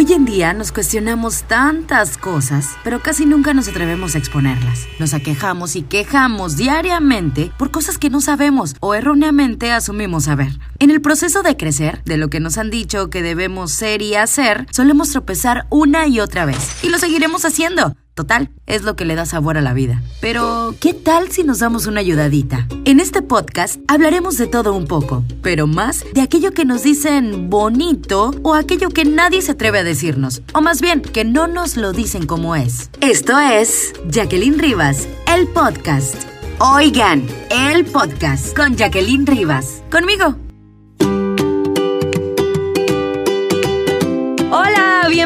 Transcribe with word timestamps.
Hoy 0.00 0.12
en 0.12 0.24
día 0.24 0.52
nos 0.52 0.70
cuestionamos 0.70 1.42
tantas 1.42 2.16
cosas, 2.18 2.76
pero 2.84 3.00
casi 3.00 3.26
nunca 3.26 3.52
nos 3.52 3.66
atrevemos 3.66 4.14
a 4.14 4.18
exponerlas. 4.18 4.86
Nos 5.00 5.12
aquejamos 5.12 5.74
y 5.74 5.82
quejamos 5.82 6.56
diariamente 6.56 7.50
por 7.58 7.72
cosas 7.72 7.98
que 7.98 8.08
no 8.08 8.20
sabemos 8.20 8.76
o 8.78 8.94
erróneamente 8.94 9.72
asumimos 9.72 10.26
saber. 10.26 10.52
En 10.78 10.92
el 10.92 11.00
proceso 11.00 11.42
de 11.42 11.56
crecer, 11.56 12.00
de 12.04 12.16
lo 12.16 12.30
que 12.30 12.38
nos 12.38 12.58
han 12.58 12.70
dicho 12.70 13.10
que 13.10 13.24
debemos 13.24 13.72
ser 13.72 14.00
y 14.00 14.14
hacer, 14.14 14.68
solemos 14.70 15.10
tropezar 15.10 15.66
una 15.68 16.06
y 16.06 16.20
otra 16.20 16.44
vez. 16.44 16.76
Y 16.84 16.90
lo 16.90 16.98
seguiremos 17.00 17.44
haciendo 17.44 17.96
Total, 18.18 18.50
es 18.66 18.82
lo 18.82 18.96
que 18.96 19.04
le 19.04 19.14
da 19.14 19.26
sabor 19.26 19.58
a 19.58 19.60
la 19.60 19.74
vida. 19.74 20.02
Pero, 20.20 20.74
¿qué 20.80 20.92
tal 20.92 21.30
si 21.30 21.44
nos 21.44 21.60
damos 21.60 21.86
una 21.86 22.00
ayudadita? 22.00 22.66
En 22.84 22.98
este 22.98 23.22
podcast 23.22 23.80
hablaremos 23.86 24.36
de 24.38 24.48
todo 24.48 24.74
un 24.74 24.88
poco, 24.88 25.22
pero 25.40 25.68
más 25.68 26.04
de 26.14 26.20
aquello 26.20 26.50
que 26.50 26.64
nos 26.64 26.82
dicen 26.82 27.48
bonito 27.48 28.32
o 28.42 28.54
aquello 28.54 28.88
que 28.88 29.04
nadie 29.04 29.40
se 29.40 29.52
atreve 29.52 29.78
a 29.78 29.84
decirnos, 29.84 30.42
o 30.52 30.60
más 30.60 30.80
bien 30.80 31.00
que 31.00 31.24
no 31.24 31.46
nos 31.46 31.76
lo 31.76 31.92
dicen 31.92 32.26
como 32.26 32.56
es. 32.56 32.90
Esto 33.00 33.38
es 33.38 33.92
Jacqueline 34.10 34.58
Rivas, 34.58 35.06
el 35.32 35.46
podcast. 35.46 36.16
Oigan, 36.58 37.24
el 37.50 37.84
podcast 37.84 38.52
con 38.56 38.74
Jacqueline 38.74 39.26
Rivas. 39.26 39.80
Conmigo. 39.92 40.47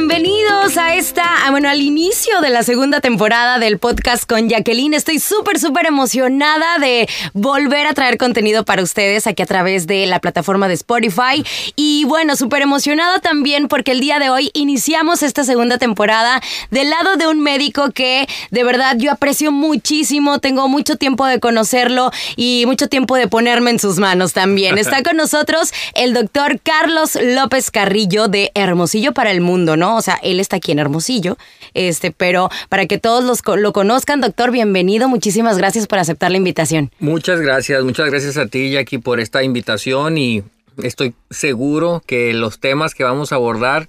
Bienvenidos 0.04 0.76
a 0.78 0.96
esta, 0.96 1.22
bueno, 1.50 1.68
al 1.68 1.80
inicio 1.80 2.40
de 2.40 2.50
la 2.50 2.64
segunda 2.64 3.00
temporada 3.00 3.60
del 3.60 3.78
podcast 3.78 4.28
con 4.28 4.48
Jacqueline. 4.48 4.94
Estoy 4.94 5.20
súper, 5.20 5.60
súper 5.60 5.86
emocionada 5.86 6.78
de 6.78 7.08
volver 7.34 7.86
a 7.86 7.94
traer 7.94 8.18
contenido 8.18 8.64
para 8.64 8.82
ustedes 8.82 9.28
aquí 9.28 9.44
a 9.44 9.46
través 9.46 9.86
de 9.86 10.06
la 10.06 10.18
plataforma 10.18 10.66
de 10.66 10.74
Spotify. 10.74 11.44
Y 11.76 12.04
bueno, 12.06 12.34
súper 12.34 12.62
emocionada 12.62 13.20
también 13.20 13.68
porque 13.68 13.92
el 13.92 14.00
día 14.00 14.18
de 14.18 14.28
hoy 14.28 14.50
iniciamos 14.54 15.22
esta 15.22 15.44
segunda 15.44 15.78
temporada 15.78 16.42
del 16.70 16.90
lado 16.90 17.16
de 17.16 17.28
un 17.28 17.40
médico 17.40 17.92
que 17.92 18.26
de 18.50 18.64
verdad 18.64 18.96
yo 18.98 19.12
aprecio 19.12 19.52
muchísimo, 19.52 20.40
tengo 20.40 20.66
mucho 20.68 20.96
tiempo 20.96 21.26
de 21.26 21.38
conocerlo 21.38 22.10
y 22.34 22.64
mucho 22.66 22.88
tiempo 22.88 23.14
de 23.14 23.28
ponerme 23.28 23.70
en 23.70 23.78
sus 23.78 23.98
manos 23.98 24.32
también. 24.32 24.78
Está 24.78 25.02
con 25.04 25.16
nosotros 25.16 25.72
el 25.94 26.12
doctor 26.12 26.58
Carlos 26.60 27.16
López 27.22 27.70
Carrillo 27.70 28.26
de 28.26 28.50
Hermosillo 28.56 29.12
para 29.12 29.30
el 29.30 29.40
Mundo. 29.40 29.76
¿no? 29.76 29.91
O 29.96 30.02
sea, 30.02 30.18
él 30.22 30.40
está 30.40 30.56
aquí 30.56 30.72
en 30.72 30.78
Hermosillo, 30.78 31.36
este, 31.74 32.10
pero 32.10 32.50
para 32.68 32.86
que 32.86 32.98
todos 32.98 33.24
los, 33.24 33.42
lo 33.58 33.72
conozcan, 33.72 34.20
doctor, 34.20 34.50
bienvenido, 34.50 35.08
muchísimas 35.08 35.58
gracias 35.58 35.86
por 35.86 35.98
aceptar 35.98 36.30
la 36.30 36.36
invitación. 36.36 36.90
Muchas 36.98 37.40
gracias, 37.40 37.82
muchas 37.84 38.10
gracias 38.10 38.36
a 38.36 38.46
ti, 38.46 38.70
Jackie, 38.70 38.98
por 38.98 39.20
esta 39.20 39.42
invitación 39.42 40.18
y 40.18 40.42
estoy 40.82 41.14
seguro 41.30 42.02
que 42.06 42.32
los 42.34 42.60
temas 42.60 42.94
que 42.94 43.04
vamos 43.04 43.32
a 43.32 43.36
abordar 43.36 43.88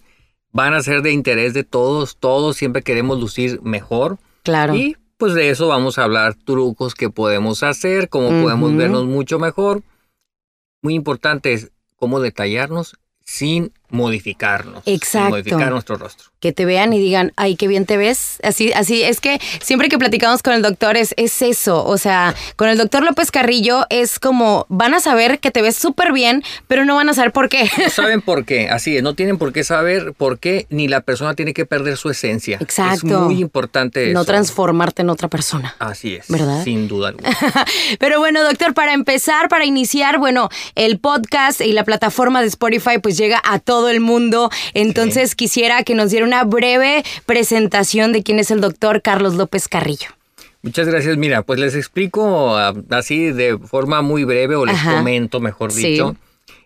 van 0.52 0.74
a 0.74 0.82
ser 0.82 1.02
de 1.02 1.12
interés 1.12 1.54
de 1.54 1.64
todos, 1.64 2.18
todos 2.18 2.56
siempre 2.56 2.84
queremos 2.84 3.20
lucir 3.20 3.62
mejor. 3.64 4.18
Claro. 4.44 4.76
Y 4.76 4.98
pues 5.18 5.34
de 5.34 5.50
eso 5.50 5.68
vamos 5.68 5.98
a 5.98 6.04
hablar, 6.04 6.36
trucos 6.36 6.96
que 6.96 7.10
podemos 7.10 7.64
hacer, 7.64 8.10
cómo 8.10 8.30
podemos 8.42 8.76
vernos 8.76 9.06
mucho 9.06 9.40
mejor. 9.40 9.82
Muy 10.82 10.96
importante 10.96 11.54
es 11.54 11.72
cómo 11.96 12.20
detallarnos 12.20 12.98
sin 13.24 13.72
modificarnos. 13.94 14.84
Exacto. 14.86 15.30
modificar 15.30 15.72
nuestro 15.72 15.96
rostro. 15.96 16.30
Que 16.40 16.52
te 16.52 16.66
vean 16.66 16.92
y 16.92 17.00
digan, 17.00 17.32
ay, 17.38 17.56
qué 17.56 17.68
bien 17.68 17.86
te 17.86 17.96
ves. 17.96 18.38
Así, 18.44 18.74
así, 18.74 19.04
es 19.04 19.22
que 19.22 19.40
siempre 19.62 19.88
que 19.88 19.98
platicamos 19.98 20.44
con 20.44 20.54
el 20.54 20.62
doctor 20.62 20.98
es, 20.98 21.14
es 21.16 21.42
eso. 21.42 21.86
O 21.86 21.98
sea, 21.98 22.36
con 22.58 22.68
el 22.68 22.78
doctor 22.78 23.04
López 23.04 23.32
Carrillo 23.32 23.86
es 23.90 24.20
como, 24.20 24.66
van 24.68 24.94
a 24.94 25.00
saber 25.00 25.40
que 25.40 25.52
te 25.52 25.62
ves 25.62 25.78
súper 25.78 26.12
bien, 26.12 26.44
pero 26.68 26.86
no 26.86 26.96
van 26.96 27.08
a 27.08 27.14
saber 27.14 27.32
por 27.32 27.48
qué. 27.50 27.70
No 27.78 27.90
saben 27.90 28.22
por 28.22 28.46
qué, 28.46 28.68
así 28.70 28.98
es, 28.98 29.04
no 29.04 29.14
tienen 29.14 29.38
por 29.38 29.54
qué 29.54 29.64
saber 29.64 30.14
por 30.18 30.40
qué, 30.40 30.66
ni 30.70 30.88
la 30.88 31.02
persona 31.02 31.36
tiene 31.36 31.54
que 31.54 31.66
perder 31.66 31.96
su 31.98 32.10
esencia. 32.10 32.58
Exacto. 32.60 33.08
Es 33.08 33.14
muy 33.14 33.40
importante 33.40 34.12
No 34.12 34.22
eso. 34.22 34.26
transformarte 34.26 35.04
en 35.04 35.12
otra 35.12 35.28
persona. 35.28 35.76
Así 35.80 36.16
es. 36.16 36.28
¿Verdad? 36.28 36.64
Sin 36.64 36.88
duda 36.88 37.10
alguna. 37.10 37.30
pero 38.00 38.20
bueno, 38.20 38.44
doctor, 38.44 38.74
para 38.74 38.94
empezar, 38.94 39.50
para 39.50 39.66
iniciar, 39.66 40.18
bueno, 40.18 40.50
el 40.76 41.00
podcast 41.00 41.62
y 41.62 41.72
la 41.72 41.84
plataforma 41.84 42.42
de 42.42 42.48
Spotify 42.48 42.98
pues 43.02 43.18
llega 43.18 43.42
a 43.46 43.60
todo 43.84 43.90
el 43.90 44.00
mundo. 44.00 44.50
Entonces 44.74 45.36
quisiera 45.36 45.84
que 45.84 45.94
nos 45.94 46.10
diera 46.12 46.26
una 46.26 46.46
breve 46.46 47.04
presentación 47.26 48.14
de 48.14 48.24
quién 48.24 48.40
es 48.40 48.50
el 48.50 48.62
doctor 48.62 49.02
Carlos 49.02 49.34
López 49.36 49.68
Carrillo. 49.68 50.08
Muchas 50.62 50.88
gracias. 50.88 51.18
Mira, 51.18 51.42
pues 51.42 51.60
les 51.60 51.76
explico 51.76 52.54
uh, 52.56 52.82
así 52.92 53.32
de 53.32 53.58
forma 53.58 54.02
muy 54.02 54.24
breve 54.24 54.56
o 54.56 54.66
les 54.66 54.76
Ajá. 54.76 54.96
comento, 54.96 55.42
mejor 55.42 55.74
Sí. 55.74 55.90
dicho. 55.92 56.16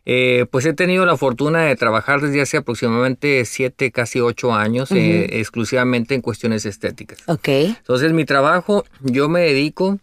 Eh, 0.06 0.46
pues 0.52 0.66
he 0.68 0.74
tenido 0.74 1.06
la 1.08 1.18
fortuna 1.18 1.64
de 1.64 1.76
trabajar 1.76 2.22
desde 2.22 2.40
hace 2.42 2.58
aproximadamente 2.58 3.44
siete, 3.46 3.92
casi 3.92 4.20
ocho 4.20 4.54
años, 4.54 4.92
eh, 4.92 5.40
exclusivamente 5.40 6.14
en 6.14 6.22
cuestiones 6.22 6.66
estéticas. 6.66 7.18
Ok. 7.26 7.48
Entonces, 7.48 8.14
mi 8.14 8.24
trabajo, 8.26 8.86
yo 9.02 9.28
me 9.28 9.42
dedico 9.42 9.98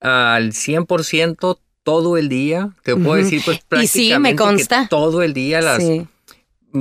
al 0.00 0.52
100% 0.52 1.58
todo 1.82 2.16
el 2.16 2.28
día. 2.28 2.70
Te 2.84 2.94
puedo 2.94 3.16
decir, 3.16 3.42
pues 3.44 3.58
Y 3.82 3.86
sí, 3.88 4.14
me 4.18 4.30
prácticamente 4.30 4.30
que 4.30 4.36
consta. 4.44 4.86
todo 4.88 5.22
el 5.22 5.34
día, 5.34 5.60
las, 5.60 5.82
Sí. 5.82 6.06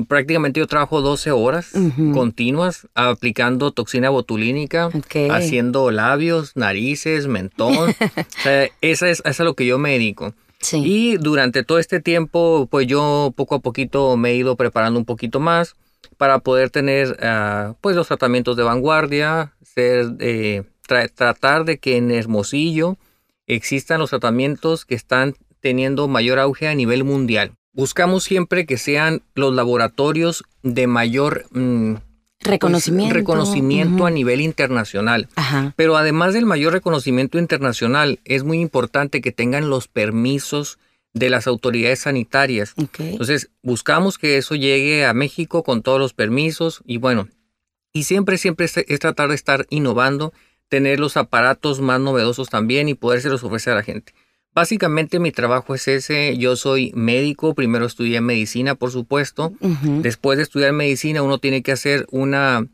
Prácticamente 0.08 0.60
yo 0.60 0.68
trabajo 0.68 1.02
12 1.02 1.32
horas 1.32 1.72
continuas 2.14 2.88
aplicando 2.96 3.72
toxina 3.72 4.10
botulínica, 4.10 4.90
haciendo 5.32 5.92
labios, 5.92 6.56
narices, 6.56 7.28
mentón. 7.28 7.74
o 7.90 8.42
sea, 8.44 8.68
esa 8.82 9.10
es, 9.10 9.22
es 9.26 9.40
a 9.40 9.44
lo 9.44 9.54
que 9.56 9.66
yo 9.66 9.78
me 9.80 9.92
dedico. 9.92 10.34
Sí. 10.62 10.82
Y 10.86 11.18
durante 11.18 11.64
todo 11.64 11.80
este 11.80 12.02
tiempo, 12.02 12.68
pues 12.70 12.86
yo 12.88 13.34
poco 13.36 13.56
a 13.56 13.60
poquito 13.60 14.18
me 14.18 14.32
he 14.32 14.36
ido 14.36 14.56
preparando 14.58 15.00
un 15.00 15.06
poquito 15.06 15.40
más 15.40 15.76
para 16.18 16.40
poder 16.40 16.70
tener 16.70 17.18
ah, 17.22 17.76
pues 17.82 17.96
los 17.96 18.08
tratamientos 18.08 18.58
de 18.58 18.64
vanguardia, 18.64 19.54
ser, 19.64 20.08
eh, 20.20 20.64
tra- 20.88 21.10
tratar 21.14 21.64
de 21.64 21.78
que 21.78 21.96
en 21.96 22.12
Hermosillo 22.12 22.98
existan 23.48 24.00
los 24.00 24.10
tratamientos 24.10 24.86
que 24.86 24.96
están 24.96 25.34
teniendo 25.62 26.08
mayor 26.08 26.40
auge 26.40 26.68
a 26.68 26.76
nivel 26.76 27.04
mundial. 27.04 27.54
Buscamos 27.74 28.24
siempre 28.24 28.66
que 28.66 28.78
sean 28.78 29.22
los 29.36 29.54
laboratorios 29.54 30.44
de 30.64 30.88
mayor 30.88 31.46
mm, 31.52 31.96
pues, 32.40 32.88
reconocimiento. 33.10 34.06
a 34.06 34.12
nivel 34.12 34.42
internacional. 34.42 35.28
Ajá. 35.36 35.74
Pero 35.76 35.98
además 35.98 36.34
del 36.34 36.46
mayor 36.46 36.74
reconocimiento 36.74 37.38
internacional, 37.38 38.20
es 38.26 38.44
muy 38.44 38.60
importante 38.60 39.22
que 39.22 39.32
tengan 39.32 39.70
los 39.70 39.88
permisos 39.88 40.80
de 41.14 41.30
las 41.30 41.48
autoridades 41.48 42.00
sanitarias. 42.00 42.74
Entonces, 42.98 43.50
buscamos 43.62 44.18
que 44.18 44.38
eso 44.38 44.56
llegue 44.56 45.06
a 45.06 45.14
México 45.14 45.64
con 45.64 45.82
todos 45.82 46.00
los 46.00 46.14
permisos 46.14 46.82
y 46.86 46.98
bueno, 46.98 47.28
y 47.92 48.04
siempre, 48.04 48.38
siempre 48.38 48.68
es, 48.68 48.78
es 48.78 49.00
tratar 49.00 49.30
de 49.30 49.36
estar 49.36 49.66
innovando, 49.70 50.34
tener 50.70 51.00
los 51.00 51.18
aparatos 51.18 51.82
más 51.82 52.00
novedosos 52.00 52.50
también 52.50 52.88
y 52.88 52.94
podérselos 52.94 53.44
ofrecer 53.44 53.74
a 53.74 53.78
la 53.78 53.84
gente. 53.84 54.14
Básicamente 54.54 55.20
mi 55.20 55.32
trabajo 55.32 55.76
es 55.76 55.88
ese, 55.88 56.38
yo 56.38 56.56
soy 56.56 56.92
médico, 56.96 57.54
primero 57.54 57.86
estudié 57.86 58.20
medicina, 58.20 58.76
por 58.76 58.92
supuesto. 58.92 59.54
Después 60.02 60.38
de 60.38 60.44
estudiar 60.44 60.74
medicina, 60.74 61.22
uno 61.22 61.38
tiene 61.38 61.62
que 61.62 61.72
hacer 61.72 62.08
una, 62.12 62.68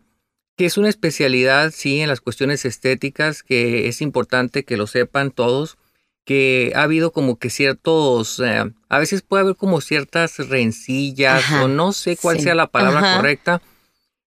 que 0.55 0.65
es 0.65 0.77
una 0.77 0.89
especialidad, 0.89 1.71
sí, 1.75 1.99
en 1.99 2.07
las 2.07 2.21
cuestiones 2.21 2.65
estéticas, 2.65 3.43
que 3.43 3.87
es 3.87 4.01
importante 4.01 4.63
que 4.63 4.77
lo 4.77 4.87
sepan 4.87 5.31
todos, 5.31 5.77
que 6.23 6.71
ha 6.75 6.83
habido 6.83 7.11
como 7.11 7.37
que 7.37 7.49
ciertos, 7.49 8.39
eh, 8.39 8.63
a 8.89 8.99
veces 8.99 9.21
puede 9.21 9.43
haber 9.43 9.55
como 9.55 9.79
ciertas 9.79 10.37
rencillas 10.49 11.43
Ajá, 11.43 11.65
o 11.65 11.67
no 11.67 11.93
sé 11.93 12.17
cuál 12.17 12.37
sí. 12.37 12.43
sea 12.43 12.55
la 12.55 12.67
palabra 12.67 12.99
Ajá. 12.99 13.17
correcta, 13.17 13.61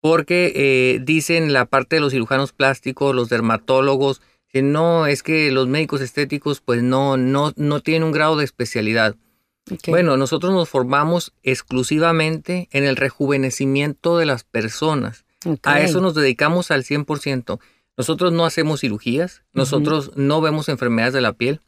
porque 0.01 0.53
eh, 0.55 1.01
dicen 1.03 1.53
la 1.53 1.65
parte 1.65 1.97
de 1.97 2.01
los 2.01 2.13
cirujanos 2.13 2.53
plásticos, 2.53 3.15
los 3.15 3.29
dermatólogos, 3.29 4.23
que 4.53 4.63
no, 4.63 5.07
es 5.07 5.23
que 5.23 5.51
los 5.51 5.69
médicos 5.69 6.01
estéticos 6.01 6.61
pues 6.61 6.83
no, 6.83 7.17
no, 7.17 7.53
no 7.57 7.81
tienen 7.81 8.03
un 8.05 8.13
grado 8.13 8.37
de 8.37 8.45
especialidad. 8.45 9.17
Bueno, 9.87 10.17
nosotros 10.17 10.53
nos 10.53 10.69
formamos 10.69 11.33
exclusivamente 11.43 12.69
en 12.73 12.85
el 12.85 12.97
rejuvenecimiento 12.97 14.19
de 14.19 14.27
las 14.27 14.43
personas. 14.45 15.25
A 15.63 15.81
eso 15.81 16.01
nos 16.01 16.15
dedicamos 16.15 16.71
al 16.71 16.83
100%. 16.85 17.61
Nosotros 17.97 18.33
no 18.33 18.45
hacemos 18.45 18.81
cirugías, 18.81 19.43
nosotros 19.53 20.13
no 20.17 20.41
vemos 20.41 20.69
enfermedades 20.69 21.15
de 21.15 21.21
la 21.21 21.33
piel. 21.35 21.61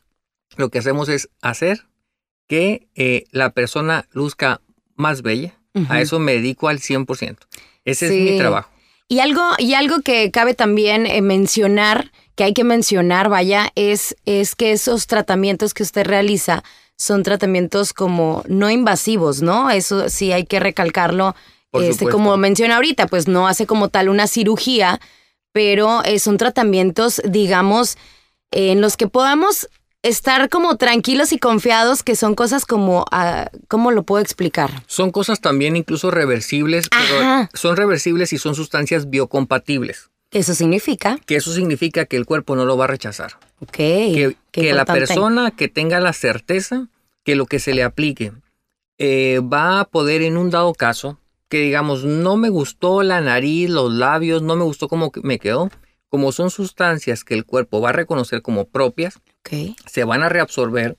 Lo 0.57 0.69
que 0.71 0.79
hacemos 0.79 1.09
es 1.09 1.29
hacer 1.41 1.87
que 2.49 2.89
eh, 2.97 3.25
la 3.31 3.51
persona 3.51 4.09
luzca 4.13 4.61
más 4.97 5.23
bella. 5.23 5.55
A 5.89 6.01
eso 6.01 6.19
me 6.19 6.33
dedico 6.33 6.69
al 6.69 6.81
100%. 6.81 7.37
Ese 7.85 8.09
Sí. 8.09 8.19
es 8.27 8.33
mi 8.33 8.39
trabajo. 8.39 8.71
Y 9.13 9.21
algo, 9.21 9.43
y 9.59 9.75
algo 9.75 10.01
que 10.01 10.31
cabe 10.31 10.55
también 10.55 11.05
eh, 11.05 11.21
mencionar, 11.21 12.11
que 12.35 12.45
hay 12.45 12.55
que 12.55 12.65
mencionar, 12.65 13.29
vaya, 13.29 13.71
es, 13.75 14.17
es 14.25 14.55
que 14.55 14.73
esos 14.73 15.07
tratamientos 15.07 15.75
que 15.75 15.83
usted 15.83 16.07
realiza 16.07 16.65
son 16.97 17.23
tratamientos 17.23 17.93
como 17.93 18.43
no 18.49 18.71
invasivos, 18.71 19.43
¿no? 19.43 19.69
Eso 19.71 20.09
sí 20.09 20.33
hay 20.33 20.47
que 20.47 20.61
recalcarlo. 20.61 21.37
Este, 21.75 22.09
como 22.09 22.39
menciona 22.39 22.77
ahorita, 22.77 23.07
pues 23.07 23.29
no 23.29 23.47
hace 23.47 23.67
como 23.67 23.91
tal 23.91 24.09
una 24.09 24.27
cirugía, 24.27 24.99
pero 25.53 26.03
eh, 26.05 26.19
son 26.19 26.39
tratamientos, 26.39 27.21
digamos, 27.23 27.99
en 28.51 28.81
los 28.81 28.97
que 28.97 29.09
podamos 29.09 29.69
estar 30.03 30.49
como 30.49 30.77
tranquilos 30.77 31.33
y 31.33 31.39
confiados 31.39 32.03
que 32.03 32.17
son 32.17 32.35
cosas 32.35 32.67
como, 32.67 33.05
ah, 33.11 33.51
¿cómo 33.69 33.91
lo 33.91 34.03
puedo 34.03 34.23
explicar? 34.23 34.71
Son 34.87 35.11
cosas 35.11 35.41
también 35.41 35.77
incluso 35.77 36.11
reversibles, 36.11 36.89
pero 36.89 37.49
son 37.55 37.77
reversibles 37.77 38.33
y 38.33 38.39
son 38.39 38.55
sustancias 38.55 39.09
biocompatibles. 39.09 40.11
¿Eso 40.31 40.55
significa? 40.55 41.19
Que 41.27 41.37
eso 41.37 41.53
significa 41.53 42.07
que 42.07 42.17
el 42.17 42.25
cuerpo 42.25 42.57
no 42.57 42.65
lo 42.65 42.77
va 42.77 42.85
a 42.85 42.89
rechazar. 42.89 43.33
Ok. 43.61 43.77
Que, 43.77 44.37
que 44.51 44.73
la 44.73 44.85
persona 44.85 45.51
que 45.51 45.69
tenga 45.69 46.01
la 46.01 46.13
certeza 46.13 46.89
que 47.25 47.37
lo 47.37 47.47
que 47.47 47.59
se 47.59 47.75
le 47.75 47.83
aplique 47.83 48.33
eh, 48.99 49.41
va 49.41 49.81
a 49.81 49.85
poder 49.85 50.23
en 50.23 50.37
un 50.37 50.51
dado 50.51 50.73
caso, 50.75 51.19
que 51.49 51.59
digamos, 51.59 52.05
no 52.05 52.37
me 52.37 52.49
gustó 52.49 53.03
la 53.03 53.21
nariz, 53.21 53.71
los 53.71 53.93
labios, 53.93 54.43
no 54.43 54.57
me 54.57 54.65
gustó 54.65 54.89
cómo 54.89 55.13
me 55.23 55.39
quedó, 55.39 55.71
como 56.09 56.33
son 56.33 56.51
sustancias 56.51 57.25
que 57.25 57.35
el 57.35 57.45
cuerpo 57.45 57.81
va 57.81 57.91
a 57.91 57.93
reconocer 57.93 58.43
como 58.43 58.67
propias, 58.67 59.21
se 59.87 60.05
van 60.05 60.23
a 60.23 60.29
reabsorber, 60.29 60.97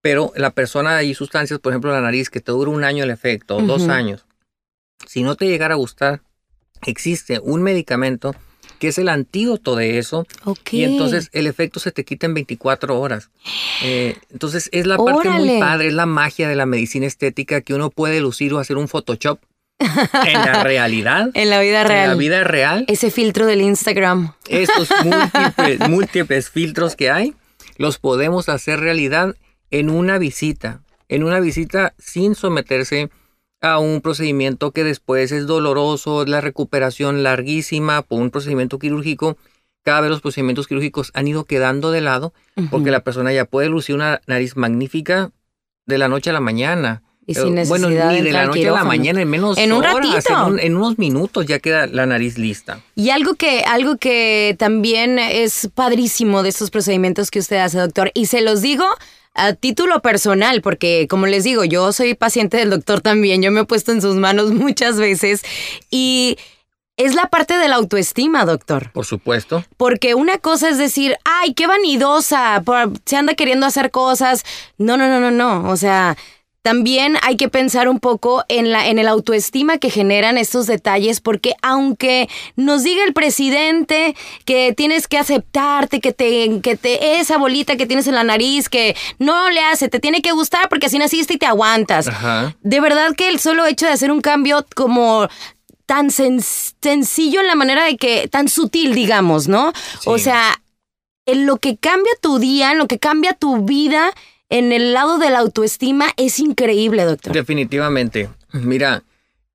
pero 0.00 0.32
la 0.36 0.50
persona 0.50 0.96
hay 0.96 1.14
sustancias, 1.14 1.60
por 1.60 1.72
ejemplo 1.72 1.92
la 1.92 2.00
nariz, 2.00 2.30
que 2.30 2.40
te 2.40 2.52
dura 2.52 2.70
un 2.70 2.84
año 2.84 3.04
el 3.04 3.10
efecto, 3.10 3.56
o 3.56 3.62
dos 3.62 3.88
años. 3.88 4.24
Si 5.06 5.22
no 5.22 5.34
te 5.34 5.46
llegara 5.46 5.74
a 5.74 5.78
gustar, 5.78 6.22
existe 6.86 7.40
un 7.40 7.62
medicamento 7.62 8.34
que 8.78 8.88
es 8.88 8.98
el 8.98 9.10
antídoto 9.10 9.76
de 9.76 9.98
eso. 9.98 10.26
Y 10.70 10.84
entonces 10.84 11.28
el 11.32 11.46
efecto 11.46 11.78
se 11.78 11.92
te 11.92 12.04
quita 12.04 12.26
en 12.26 12.34
24 12.34 12.98
horas. 12.98 13.30
Eh, 13.84 14.16
entonces 14.30 14.70
es 14.72 14.86
la 14.86 14.96
parte 14.96 15.28
muy 15.28 15.60
padre, 15.60 15.88
es 15.88 15.94
la 15.94 16.06
magia 16.06 16.48
de 16.48 16.56
la 16.56 16.66
medicina 16.66 17.06
estética 17.06 17.60
que 17.60 17.74
uno 17.74 17.90
puede 17.90 18.20
lucir 18.20 18.54
o 18.54 18.58
hacer 18.58 18.78
un 18.78 18.88
Photoshop 18.88 19.38
en 19.78 20.32
la 20.32 20.64
realidad. 20.64 21.30
en 21.34 21.50
la 21.50 21.60
vida 21.60 21.84
real. 21.84 22.04
En 22.04 22.10
la 22.10 22.14
vida 22.16 22.44
real. 22.44 22.84
Ese 22.88 23.10
filtro 23.10 23.44
del 23.46 23.60
Instagram. 23.60 24.32
Estos 24.48 24.88
múltiples, 25.04 25.80
múltiples 25.88 26.50
filtros 26.50 26.96
que 26.96 27.10
hay, 27.10 27.34
los 27.80 27.98
podemos 27.98 28.50
hacer 28.50 28.78
realidad 28.78 29.36
en 29.70 29.88
una 29.88 30.18
visita. 30.18 30.82
En 31.08 31.24
una 31.24 31.40
visita 31.40 31.94
sin 31.96 32.34
someterse 32.34 33.08
a 33.62 33.78
un 33.78 34.02
procedimiento 34.02 34.72
que 34.72 34.84
después 34.84 35.32
es 35.32 35.46
doloroso, 35.46 36.26
la 36.26 36.42
recuperación 36.42 37.22
larguísima 37.22 38.02
por 38.02 38.20
un 38.20 38.30
procedimiento 38.30 38.78
quirúrgico. 38.78 39.38
Cada 39.82 40.02
vez 40.02 40.10
los 40.10 40.20
procedimientos 40.20 40.68
quirúrgicos 40.68 41.10
han 41.14 41.26
ido 41.26 41.46
quedando 41.46 41.90
de 41.90 42.02
lado 42.02 42.34
porque 42.70 42.90
la 42.90 43.02
persona 43.02 43.32
ya 43.32 43.46
puede 43.46 43.70
lucir 43.70 43.94
una 43.94 44.20
nariz 44.26 44.58
magnífica 44.58 45.32
de 45.86 45.96
la 45.96 46.08
noche 46.08 46.28
a 46.28 46.34
la 46.34 46.40
mañana. 46.40 47.02
Y 47.26 47.34
sin 47.34 47.56
eh, 47.58 47.64
bueno, 47.66 47.88
ni 47.88 47.94
de, 47.94 48.32
la 48.32 48.46
noche 48.46 48.68
a 48.68 48.72
la 48.72 48.84
mañana, 48.84 49.20
en 49.20 49.28
menos 49.28 49.56
en 49.58 49.72
un 49.72 49.84
horas, 49.84 50.24
en, 50.58 50.76
unos 50.76 50.98
minutos 50.98 51.46
ya 51.46 51.58
queda 51.58 51.86
la 51.86 52.06
nariz 52.06 52.38
lista. 52.38 52.80
Y 52.96 53.10
algo 53.10 53.34
que, 53.34 53.62
algo 53.62 53.96
que 53.96 54.56
también 54.58 55.18
es 55.18 55.68
padrísimo 55.74 56.42
de 56.42 56.48
estos 56.48 56.70
procedimientos 56.70 57.30
que 57.30 57.38
usted 57.38 57.58
hace, 57.58 57.78
doctor, 57.78 58.10
y 58.14 58.26
se 58.26 58.40
los 58.40 58.62
digo 58.62 58.84
a 59.34 59.52
título 59.52 60.02
personal, 60.02 60.60
porque 60.60 61.06
como 61.08 61.26
les 61.26 61.44
digo, 61.44 61.64
yo 61.64 61.92
soy 61.92 62.14
paciente 62.14 62.56
del 62.56 62.70
doctor 62.70 63.00
también, 63.00 63.42
yo 63.42 63.52
me 63.52 63.60
he 63.60 63.64
puesto 63.64 63.92
en 63.92 64.02
sus 64.02 64.16
manos 64.16 64.50
muchas 64.52 64.96
veces 64.98 65.42
y 65.90 66.36
es 66.96 67.14
la 67.14 67.28
parte 67.28 67.56
de 67.56 67.68
la 67.68 67.76
autoestima, 67.76 68.44
doctor. 68.44 68.92
Por 68.92 69.06
supuesto. 69.06 69.64
Porque 69.78 70.14
una 70.14 70.36
cosa 70.36 70.68
es 70.68 70.76
decir, 70.76 71.16
ay, 71.24 71.54
qué 71.54 71.66
vanidosa, 71.66 72.62
se 73.06 73.16
anda 73.16 73.32
queriendo 73.34 73.64
hacer 73.64 73.90
cosas. 73.90 74.44
No, 74.76 74.98
no, 74.98 75.08
no, 75.08 75.18
no, 75.18 75.30
no. 75.30 75.70
O 75.70 75.78
sea, 75.78 76.18
también 76.62 77.16
hay 77.22 77.36
que 77.36 77.48
pensar 77.48 77.88
un 77.88 78.00
poco 78.00 78.44
en 78.48 78.70
la 78.70 78.88
en 78.88 78.98
el 78.98 79.08
autoestima 79.08 79.78
que 79.78 79.90
generan 79.90 80.36
estos 80.36 80.66
detalles 80.66 81.20
porque 81.20 81.54
aunque 81.62 82.28
nos 82.56 82.82
diga 82.84 83.02
el 83.04 83.14
presidente 83.14 84.14
que 84.44 84.74
tienes 84.76 85.08
que 85.08 85.16
aceptarte 85.16 86.00
que 86.00 86.12
te 86.12 86.60
que 86.60 86.76
te 86.76 87.18
esa 87.18 87.38
bolita 87.38 87.76
que 87.76 87.86
tienes 87.86 88.06
en 88.08 88.14
la 88.14 88.24
nariz 88.24 88.68
que 88.68 88.94
no 89.18 89.48
le 89.50 89.60
hace 89.60 89.88
te 89.88 90.00
tiene 90.00 90.20
que 90.20 90.32
gustar 90.32 90.68
porque 90.68 90.86
así 90.86 90.98
naciste 90.98 91.34
y 91.34 91.38
te 91.38 91.46
aguantas. 91.46 92.06
De 92.62 92.80
verdad 92.80 93.14
que 93.16 93.28
el 93.28 93.40
solo 93.40 93.64
hecho 93.66 93.86
de 93.86 93.92
hacer 93.92 94.10
un 94.10 94.20
cambio 94.20 94.66
como 94.74 95.28
tan 95.86 96.10
sencillo 96.10 97.40
en 97.40 97.46
la 97.46 97.54
manera 97.54 97.84
de 97.84 97.96
que 97.96 98.28
tan 98.28 98.48
sutil 98.48 98.94
digamos 98.94 99.48
no 99.48 99.72
o 100.04 100.18
sea 100.18 100.60
en 101.26 101.46
lo 101.46 101.56
que 101.56 101.76
cambia 101.78 102.12
tu 102.20 102.38
día 102.38 102.72
en 102.72 102.78
lo 102.78 102.86
que 102.86 102.98
cambia 102.98 103.32
tu 103.32 103.64
vida 103.64 104.12
en 104.50 104.72
el 104.72 104.92
lado 104.92 105.18
de 105.18 105.30
la 105.30 105.38
autoestima 105.38 106.08
es 106.16 106.38
increíble, 106.38 107.04
doctor. 107.04 107.32
Definitivamente. 107.32 108.28
Mira, 108.52 109.04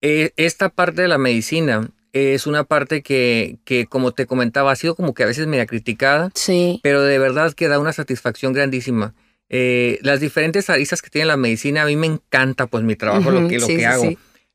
eh, 0.02 0.32
esta 0.38 0.70
parte 0.70 1.04
de 1.04 1.08
la 1.08 1.18
medicina 1.18 1.90
es 2.14 2.48
una 2.48 2.64
parte 2.64 3.04
que, 3.04 3.58
que, 3.66 3.86
como 3.86 4.14
te 4.14 4.26
comentaba, 4.26 4.72
ha 4.72 4.76
sido 4.76 4.96
como 4.96 5.14
que 5.14 5.24
a 5.24 5.26
veces 5.26 5.48
media 5.48 5.66
criticada. 5.66 6.32
Sí. 6.34 6.80
Pero 6.82 7.04
de 7.04 7.20
verdad 7.20 7.54
que 7.54 7.68
da 7.68 7.78
una 7.78 7.92
satisfacción 7.92 8.54
grandísima. 8.54 9.14
Eh, 9.50 10.00
las 10.02 10.22
diferentes 10.22 10.70
aristas 10.70 11.02
que 11.02 11.10
tiene 11.10 11.28
la 11.28 11.38
medicina, 11.38 11.84
a 11.84 11.86
mí 11.86 11.96
me 11.96 12.08
encanta 12.08 12.68
pues 12.68 12.84
mi 12.84 12.96
trabajo, 12.96 13.32
lo 13.32 13.48
que, 13.48 13.60
lo 13.60 13.68
que 13.68 13.86
hago. 13.86 14.14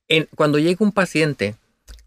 En, 0.09 0.27
cuando 0.35 0.59
llega 0.59 0.85
un 0.85 0.93
paciente 0.93 1.55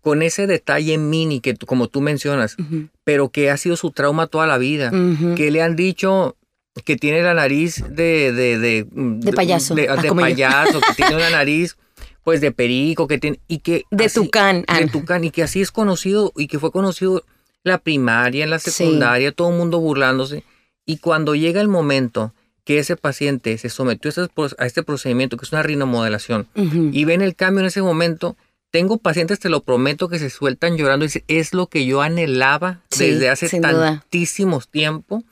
con 0.02 0.22
ese 0.22 0.48
detalle 0.48 0.98
mini 0.98 1.40
que 1.40 1.56
como 1.56 1.88
tú 1.88 2.02
mencionas, 2.02 2.58
pero 3.06 3.30
que 3.30 3.50
ha 3.50 3.58
sido 3.58 3.78
su 3.78 3.92
trauma 3.92 4.28
toda 4.28 4.48
la 4.48 4.58
vida, 4.58 4.92
que 5.38 5.50
le 5.50 5.62
han 5.62 5.78
dicho, 5.78 6.36
que 6.82 6.96
tiene 6.96 7.22
la 7.22 7.34
nariz 7.34 7.84
de... 7.90 8.32
De, 8.32 8.58
de, 8.58 8.88
de 8.92 9.34
payaso. 9.34 9.76
De, 9.76 9.86
payaso, 9.86 10.82
que 10.82 10.94
tiene 10.96 11.16
una 11.16 11.30
nariz 11.32 11.78
pues 12.24 12.42
de 12.42 12.52
perico, 12.52 13.08
que 13.08 13.18
tiene... 13.18 13.40
Y 13.48 13.60
que 13.60 13.84
de 13.92 14.10
tucán. 14.10 14.66
De 14.68 14.88
tucán, 14.88 15.24
y 15.24 15.30
que 15.30 15.44
así 15.44 15.62
es 15.62 15.72
conocido, 15.72 16.32
y 16.36 16.48
que 16.48 16.58
fue 16.58 16.72
conocido 16.72 17.24
la 17.64 17.78
primaria, 17.78 18.44
en 18.44 18.50
la 18.50 18.60
secundaria, 18.60 19.32
todo 19.32 19.50
el 19.50 19.58
mundo 19.58 19.80
burlándose. 19.80 20.44
Y 20.86 20.98
cuando 20.98 21.36
llega 21.36 21.62
el 21.62 21.68
momento 21.68 22.34
que 22.64 22.80
ese 22.80 22.96
paciente 22.96 23.58
se 23.58 23.70
sometió 23.70 24.12
a 24.58 24.66
este 24.66 24.84
procedimiento, 24.84 25.36
que 25.38 25.46
es 25.46 25.52
una 25.52 25.64
rinomodelación, 25.64 26.48
y 26.56 27.04
ven 27.04 27.22
el 27.22 27.36
cambio 27.36 27.60
en 27.60 27.68
ese 27.68 27.82
momento, 27.82 28.38
tengo 28.72 28.98
pacientes, 28.98 29.40
te 29.40 29.50
lo 29.50 29.62
prometo, 29.62 30.08
que 30.08 30.18
se 30.18 30.30
sueltan 30.30 30.78
llorando 30.78 31.04
y 31.04 31.10
dicen, 31.10 31.24
es 31.28 31.54
lo 31.54 31.68
que 31.68 31.86
yo 31.86 32.02
anhelaba 32.02 32.80
desde 32.98 33.30
hace 33.30 33.60
tantísimos 33.60 34.70
tiempo 34.70 35.24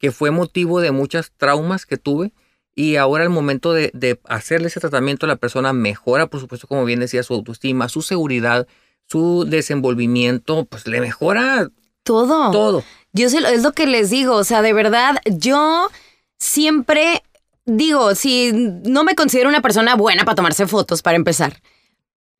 que 0.00 0.10
fue 0.10 0.30
motivo 0.32 0.80
de 0.80 0.90
muchas 0.90 1.30
traumas 1.36 1.86
que 1.86 1.98
tuve. 1.98 2.32
Y 2.74 2.96
ahora 2.96 3.22
el 3.22 3.30
momento 3.30 3.72
de, 3.72 4.18
hacerle 4.24 4.68
ese 4.68 4.80
tratamiento, 4.80 5.26
la 5.26 5.36
persona 5.36 5.72
mejora, 5.72 6.28
por 6.28 6.40
supuesto, 6.40 6.66
como 6.66 6.84
bien 6.84 7.00
decía, 7.00 7.22
su 7.22 7.34
autoestima, 7.34 7.88
su 7.88 8.00
seguridad, 8.00 8.66
su 9.06 9.44
desenvolvimiento, 9.46 10.64
pues 10.64 10.86
le 10.86 11.00
mejora 11.00 11.68
todo. 12.02 12.50
Todo. 12.50 12.84
Yo 13.12 13.26
es 13.26 13.62
lo 13.62 13.72
que 13.72 13.86
les 13.86 14.08
digo, 14.08 14.36
o 14.36 14.44
sea, 14.44 14.62
de 14.62 14.72
verdad, 14.72 15.16
yo 15.26 15.90
siempre 16.38 17.22
digo, 17.66 18.14
si 18.14 18.52
no 18.52 19.04
me 19.04 19.14
considero 19.14 19.48
una 19.48 19.60
persona 19.60 19.96
buena 19.96 20.24
para 20.24 20.36
tomarse 20.36 20.66
fotos, 20.66 21.02
para 21.02 21.16
empezar. 21.16 21.60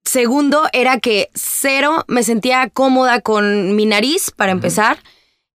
Segundo, 0.05 0.62
era 0.73 0.99
que 0.99 1.29
cero 1.35 2.05
me 2.09 2.23
sentía 2.23 2.71
cómoda 2.71 3.21
con 3.21 3.76
mi 3.76 3.85
nariz, 3.85 4.31
para 4.31 4.52
empezar. 4.52 4.99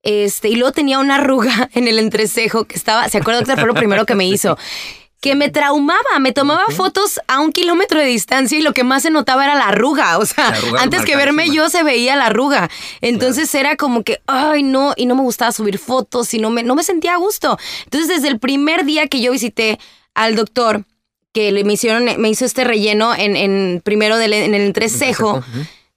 Este, 0.06 0.50
y 0.50 0.56
luego 0.56 0.72
tenía 0.72 1.00
una 1.00 1.16
arruga 1.16 1.70
en 1.74 1.90
el 1.90 2.00
entrecejo 2.00 2.64
que 2.66 2.76
estaba, 2.76 3.10
¿se 3.10 3.18
acuerda 3.18 3.44
que 3.44 3.60
fue 3.60 3.68
lo 3.68 3.74
primero 3.74 4.06
que 4.06 4.16
me 4.16 4.26
hizo? 4.26 4.58
que 5.20 5.34
me 5.34 5.50
traumaba, 5.50 6.20
me 6.20 6.34
tomaba 6.34 6.66
fotos 6.70 7.20
a 7.28 7.40
un 7.40 7.52
kilómetro 7.52 8.00
de 8.00 8.06
distancia 8.06 8.60
y 8.60 8.62
lo 8.62 8.74
que 8.74 8.84
más 8.84 9.02
se 9.02 9.10
notaba 9.10 9.44
era 9.44 9.56
la 9.56 9.70
arruga, 9.70 10.20
o 10.20 10.26
sea, 10.26 10.54
antes 10.78 11.04
que 11.04 11.16
verme 11.16 11.50
yo 11.50 11.68
se 11.68 11.82
veía 11.82 12.16
la 12.16 12.28
arruga. 12.28 12.70
Entonces 13.02 13.56
era 13.56 13.76
como 13.76 14.04
que, 14.04 14.22
ay, 14.28 14.62
no, 14.62 14.94
y 14.96 15.08
no 15.08 15.16
me 15.16 15.24
gustaba 15.24 15.52
subir 15.52 15.80
fotos 15.80 16.32
y 16.36 16.38
no 16.38 16.52
me, 16.52 16.62
no 16.62 16.76
me 16.76 16.84
sentía 16.84 17.16
a 17.16 17.18
gusto. 17.18 17.58
Entonces 17.86 18.08
desde 18.08 18.28
el 18.28 18.38
primer 18.38 18.86
día 18.86 19.08
que 19.08 19.20
yo 19.20 19.32
visité 19.32 19.80
al 20.14 20.36
doctor, 20.36 20.84
que 21.34 21.52
le 21.52 21.64
me 21.64 21.74
hicieron, 21.74 22.06
me 22.22 22.30
hizo 22.30 22.46
este 22.46 22.64
relleno 22.64 23.16
en, 23.16 23.36
en 23.36 23.82
primero 23.84 24.20
en 24.20 24.54
el 24.54 24.62
entrecejo, 24.62 25.44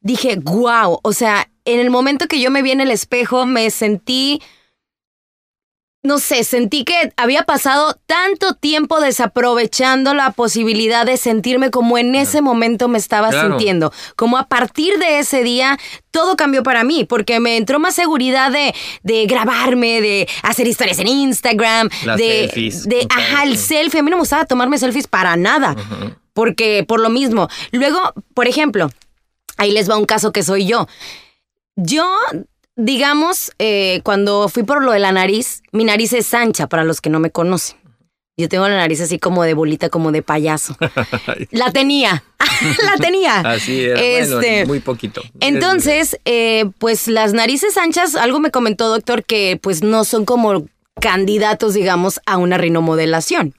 dije, 0.08 0.36
wow, 0.42 0.98
o 1.02 1.12
sea, 1.12 1.48
en 1.66 1.80
el 1.80 1.90
momento 1.90 2.26
que 2.26 2.40
yo 2.40 2.50
me 2.50 2.62
vi 2.62 2.70
en 2.70 2.80
el 2.80 2.90
espejo, 2.90 3.44
me 3.44 3.70
sentí, 3.70 4.40
no 6.02 6.18
sé, 6.18 6.44
sentí 6.44 6.84
que 6.84 7.12
había 7.18 7.42
pasado 7.42 8.00
tanto 8.06 8.54
tiempo 8.54 9.00
desaprovechando 9.00 10.14
la 10.14 10.30
posibilidad 10.30 11.04
de 11.04 11.18
sentirme 11.18 11.70
como 11.70 11.98
en 11.98 12.14
ese 12.14 12.40
momento 12.40 12.88
me 12.88 12.96
estaba 12.96 13.30
sintiendo. 13.32 13.92
Como 14.16 14.38
a 14.38 14.48
partir 14.48 14.98
de 14.98 15.18
ese 15.18 15.42
día, 15.42 15.78
todo 16.10 16.36
cambió 16.36 16.62
para 16.62 16.84
mí, 16.84 17.04
porque 17.04 17.38
me 17.38 17.58
entró 17.58 17.78
más 17.78 17.94
seguridad 17.94 18.50
de, 18.50 18.74
de 19.02 19.26
grabarme, 19.26 20.00
de 20.00 20.26
hacer 20.42 20.66
historias 20.66 20.98
en 21.00 21.08
Instagram, 21.08 21.90
de, 22.16 22.72
de, 22.86 23.06
ajá, 23.14 23.42
el 23.44 23.58
selfie. 23.58 24.00
A 24.00 24.02
mí 24.02 24.10
no 24.10 24.16
me 24.16 24.22
gustaba 24.22 24.46
tomarme 24.46 24.78
selfies 24.78 25.06
para 25.06 25.36
nada, 25.36 25.76
porque 26.32 26.82
por 26.88 26.98
lo 26.98 27.10
mismo. 27.10 27.48
Luego, 27.72 28.00
por 28.32 28.48
ejemplo, 28.48 28.88
ahí 29.58 29.72
les 29.72 29.90
va 29.90 29.98
un 29.98 30.06
caso 30.06 30.32
que 30.32 30.42
soy 30.42 30.66
yo. 30.66 30.88
Yo, 31.76 32.08
digamos, 32.76 33.52
eh, 33.58 34.00
cuando 34.04 34.48
fui 34.48 34.62
por 34.62 34.82
lo 34.82 34.92
de 34.92 34.98
la 34.98 35.12
nariz, 35.12 35.62
mi 35.72 35.84
nariz 35.84 36.12
es 36.14 36.32
ancha 36.32 36.66
para 36.66 36.84
los 36.84 37.00
que 37.00 37.10
no 37.10 37.20
me 37.20 37.30
conocen. 37.30 37.76
Yo 38.38 38.48
tengo 38.48 38.68
la 38.68 38.76
nariz 38.76 39.00
así 39.00 39.18
como 39.18 39.42
de 39.42 39.54
bolita, 39.54 39.88
como 39.88 40.12
de 40.12 40.22
payaso. 40.22 40.76
la 41.50 41.72
tenía, 41.72 42.22
la 42.84 42.96
tenía. 42.96 43.40
Así 43.40 43.82
era, 43.84 44.00
este, 44.00 44.64
muy 44.64 44.78
poquito. 44.78 45.22
Entonces, 45.40 46.18
eh, 46.24 46.66
pues 46.78 47.08
las 47.08 47.32
narices 47.32 47.76
anchas, 47.76 48.14
algo 48.14 48.38
me 48.38 48.52
comentó 48.52 48.88
doctor 48.88 49.24
que 49.24 49.58
pues 49.60 49.82
no 49.82 50.04
son 50.04 50.24
como 50.24 50.66
candidatos, 51.00 51.74
digamos, 51.74 52.20
a 52.26 52.36
una 52.36 52.58
rinomodelación. 52.58 53.54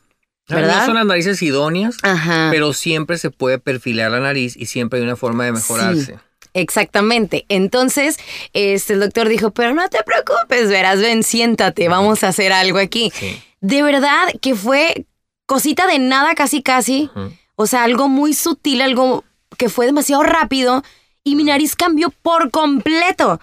¿Verdad? 0.49 0.79
No 0.79 0.85
son 0.85 0.95
las 0.95 1.05
narices 1.05 1.41
idóneas, 1.41 1.97
Ajá. 2.03 2.49
pero 2.51 2.73
siempre 2.73 3.17
se 3.17 3.29
puede 3.29 3.59
perfilar 3.59 4.11
la 4.11 4.19
nariz 4.19 4.55
y 4.57 4.65
siempre 4.65 4.99
hay 4.99 5.05
una 5.05 5.15
forma 5.15 5.45
de 5.45 5.51
mejorarse. 5.53 6.17
Exactamente. 6.53 7.45
Entonces, 7.49 8.17
este, 8.53 8.93
el 8.93 8.99
doctor 9.01 9.29
dijo, 9.29 9.51
pero 9.51 9.73
no 9.73 9.87
te 9.89 9.99
preocupes, 10.03 10.69
verás, 10.69 10.99
ven, 10.99 11.23
siéntate, 11.23 11.87
vamos 11.87 12.23
a 12.23 12.29
hacer 12.29 12.51
algo 12.51 12.79
aquí. 12.79 13.11
Sí. 13.13 13.41
De 13.61 13.83
verdad 13.83 14.27
que 14.41 14.55
fue 14.55 15.05
cosita 15.45 15.87
de 15.87 15.99
nada, 15.99 16.35
casi, 16.35 16.61
casi. 16.61 17.09
O 17.55 17.67
sea, 17.67 17.83
algo 17.83 18.07
muy 18.07 18.33
sutil, 18.33 18.81
algo 18.81 19.23
que 19.57 19.69
fue 19.69 19.85
demasiado 19.85 20.23
rápido 20.23 20.83
y 21.23 21.35
mi 21.35 21.43
nariz 21.43 21.75
cambió 21.75 22.09
por 22.09 22.51
completo. 22.51 23.39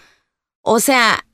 O 0.62 0.80
sea, 0.80 1.25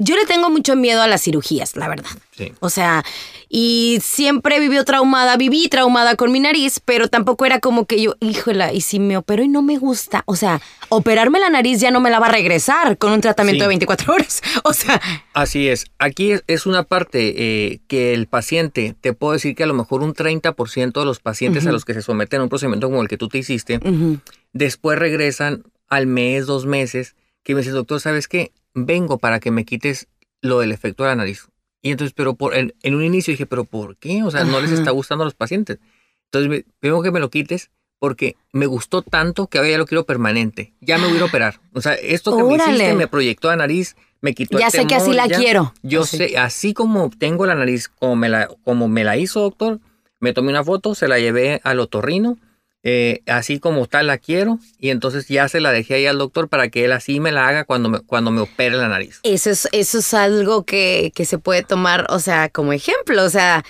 yo 0.00 0.14
le 0.16 0.24
tengo 0.26 0.48
mucho 0.48 0.76
miedo 0.76 1.02
a 1.02 1.08
las 1.08 1.22
cirugías, 1.22 1.74
la 1.76 1.88
verdad. 1.88 2.10
Sí. 2.36 2.52
O 2.60 2.70
sea, 2.70 3.04
y 3.48 3.98
siempre 4.00 4.60
vivió 4.60 4.84
traumada, 4.84 5.36
viví 5.36 5.68
traumada 5.68 6.14
con 6.14 6.30
mi 6.30 6.38
nariz, 6.38 6.80
pero 6.84 7.08
tampoco 7.08 7.46
era 7.46 7.58
como 7.58 7.84
que 7.86 8.00
yo, 8.00 8.14
híjola, 8.20 8.72
y 8.72 8.80
si 8.80 9.00
me 9.00 9.16
opero 9.16 9.42
y 9.42 9.48
no 9.48 9.60
me 9.60 9.76
gusta. 9.76 10.22
O 10.26 10.36
sea, 10.36 10.60
operarme 10.88 11.40
la 11.40 11.50
nariz 11.50 11.80
ya 11.80 11.90
no 11.90 11.98
me 12.00 12.10
la 12.10 12.20
va 12.20 12.26
a 12.28 12.30
regresar 12.32 12.96
con 12.96 13.10
un 13.12 13.20
tratamiento 13.20 13.58
Sí. 13.58 13.64
de 13.64 13.68
24 13.68 14.14
horas. 14.14 14.40
O 14.64 14.72
sea, 14.72 15.00
Así 15.34 15.66
es. 15.68 15.86
Aquí 15.98 16.30
es, 16.32 16.44
es 16.46 16.66
una 16.66 16.84
parte 16.84 17.34
eh, 17.72 17.80
que 17.88 18.12
el 18.14 18.26
paciente, 18.28 18.94
te 19.00 19.12
puedo 19.14 19.32
decir 19.32 19.54
que 19.56 19.64
a 19.64 19.66
lo 19.66 19.74
mejor 19.74 20.02
un 20.02 20.14
30% 20.14 20.92
de 20.92 21.04
los 21.04 21.18
pacientes 21.20 21.66
a 21.66 21.72
los 21.72 21.84
que 21.84 21.94
se 21.94 22.02
someten 22.02 22.40
a 22.40 22.44
un 22.44 22.48
procedimiento 22.48 22.88
como 22.88 23.02
el 23.02 23.08
que 23.08 23.16
tú 23.16 23.28
te 23.28 23.38
hiciste, 23.38 23.80
después 24.52 24.98
regresan 24.98 25.64
al 25.88 26.06
mes, 26.06 26.46
dos 26.46 26.66
meses, 26.66 27.14
que 27.42 27.54
me 27.54 27.60
dices, 27.62 27.74
doctor, 27.74 28.00
¿sabes 28.00 28.28
qué? 28.28 28.52
Vengo 28.74 29.18
para 29.18 29.40
que 29.40 29.50
me 29.50 29.64
quites 29.64 30.08
lo 30.40 30.60
del 30.60 30.72
efecto 30.72 31.02
de 31.04 31.10
la 31.10 31.16
nariz. 31.16 31.48
Y 31.82 31.90
entonces, 31.90 32.12
pero 32.14 32.34
por, 32.34 32.54
en, 32.56 32.74
en 32.82 32.94
un 32.94 33.04
inicio 33.04 33.32
dije, 33.32 33.46
¿pero 33.46 33.64
por 33.64 33.96
qué? 33.96 34.22
O 34.22 34.30
sea, 34.30 34.44
no 34.44 34.60
les 34.60 34.72
está 34.72 34.90
gustando 34.90 35.22
a 35.22 35.26
los 35.26 35.34
pacientes. 35.34 35.78
Entonces, 36.26 36.50
me- 36.50 36.64
vengo 36.82 37.02
que 37.02 37.10
me 37.10 37.20
lo 37.20 37.30
quites 37.30 37.70
porque 38.00 38.36
me 38.52 38.66
gustó 38.66 39.02
tanto 39.02 39.46
que 39.48 39.58
ahora 39.58 39.70
ya 39.70 39.78
lo 39.78 39.86
quiero 39.86 40.04
permanente. 40.04 40.72
Ya 40.80 40.98
me 40.98 41.06
voy 41.08 41.18
a 41.20 41.24
operar. 41.24 41.60
O 41.72 41.80
sea, 41.80 41.94
esto 41.94 42.36
que 42.36 42.42
me 42.44 42.54
hiciste 42.56 42.94
me 42.94 43.08
proyectó 43.08 43.48
la 43.48 43.56
nariz, 43.56 43.96
me 44.20 44.34
quitó 44.34 44.58
ya 44.58 44.66
el 44.66 44.72
sé 44.72 44.86
que 44.86 44.94
así 44.94 45.10
temor, 45.10 45.16
la 45.16 45.26
ya. 45.28 45.38
quiero. 45.38 45.74
Yo 45.82 46.02
Así. 46.02 46.16
sé, 46.18 46.38
así 46.38 46.74
como 46.74 47.10
tengo 47.10 47.46
la 47.46 47.54
nariz, 47.54 47.88
como 47.88 48.14
me 48.16 48.28
la, 48.28 48.48
como 48.64 48.86
me 48.88 49.02
la 49.04 49.16
hizo, 49.16 49.40
doctor, 49.40 49.80
me 50.20 50.32
tomé 50.32 50.50
una 50.50 50.62
foto, 50.64 50.94
se 50.94 51.08
la 51.08 51.18
llevé 51.18 51.60
al 51.64 51.80
otorrino, 51.80 52.38
eh, 52.82 53.20
así 53.26 53.58
como 53.58 53.86
tal 53.86 54.06
la 54.06 54.18
quiero, 54.18 54.58
y 54.78 54.90
entonces 54.90 55.26
ya 55.28 55.48
se 55.48 55.60
la 55.60 55.72
dejé 55.72 55.94
ahí 55.94 56.06
al 56.06 56.18
doctor 56.18 56.48
para 56.48 56.68
que 56.68 56.84
él 56.84 56.92
así 56.92 57.20
me 57.20 57.32
la 57.32 57.48
haga 57.48 57.64
cuando 57.64 57.88
me, 57.88 58.00
cuando 58.00 58.30
me 58.30 58.40
opere 58.40 58.76
la 58.76 58.88
nariz. 58.88 59.20
Eso 59.24 59.50
es, 59.50 59.68
eso 59.72 59.98
es 59.98 60.14
algo 60.14 60.64
que, 60.64 61.12
que 61.14 61.24
se 61.24 61.38
puede 61.38 61.62
tomar, 61.62 62.06
o 62.10 62.18
sea, 62.20 62.48
como 62.48 62.72
ejemplo, 62.72 63.24
o 63.24 63.30
sea, 63.30 63.64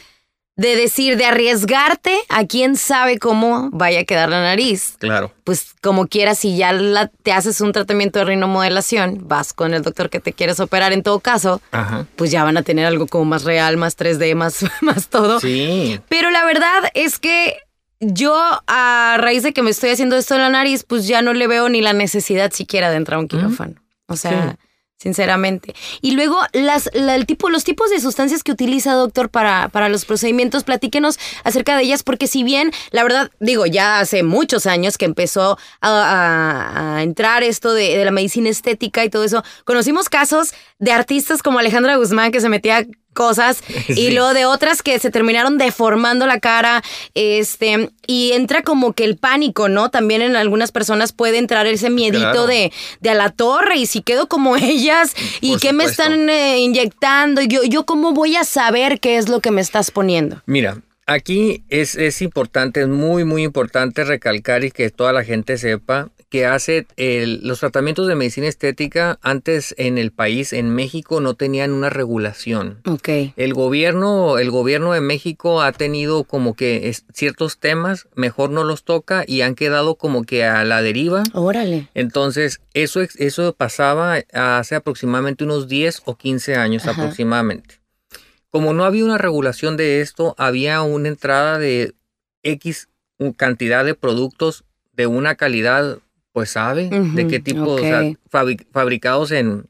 de 0.56 0.74
decir, 0.74 1.16
de 1.16 1.24
arriesgarte 1.24 2.18
a 2.28 2.44
quién 2.44 2.74
sabe 2.76 3.18
cómo 3.20 3.70
vaya 3.72 4.00
a 4.00 4.04
quedar 4.04 4.28
la 4.28 4.42
nariz. 4.42 4.96
Claro. 4.98 5.32
Pues 5.44 5.68
como 5.80 6.08
quieras, 6.08 6.40
si 6.40 6.56
ya 6.56 6.72
la- 6.72 7.06
te 7.22 7.30
haces 7.30 7.60
un 7.60 7.70
tratamiento 7.70 8.18
de 8.18 8.24
rinomodelación, 8.24 9.28
vas 9.28 9.52
con 9.52 9.72
el 9.72 9.82
doctor 9.82 10.10
que 10.10 10.18
te 10.18 10.32
quieres 10.32 10.58
operar 10.58 10.92
en 10.92 11.04
todo 11.04 11.20
caso, 11.20 11.62
Ajá. 11.70 12.06
pues 12.16 12.32
ya 12.32 12.42
van 12.42 12.56
a 12.56 12.62
tener 12.62 12.86
algo 12.86 13.06
como 13.06 13.24
más 13.24 13.44
real, 13.44 13.76
más 13.76 13.96
3D, 13.96 14.34
más, 14.34 14.64
más 14.82 15.08
todo. 15.08 15.38
Sí. 15.38 16.00
Pero 16.08 16.30
la 16.30 16.44
verdad 16.44 16.90
es 16.94 17.20
que 17.20 17.56
yo, 18.00 18.34
a 18.66 19.16
raíz 19.18 19.42
de 19.42 19.52
que 19.52 19.62
me 19.62 19.70
estoy 19.70 19.90
haciendo 19.90 20.16
esto 20.16 20.34
en 20.34 20.42
la 20.42 20.50
nariz, 20.50 20.84
pues 20.84 21.06
ya 21.08 21.22
no 21.22 21.32
le 21.34 21.46
veo 21.46 21.68
ni 21.68 21.80
la 21.80 21.92
necesidad 21.92 22.52
siquiera 22.52 22.90
de 22.90 22.96
entrar 22.96 23.16
a 23.16 23.20
un 23.20 23.28
quirófano. 23.28 23.74
O 24.06 24.16
sea, 24.16 24.56
sinceramente. 24.96 25.74
Y 26.00 26.12
luego, 26.12 26.36
las, 26.52 26.90
la- 26.92 27.14
el 27.14 27.24
tipo, 27.26 27.50
los 27.50 27.62
tipos 27.64 27.88
de 27.90 28.00
sustancias 28.00 28.42
que 28.42 28.50
utiliza, 28.52 28.94
doctor, 28.94 29.30
para, 29.30 29.68
para 29.68 29.88
los 29.88 30.04
procedimientos, 30.04 30.64
platíquenos 30.64 31.18
acerca 31.44 31.76
de 31.76 31.84
ellas, 31.84 32.02
porque 32.02 32.26
si 32.26 32.42
bien, 32.42 32.72
la 32.90 33.04
verdad, 33.04 33.30
digo, 33.38 33.64
ya 33.66 34.00
hace 34.00 34.22
muchos 34.24 34.66
años 34.66 34.98
que 34.98 35.04
empezó 35.04 35.56
a, 35.80 35.88
a- 35.90 36.96
a 36.96 37.02
entrar 37.04 37.42
esto 37.44 37.74
de, 37.74 37.96
de 37.96 38.04
la 38.04 38.10
medicina 38.10 38.48
estética 38.48 39.04
y 39.04 39.10
todo 39.10 39.22
eso, 39.24 39.44
conocimos 39.64 40.08
casos 40.08 40.52
de 40.80 40.90
artistas 40.92 41.42
como 41.42 41.58
Alejandra 41.60 41.96
Guzmán 41.96 42.32
que 42.32 42.40
se 42.40 42.48
metía 42.48 42.84
cosas 43.18 43.64
y 43.88 44.12
luego 44.12 44.32
de 44.32 44.46
otras 44.46 44.82
que 44.82 44.98
se 45.00 45.10
terminaron 45.10 45.58
deformando 45.58 46.24
la 46.26 46.38
cara, 46.38 46.82
este, 47.14 47.90
y 48.06 48.30
entra 48.32 48.62
como 48.62 48.92
que 48.92 49.04
el 49.04 49.16
pánico, 49.16 49.68
¿no? 49.68 49.90
También 49.90 50.22
en 50.22 50.36
algunas 50.36 50.70
personas 50.70 51.12
puede 51.12 51.38
entrar 51.38 51.66
ese 51.66 51.90
miedito 51.90 52.18
Claro. 52.30 52.46
de, 52.46 52.72
de 53.00 53.10
a 53.10 53.14
la 53.14 53.30
torre 53.30 53.76
y 53.76 53.86
si 53.86 54.02
quedo 54.02 54.28
como 54.28 54.56
ellas 54.72 55.14
y 55.40 55.50
Por 55.52 55.60
qué 55.60 55.72
me 55.72 55.84
están 55.84 56.28
eh, 56.28 56.58
inyectando, 56.58 57.42
yo, 57.42 57.64
yo 57.64 57.84
cómo 57.84 58.12
voy 58.12 58.36
a 58.36 58.44
saber 58.44 59.00
qué 59.00 59.16
es 59.18 59.28
lo 59.28 59.40
que 59.40 59.50
me 59.50 59.60
estás 59.60 59.90
poniendo. 59.90 60.42
Mira, 60.46 60.78
aquí 61.06 61.64
es, 61.68 61.96
es 61.96 62.22
importante, 62.22 62.82
es 62.82 62.88
muy, 62.88 63.24
muy 63.24 63.42
importante 63.42 64.04
recalcar 64.04 64.62
y 64.64 64.70
que 64.70 64.90
toda 64.90 65.12
la 65.12 65.24
gente 65.24 65.58
sepa 65.58 66.10
que 66.28 66.44
hace 66.46 66.86
el- 66.96 67.40
los 67.42 67.60
tratamientos 67.60 68.06
de 68.06 68.14
medicina 68.14 68.48
estética 68.48 69.18
antes 69.22 69.74
en 69.78 69.96
el 69.96 70.12
país, 70.12 70.52
en 70.52 70.74
México, 70.74 71.20
no 71.20 71.34
tenían 71.34 71.72
una 71.72 71.88
regulación. 71.88 72.80
Ok. 72.86 73.08
El 73.36 73.54
gobierno, 73.54 74.38
el 74.38 74.50
gobierno 74.50 74.92
de 74.92 75.00
México 75.00 75.62
ha 75.62 75.72
tenido 75.72 76.24
como 76.24 76.54
que 76.54 76.88
es- 76.90 77.04
ciertos 77.14 77.58
temas, 77.58 78.08
mejor 78.14 78.50
no 78.50 78.64
los 78.64 78.84
toca 78.84 79.24
y 79.26 79.40
han 79.40 79.54
quedado 79.54 79.94
como 79.94 80.24
que 80.24 80.44
a 80.44 80.64
la 80.64 80.82
deriva. 80.82 81.22
Órale. 81.32 81.88
Entonces, 81.94 82.60
eso, 82.74 83.00
eso 83.00 83.54
pasaba 83.54 84.16
hace 84.34 84.74
aproximadamente 84.74 85.44
unos 85.44 85.66
10 85.68 86.02
o 86.04 86.16
15 86.16 86.56
años 86.56 86.86
Ajá. 86.86 87.00
aproximadamente. 87.00 87.80
Como 88.50 88.72
no 88.74 88.84
había 88.84 89.04
una 89.04 89.18
regulación 89.18 89.76
de 89.76 90.00
esto, 90.00 90.34
había 90.38 90.82
una 90.82 91.08
entrada 91.08 91.58
de 91.58 91.94
X 92.42 92.88
cantidad 93.36 93.84
de 93.84 93.94
productos 93.94 94.64
de 94.92 95.06
una 95.06 95.34
calidad, 95.34 95.98
pues 96.38 96.50
sabe, 96.50 96.88
de 96.88 97.26
qué 97.26 97.40
tipo, 97.40 97.72
o 97.72 97.80
sea, 97.80 98.12
fabricados 98.70 99.32
en, 99.32 99.66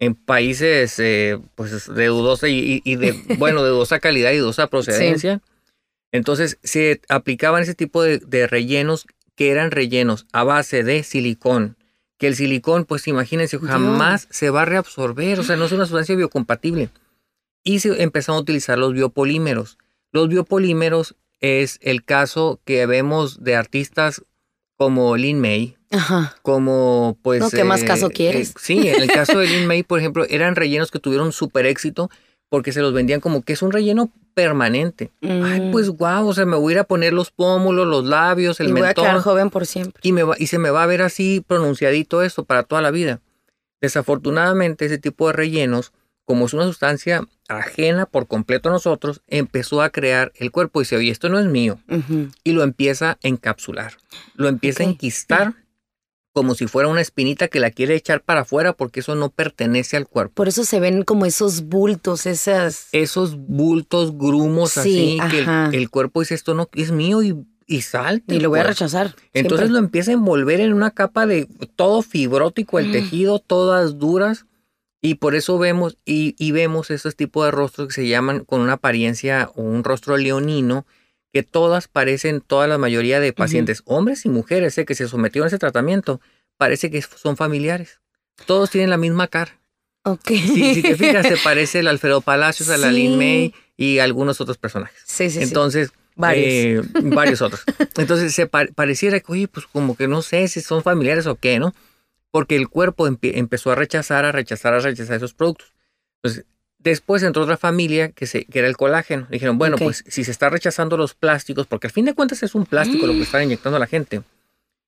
en 0.00 0.16
países 0.16 0.98
eh, 0.98 1.38
pues 1.54 1.94
de 1.94 2.06
dudosa 2.06 2.48
y, 2.48 2.80
de, 2.96 3.12
bueno, 3.38 3.62
de 3.62 3.70
dudosa 3.70 4.00
calidad 4.00 4.32
y 4.32 4.38
dudosa 4.38 4.66
procedencia. 4.66 5.40
Entonces 6.10 6.58
se 6.64 7.00
aplicaban 7.08 7.62
ese 7.62 7.76
tipo 7.76 8.02
de, 8.02 8.18
de 8.18 8.48
rellenos 8.48 9.06
que 9.36 9.52
eran 9.52 9.70
rellenos 9.70 10.26
a 10.32 10.42
base 10.42 10.82
de 10.82 11.04
silicón. 11.04 11.76
Que 12.18 12.26
el 12.26 12.34
silicón, 12.34 12.84
pues 12.84 13.06
imagínense, 13.06 13.58
Dios. 13.58 13.70
jamás 13.70 14.26
se 14.28 14.50
va 14.50 14.62
a 14.62 14.64
reabsorber, 14.64 15.38
o 15.38 15.44
sea, 15.44 15.54
no 15.54 15.66
es 15.66 15.72
una 15.72 15.86
sustancia 15.86 16.16
biocompatible. 16.16 16.90
Y 17.62 17.78
se 17.78 18.02
empezaron 18.02 18.38
a 18.38 18.42
utilizar 18.42 18.76
los 18.76 18.92
biopolímeros. 18.92 19.78
Los 20.10 20.28
biopolímeros 20.28 21.14
es 21.38 21.78
el 21.80 22.04
caso 22.04 22.60
que 22.64 22.86
vemos 22.86 23.44
de 23.44 23.54
artistas 23.54 24.24
como 24.84 25.16
Lin 25.16 25.40
May, 25.40 25.76
Ajá. 25.90 26.34
como 26.42 27.16
pues... 27.22 27.40
No, 27.40 27.50
¿qué 27.50 27.64
más 27.64 27.84
caso 27.84 28.10
quieres? 28.10 28.54
sí, 28.58 28.88
en 28.88 29.00
el 29.02 29.10
caso 29.10 29.38
de 29.38 29.46
Lin 29.46 29.66
May, 29.66 29.82
por 29.84 29.98
ejemplo, 30.00 30.24
eran 30.28 30.56
rellenos 30.56 30.90
que 30.90 30.98
tuvieron 30.98 31.32
súper 31.32 31.66
éxito 31.66 32.10
porque 32.48 32.72
se 32.72 32.80
los 32.82 32.92
vendían 32.92 33.20
como 33.20 33.42
que 33.42 33.52
es 33.54 33.62
un 33.62 33.70
relleno 33.72 34.10
permanente. 34.34 35.10
Ay, 35.22 35.60
Mm. 35.60 35.70
pues 35.72 35.88
guau, 35.90 36.26
o 36.28 36.34
sea, 36.34 36.44
me 36.46 36.56
voy 36.56 36.72
a 36.72 36.74
ir 36.74 36.78
a 36.80 36.84
poner 36.84 37.12
los 37.12 37.30
pómulos, 37.30 37.86
los 37.86 38.04
labios, 38.04 38.58
el 38.60 38.68
y 38.70 38.72
voy 38.72 38.82
a 38.82 38.92
quedar 38.94 39.14
mentón 39.14 39.22
joven 39.22 39.50
por 39.50 39.66
siempre. 39.66 40.00
y, 40.02 40.12
me 40.12 40.22
va- 40.22 40.36
y 40.38 40.46
se 40.48 40.58
me 40.58 40.70
va 40.70 40.82
a 40.82 40.86
ver 40.86 41.02
así 41.02 41.42
pronunciadito 41.46 42.22
esto 42.22 42.44
para 42.44 42.62
toda 42.64 42.82
la 42.82 42.90
vida. 42.90 43.20
Desafortunadamente, 43.80 44.86
ese 44.86 44.98
tipo 44.98 45.26
de 45.26 45.32
rellenos, 45.34 45.92
como 46.24 46.46
es 46.46 46.54
una 46.54 46.64
sustancia 46.64 47.22
ajena 47.58 48.06
por 48.06 48.26
completo 48.26 48.68
a 48.68 48.72
nosotros, 48.72 49.22
empezó 49.26 49.82
a 49.82 49.90
crear 49.90 50.32
el 50.36 50.50
cuerpo 50.50 50.80
y 50.80 50.84
dice, 50.84 50.96
oye, 50.96 51.10
esto 51.10 51.28
no 51.28 51.38
es 51.38 51.46
mío 51.46 51.78
y 52.44 52.52
lo 52.52 52.62
empieza 52.62 53.10
a 53.12 53.18
encapsular. 53.22 53.94
Lo 54.34 54.48
empieza 54.48 54.82
a 54.82 54.86
enquistar 54.86 55.54
como 56.34 56.54
si 56.54 56.66
fuera 56.66 56.88
una 56.88 57.02
espinita 57.02 57.48
que 57.48 57.60
la 57.60 57.70
quiere 57.70 57.94
echar 57.94 58.22
para 58.22 58.40
afuera 58.40 58.72
porque 58.72 59.00
eso 59.00 59.14
no 59.14 59.28
pertenece 59.28 59.98
al 59.98 60.06
cuerpo. 60.08 60.32
Por 60.34 60.48
eso 60.48 60.64
se 60.64 60.80
ven 60.80 61.02
como 61.02 61.26
esos 61.26 61.64
bultos, 61.64 62.24
esas... 62.24 62.88
Esos 62.92 63.36
bultos, 63.36 64.16
grumos 64.16 64.70
Sí, 64.72 65.18
así, 65.20 65.36
que 65.70 65.76
el, 65.76 65.90
cuerpo 65.90 66.20
dice 66.20 66.34
esto 66.34 66.54
no 66.54 66.70
es 66.74 66.90
mío 66.90 67.22
y, 67.22 67.36
y 67.66 67.82
salte. 67.82 68.34
Y 68.34 68.40
lo 68.40 68.48
voy 68.48 68.60
a 68.60 68.64
rechazar. 68.64 69.14
Entonces 69.34 69.66
siempre. 69.66 69.68
lo 69.72 69.78
empieza 69.78 70.10
a 70.10 70.14
envolver 70.14 70.60
en 70.60 70.72
una 70.72 70.90
capa 70.92 71.26
de 71.26 71.46
todo 71.76 72.00
fibrótico, 72.00 72.78
el 72.78 72.88
Mm. 72.88 72.92
tejido, 72.92 73.38
todas 73.38 73.98
duras. 73.98 74.46
Y 75.04 75.16
por 75.16 75.34
eso 75.34 75.58
vemos, 75.58 75.98
y, 76.04 76.36
y 76.38 76.52
vemos 76.52 76.90
esos 76.90 77.16
tipos 77.16 77.44
de 77.44 77.50
rostros 77.50 77.88
que 77.88 77.94
se 77.94 78.06
llaman 78.08 78.44
con 78.44 78.60
una 78.60 78.74
apariencia 78.74 79.50
o 79.56 79.62
un 79.62 79.82
rostro 79.84 80.16
leonino, 80.16 80.86
que 81.32 81.42
todas 81.42 81.88
parecen, 81.88 82.40
toda 82.40 82.66
la 82.68 82.78
mayoría 82.78 83.18
de 83.18 83.32
pacientes, 83.32 83.82
hombres 83.84 84.24
y 84.26 84.28
mujeres, 84.28 84.78
eh, 84.78 84.84
que 84.84 84.94
se 84.94 85.08
sometieron 85.08 85.46
a 85.46 85.48
ese 85.48 85.58
tratamiento, 85.58 86.20
parece 86.56 86.90
que 86.90 87.02
son 87.02 87.36
familiares. 87.36 88.00
Todos 88.46 88.70
tienen 88.70 88.90
la 88.90 88.96
misma 88.96 89.26
cara. 89.28 89.58
Ok. 90.04 90.28
Si, 90.28 90.74
si 90.74 90.82
te 90.82 90.94
fijas, 90.96 91.26
se 91.26 91.36
parece 91.44 91.80
el 91.80 91.88
Alfredo 91.88 92.20
Palacios, 92.20 92.68
a 92.68 92.76
la 92.76 92.90
Sí. 92.90 92.94
Lin 92.94 93.18
May 93.18 93.54
y 93.76 93.98
algunos 93.98 94.40
otros 94.40 94.58
personajes. 94.58 95.00
Sí, 95.04 95.30
sí, 95.30 95.38
sí. 95.38 95.42
Entonces, 95.44 95.90
Varios. 96.14 96.46
eh, 96.46 96.80
varios 97.04 97.40
otros. 97.42 97.62
Entonces, 97.96 98.34
se 98.34 98.46
pa- 98.46 98.66
pareciera 98.74 99.18
que, 99.18 99.32
oye, 99.32 99.48
pues 99.48 99.66
como 99.66 99.96
que 99.96 100.06
no 100.06 100.22
sé 100.22 100.46
si 100.48 100.60
son 100.60 100.82
familiares 100.82 101.26
o 101.26 101.34
qué, 101.36 101.58
¿no? 101.58 101.74
Porque 102.32 102.56
el 102.56 102.68
cuerpo 102.68 103.06
empezó 103.06 103.70
a 103.70 103.76
rechazar, 103.76 104.24
a 104.24 104.32
rechazar, 104.32 104.74
a 104.74 104.80
rechazar 104.80 105.16
esos 105.16 105.34
productos. 105.34 105.72
Entonces, 106.22 106.44
Después 106.78 107.22
entró 107.22 107.42
otra 107.44 107.56
familia 107.56 108.10
que, 108.10 108.26
se, 108.26 108.44
que 108.44 108.58
era 108.58 108.66
el 108.66 108.76
colágeno. 108.76 109.28
Dijeron, 109.30 109.56
bueno, 109.56 109.76
pues 109.84 110.02
si 110.08 110.24
se 110.24 110.32
está 110.32 110.50
rechazando 110.50 110.96
los 110.96 111.14
plásticos, 111.14 111.68
porque 111.68 111.86
al 111.86 111.92
fin 111.92 112.06
de 112.06 112.12
cuentas 112.14 112.42
es 112.42 112.56
un 112.56 112.66
plástico 112.66 113.06
lo 113.06 113.12
que 113.12 113.22
están 113.22 113.44
inyectando 113.44 113.76
a 113.76 113.78
la 113.78 113.86
gente, 113.86 114.22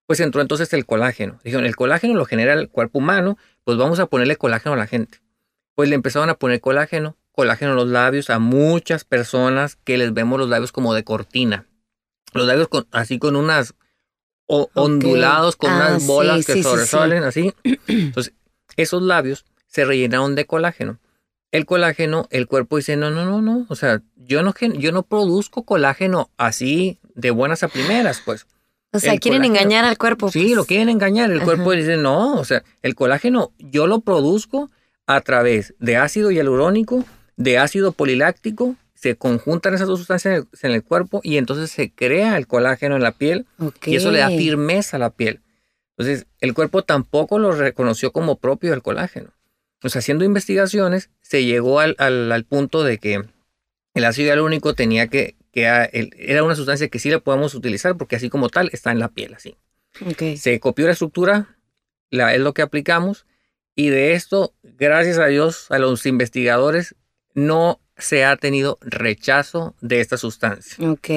pues 0.09 0.19
entró 0.19 0.41
entonces 0.41 0.73
el 0.73 0.87
colágeno. 0.87 1.39
Dijeron, 1.45 1.65
el 1.67 1.77
colágeno 1.77 2.15
lo 2.15 2.25
genera 2.25 2.55
el 2.55 2.69
cuerpo 2.69 2.99
humano, 2.99 3.39
pues 3.63 3.79
vamos 3.79 4.01
a 4.01 4.07
ponerle 4.07 4.35
colágeno 4.35 4.73
a 4.75 4.77
la 4.77 4.89
gente. 4.89 5.21
Pues 5.77 5.89
le 5.89 5.95
empezaron 5.95 6.31
a 6.31 6.35
poner 6.35 6.61
colágeno, 6.61 7.17
colágeno 7.31 7.71
en 7.71 7.77
los 7.77 7.87
labios 7.89 8.29
a 8.29 8.41
muchas 8.41 9.05
personas 9.05 9.77
que 9.77 9.97
les 9.97 10.13
vemos 10.13 10.41
los 10.41 10.49
labios 10.49 10.73
como 10.73 10.95
de 10.95 11.05
cortina. 11.05 11.65
Los 12.33 12.49
labios 12.49 12.67
con- 12.67 12.89
así 12.91 13.21
con 13.21 13.37
unas 13.37 13.75
o- 14.47 14.69
ondulados, 14.75 15.57
con 15.57 15.71
Ah, 15.71 15.89
unas 15.91 16.07
bolas 16.07 16.41
sí, 16.41 16.45
que 16.47 16.53
sí, 16.55 16.59
sí. 16.59 16.63
sobresalen 16.65 17.23
así. 17.25 17.53
Entonces, 17.89 18.35
esos 18.77 19.03
labios 19.03 19.45
se 19.67 19.85
rellenaron 19.85 20.35
de 20.35 20.47
colágeno. 20.47 20.99
El 21.53 21.67
colágeno, 21.67 22.27
el 22.31 22.47
cuerpo 22.49 22.77
dice, 22.79 22.97
no, 22.97 23.11
no, 23.11 23.25
no, 23.25 23.41
no. 23.41 23.67
O 23.69 23.77
sea, 23.77 24.03
yo 24.17 24.43
no, 24.43 24.53
yo 24.79 24.91
no 24.93 25.03
produzco 25.05 25.63
colágeno 25.65 26.31
así 26.37 26.99
de 27.15 27.31
buenas 27.31 27.63
a 27.63 27.69
primeras, 27.69 28.21
pues. 28.25 28.47
O 28.93 28.99
sea, 28.99 29.13
el 29.13 29.21
quieren 29.21 29.43
colágeno- 29.43 29.59
engañar 29.61 29.85
al 29.85 29.99
cuerpo. 29.99 30.31
Sí, 30.31 30.43
pues. 30.43 30.57
lo 30.57 30.65
quieren 30.65 30.89
engañar. 30.89 31.31
El 31.31 31.39
Ajá. 31.39 31.45
cuerpo 31.47 31.73
dice, 31.73 31.97
no, 31.97 32.35
o 32.35 32.45
sea, 32.45 32.63
el 32.83 32.95
colágeno 32.95 33.53
yo 33.59 33.87
lo 33.87 34.01
produzco 34.01 34.71
a 35.07 35.21
través 35.21 35.75
de 35.79 35.97
ácido 35.97 36.31
hialurónico, 36.31 37.05
de 37.37 37.59
ácido 37.59 37.93
poliláctico, 37.93 38.75
se 39.05 39.17
conjuntan 39.17 39.75
esas 39.75 39.87
dos 39.87 39.99
sustancias 39.99 40.47
en 40.63 40.71
el, 40.71 40.77
el 40.77 40.83
cuerpo 40.83 41.21
y 41.23 41.37
entonces 41.37 41.71
se 41.71 41.93
crea 41.93 42.39
el 42.39 42.47
colágeno 42.47 42.97
en 42.97 43.03
la 43.03 43.13
piel 43.13 43.45
y 43.93 43.97
eso 43.97 44.11
le 44.11 44.19
da 44.21 44.29
firmeza 44.39 44.97
a 44.97 45.01
la 45.01 45.11
piel. 45.11 45.41
Entonces, 45.99 46.27
el 46.41 46.55
cuerpo 46.55 46.83
tampoco 46.83 47.39
lo 47.39 47.53
reconoció 47.53 48.13
como 48.13 48.39
propio 48.39 48.71
del 48.71 48.83
colágeno. 48.83 49.31
O 49.83 49.89
sea, 49.91 49.99
haciendo 49.99 50.25
investigaciones, 50.25 51.11
se 51.21 51.45
llegó 51.45 51.81
al, 51.81 51.95
al- 51.99 52.33
al 52.33 52.45
punto 52.45 52.83
de 52.83 52.97
que 52.99 53.23
el 53.95 54.05
ácido 54.05 54.29
hialurónico 54.29 54.75
tenía 54.75 55.09
que, 55.09 55.37
que 55.53 55.69
a- 55.69 55.85
el- 55.85 56.11
era 56.19 56.43
una 56.43 56.55
sustancia 56.57 56.89
que 56.89 56.99
sí 56.99 57.11
la 57.11 57.19
podemos 57.21 57.55
utilizar 57.55 57.97
porque 57.97 58.17
así 58.17 58.31
como 58.31 58.49
tal 58.49 58.71
está 58.73 58.91
en 58.91 58.99
la 58.99 59.09
piel, 59.09 59.35
así. 59.35 59.57
Se 60.39 60.59
copió 60.61 60.87
la 60.87 60.93
estructura, 60.93 61.57
la, 62.11 62.35
es 62.35 62.41
lo 62.41 62.55
que 62.55 62.63
aplicamos, 62.63 63.27
y 63.77 63.91
de 63.91 64.15
esto, 64.15 64.55
gracias 64.63 65.19
a 65.19 65.27
Dios, 65.27 65.67
a 65.71 65.79
los 65.79 66.07
investigadores, 66.07 66.95
no 67.35 67.79
se 67.97 68.25
ha 68.25 68.37
tenido 68.37 68.79
rechazo 68.81 69.75
de 69.81 70.01
esta 70.01 70.17
sustancia. 70.17 70.89
Ok. 70.89 71.09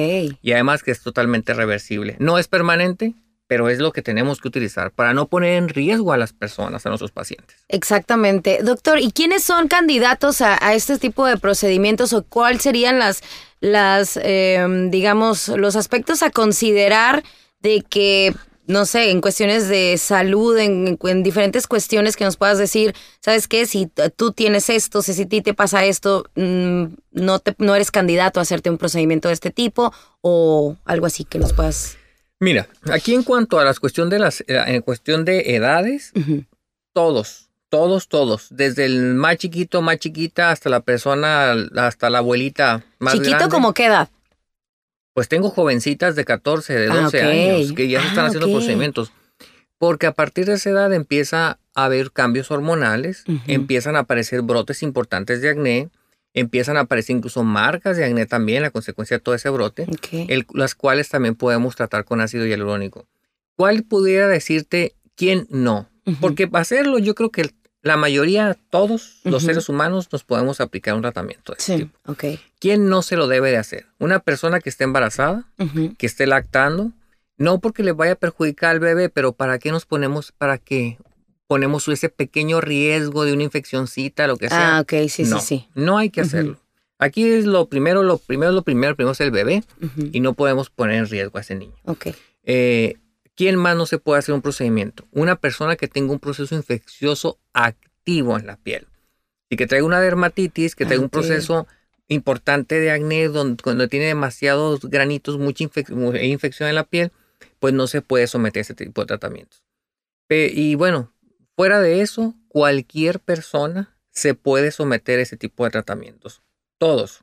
Y 0.42 0.52
además 0.52 0.82
que 0.82 0.90
es 0.90 1.02
totalmente 1.02 1.54
reversible. 1.54 2.16
No 2.18 2.38
es 2.38 2.48
permanente, 2.48 3.14
pero 3.48 3.68
es 3.68 3.78
lo 3.78 3.92
que 3.92 4.02
tenemos 4.02 4.40
que 4.40 4.48
utilizar 4.48 4.92
para 4.92 5.14
no 5.14 5.26
poner 5.26 5.54
en 5.54 5.68
riesgo 5.68 6.12
a 6.12 6.16
las 6.18 6.32
personas, 6.32 6.84
a 6.84 6.90
nuestros 6.90 7.10
pacientes. 7.10 7.56
Exactamente. 7.68 8.60
Doctor, 8.62 9.00
¿y 9.00 9.10
quiénes 9.10 9.42
son 9.42 9.68
candidatos 9.68 10.40
a, 10.40 10.64
a 10.64 10.74
este 10.74 10.98
tipo 10.98 11.26
de 11.26 11.38
procedimientos 11.38 12.12
o 12.12 12.22
cuáles 12.24 12.62
serían 12.62 12.98
las, 12.98 13.22
las 13.60 14.18
eh, 14.22 14.64
digamos, 14.90 15.48
los 15.48 15.76
aspectos 15.76 16.22
a 16.22 16.30
considerar 16.30 17.24
de 17.60 17.82
que, 17.88 18.34
no 18.68 18.84
sé, 18.84 19.10
en 19.10 19.22
cuestiones 19.22 19.66
de 19.68 19.96
salud, 19.98 20.56
en, 20.58 20.98
en 21.02 21.22
diferentes 21.22 21.66
cuestiones 21.66 22.16
que 22.16 22.24
nos 22.24 22.36
puedas 22.36 22.58
decir, 22.58 22.94
¿sabes 23.20 23.48
qué? 23.48 23.66
Si 23.66 23.90
tú 24.14 24.32
tienes 24.32 24.68
esto, 24.68 25.00
si 25.00 25.20
a 25.20 25.26
ti 25.26 25.40
te 25.40 25.54
pasa 25.54 25.86
esto, 25.86 26.26
mm, 26.36 26.84
no, 27.12 27.38
te, 27.38 27.54
no 27.58 27.74
eres 27.74 27.90
candidato 27.90 28.38
a 28.38 28.42
hacerte 28.42 28.68
un 28.68 28.76
procedimiento 28.76 29.28
de 29.28 29.34
este 29.34 29.50
tipo 29.50 29.92
o 30.20 30.76
algo 30.84 31.06
así 31.06 31.24
que 31.24 31.38
nos 31.38 31.54
puedas... 31.54 31.96
Mira, 32.40 32.68
aquí 32.92 33.14
en 33.14 33.24
cuanto 33.24 33.58
a 33.58 33.64
la 33.64 33.74
cuestión 33.74 34.10
de 34.10 34.18
las, 34.18 34.42
eh, 34.42 34.62
en 34.66 34.82
cuestión 34.82 35.24
de 35.24 35.56
edades, 35.56 36.12
todos, 36.92 37.48
todos, 37.70 38.08
todos, 38.08 38.48
desde 38.50 38.84
el 38.84 39.14
más 39.14 39.38
chiquito, 39.38 39.80
más 39.82 39.96
chiquita, 39.96 40.50
hasta 40.50 40.68
la 40.68 40.80
persona, 40.80 41.52
hasta 41.76 42.10
la 42.10 42.18
abuelita 42.18 42.84
más 42.98 43.14
Chiquito 43.14 43.30
grande. 43.36 43.50
como 43.52 43.72
qué 43.72 43.86
edad. 43.86 44.08
Pues 45.18 45.26
tengo 45.28 45.50
jovencitas 45.50 46.14
de 46.14 46.24
14, 46.24 46.74
de 46.78 46.86
Ah, 46.92 46.94
12 47.02 47.18
ok. 47.18 47.24
años 47.28 47.72
que 47.72 47.88
ya 47.88 48.00
se 48.00 48.06
están 48.06 48.26
Ah, 48.26 48.28
haciendo 48.28 48.46
ok. 48.46 48.52
procedimientos. 48.52 49.10
Porque 49.76 50.06
a 50.06 50.12
partir 50.12 50.46
de 50.46 50.52
esa 50.52 50.70
edad 50.70 50.92
empieza 50.92 51.58
a 51.74 51.84
haber 51.86 52.12
cambios 52.12 52.52
hormonales, 52.52 53.24
Ujú. 53.26 53.40
empiezan 53.48 53.96
a 53.96 54.00
aparecer 54.00 54.42
brotes 54.42 54.80
importantes 54.84 55.40
de 55.42 55.48
acné, 55.48 55.88
empiezan 56.34 56.76
a 56.76 56.82
aparecer 56.82 57.16
incluso 57.16 57.42
marcas 57.42 57.96
de 57.96 58.04
acné 58.04 58.26
también 58.26 58.62
a 58.62 58.70
consecuencia 58.70 59.16
de 59.16 59.20
todo 59.20 59.34
ese 59.34 59.48
brote, 59.50 59.86
Ok. 59.90 60.26
el- 60.28 60.46
las 60.54 60.76
cuales 60.76 61.08
también 61.08 61.34
podemos 61.34 61.74
tratar 61.74 62.04
con 62.04 62.20
ácido 62.20 62.46
hialurónico. 62.46 63.08
¿Cuál 63.56 63.82
pudiera 63.82 64.28
decirte 64.28 64.94
quién 65.16 65.48
no? 65.50 65.88
Ujú. 66.06 66.16
Porque 66.20 66.46
para 66.46 66.62
hacerlo 66.62 67.00
yo 67.00 67.16
creo 67.16 67.30
que 67.32 67.50
la 67.88 67.96
mayoría, 67.96 68.56
todos 68.70 69.20
los 69.24 69.42
seres 69.42 69.68
humanos 69.68 70.08
nos 70.12 70.22
podemos 70.22 70.60
aplicar 70.60 70.94
un 70.94 71.02
tratamiento 71.02 71.52
de 71.52 71.58
este 71.58 71.76
Sí, 71.76 71.78
tipo. 71.84 72.14
¿Quién 72.60 72.88
no 72.88 73.02
se 73.02 73.16
lo 73.16 73.26
debe 73.26 73.50
de 73.50 73.56
hacer? 73.56 73.86
Una 73.98 74.20
persona 74.20 74.60
que 74.60 74.68
esté 74.68 74.84
embarazada, 74.84 75.44
que 75.98 76.06
esté 76.06 76.26
lactando, 76.26 76.92
no 77.36 77.60
porque 77.60 77.82
le 77.82 77.92
vaya 77.92 78.12
a 78.12 78.16
perjudicar 78.16 78.70
al 78.70 78.80
bebé, 78.80 79.08
pero 79.08 79.32
¿para 79.32 79.58
qué 79.58 79.72
nos 79.72 79.86
ponemos, 79.86 80.32
para 80.32 80.58
qué 80.58 80.98
ponemos 81.46 81.88
ese 81.88 82.08
pequeño 82.08 82.60
riesgo 82.60 83.24
de 83.24 83.32
una 83.32 83.42
infeccióncita, 83.44 84.26
lo 84.26 84.36
que 84.36 84.48
sea? 84.48 84.76
Ah, 84.76 84.80
ok, 84.80 84.92
sí, 85.08 85.24
no, 85.24 85.40
sí, 85.40 85.46
sí. 85.46 85.68
no 85.74 85.98
hay 85.98 86.10
que 86.10 86.20
hacerlo. 86.20 86.58
Aquí 86.98 87.24
es 87.24 87.44
lo 87.46 87.66
primero, 87.66 88.02
lo 88.02 88.18
primero, 88.18 88.52
lo 88.52 88.62
primero, 88.62 88.96
primero 88.96 89.12
es 89.12 89.20
el 89.20 89.30
bebé 89.30 89.62
y 90.12 90.20
no 90.20 90.34
podemos 90.34 90.68
poner 90.68 90.96
en 90.96 91.06
riesgo 91.08 91.38
a 91.38 91.40
ese 91.42 91.54
niño. 91.54 91.74
Ok. 91.84 92.08
Eh, 92.42 92.96
¿Quién 93.38 93.54
más 93.56 93.76
no 93.76 93.86
se 93.86 93.98
puede 93.98 94.18
hacer 94.18 94.34
un 94.34 94.42
procedimiento? 94.42 95.06
Una 95.12 95.36
persona 95.36 95.76
que 95.76 95.86
tenga 95.86 96.12
un 96.12 96.18
proceso 96.18 96.56
infeccioso 96.56 97.38
activo 97.52 98.36
en 98.36 98.46
la 98.48 98.56
piel 98.56 98.88
y 99.48 99.54
que 99.56 99.68
traiga 99.68 99.86
una 99.86 100.00
dermatitis, 100.00 100.74
que 100.74 100.84
traiga 100.86 101.02
un 101.04 101.08
proceso 101.08 101.68
importante 102.08 102.80
de 102.80 102.90
acné, 102.90 103.28
donde 103.28 103.62
cuando 103.62 103.86
tiene 103.86 104.06
demasiados 104.06 104.80
granitos, 104.80 105.38
mucha 105.38 105.62
infec- 105.64 105.90
mu- 105.94 106.16
infección 106.16 106.68
en 106.68 106.74
la 106.74 106.82
piel, 106.82 107.12
pues 107.60 107.72
no 107.74 107.86
se 107.86 108.02
puede 108.02 108.26
someter 108.26 108.58
a 108.58 108.62
ese 108.62 108.74
tipo 108.74 109.02
de 109.02 109.06
tratamientos. 109.06 109.62
Pe- 110.26 110.50
y 110.52 110.74
bueno, 110.74 111.12
fuera 111.54 111.80
de 111.80 112.00
eso, 112.00 112.34
cualquier 112.48 113.20
persona 113.20 113.96
se 114.10 114.34
puede 114.34 114.72
someter 114.72 115.20
a 115.20 115.22
ese 115.22 115.36
tipo 115.36 115.62
de 115.64 115.70
tratamientos. 115.70 116.42
Todos. 116.78 117.22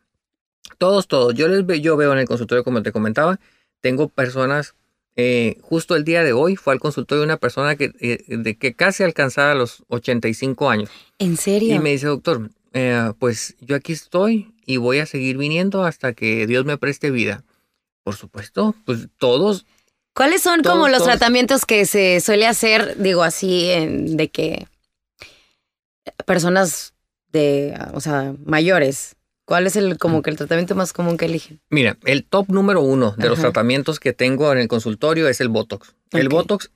Todos, 0.78 1.08
todos. 1.10 1.34
Yo, 1.34 1.50
les 1.50 1.66
ve- 1.66 1.82
yo 1.82 1.98
veo 1.98 2.14
en 2.14 2.20
el 2.20 2.26
consultorio, 2.28 2.64
como 2.64 2.82
te 2.84 2.94
comentaba, 2.94 3.40
tengo 3.82 4.08
personas, 4.08 4.76
eh, 5.16 5.58
justo 5.62 5.96
el 5.96 6.04
día 6.04 6.24
de 6.24 6.34
hoy 6.34 6.56
fue 6.56 6.74
al 6.74 6.80
consultorio 6.80 7.24
una 7.24 7.38
persona 7.38 7.76
que, 7.76 7.92
eh, 8.00 8.24
de 8.28 8.58
que 8.58 8.74
casi 8.74 9.04
alcanzaba 9.04 9.56
los 9.56 9.84
85 9.88 10.70
años. 10.70 10.90
¿En 11.20 11.38
serio? 11.38 11.74
Y 11.76 11.80
me 11.80 11.92
dice, 11.92 12.08
doctor, 12.08 12.50
eh, 12.74 13.12
pues 13.20 13.56
yo 13.62 13.76
aquí 13.76 13.94
estoy 13.94 14.54
y 14.66 14.78
voy 14.78 15.00
a 15.00 15.06
seguir 15.06 15.38
viniendo 15.38 15.84
hasta 15.86 16.14
que 16.14 16.46
Dios 16.48 16.66
me 16.66 16.78
preste 16.78 17.12
vida. 17.12 17.44
Por 18.04 18.16
supuesto, 18.16 18.76
pues 18.86 19.08
todos, 19.18 19.66
¿Cuáles 20.14 20.42
son 20.42 20.62
todos, 20.62 20.76
como 20.76 20.88
los 20.90 21.00
todos. 21.00 21.12
tratamientos 21.12 21.66
que 21.66 21.86
se 21.86 22.20
suele 22.22 22.46
hacer, 22.48 22.96
digo 23.02 23.24
así, 23.24 23.70
en- 23.72 24.16
de 24.18 24.30
que 24.30 24.68
personas 26.26 26.94
de, 27.32 27.78
o 27.94 28.00
sea, 28.02 28.34
mayores? 28.46 29.15
¿Cuál 29.46 29.68
es 29.68 29.76
el 29.76 29.98
como 30.00 30.22
que 30.24 30.32
el 30.32 30.38
tratamiento 30.38 30.74
más 30.76 30.92
común 30.92 31.18
que 31.18 31.26
eligen? 31.26 31.60
mira, 31.70 31.98
el 32.06 32.24
top 32.26 32.50
número 32.50 32.82
uno 32.82 33.14
de 33.18 33.30
los 33.30 33.40
tratamientos 33.40 34.00
que 34.00 34.12
tengo 34.14 34.52
en 34.52 34.58
el 34.58 34.68
consultorio 34.68 35.28
es 35.30 35.40
el 35.40 35.50
Botox. 35.50 35.94
El. 36.12 36.30
Botox, 36.30 36.72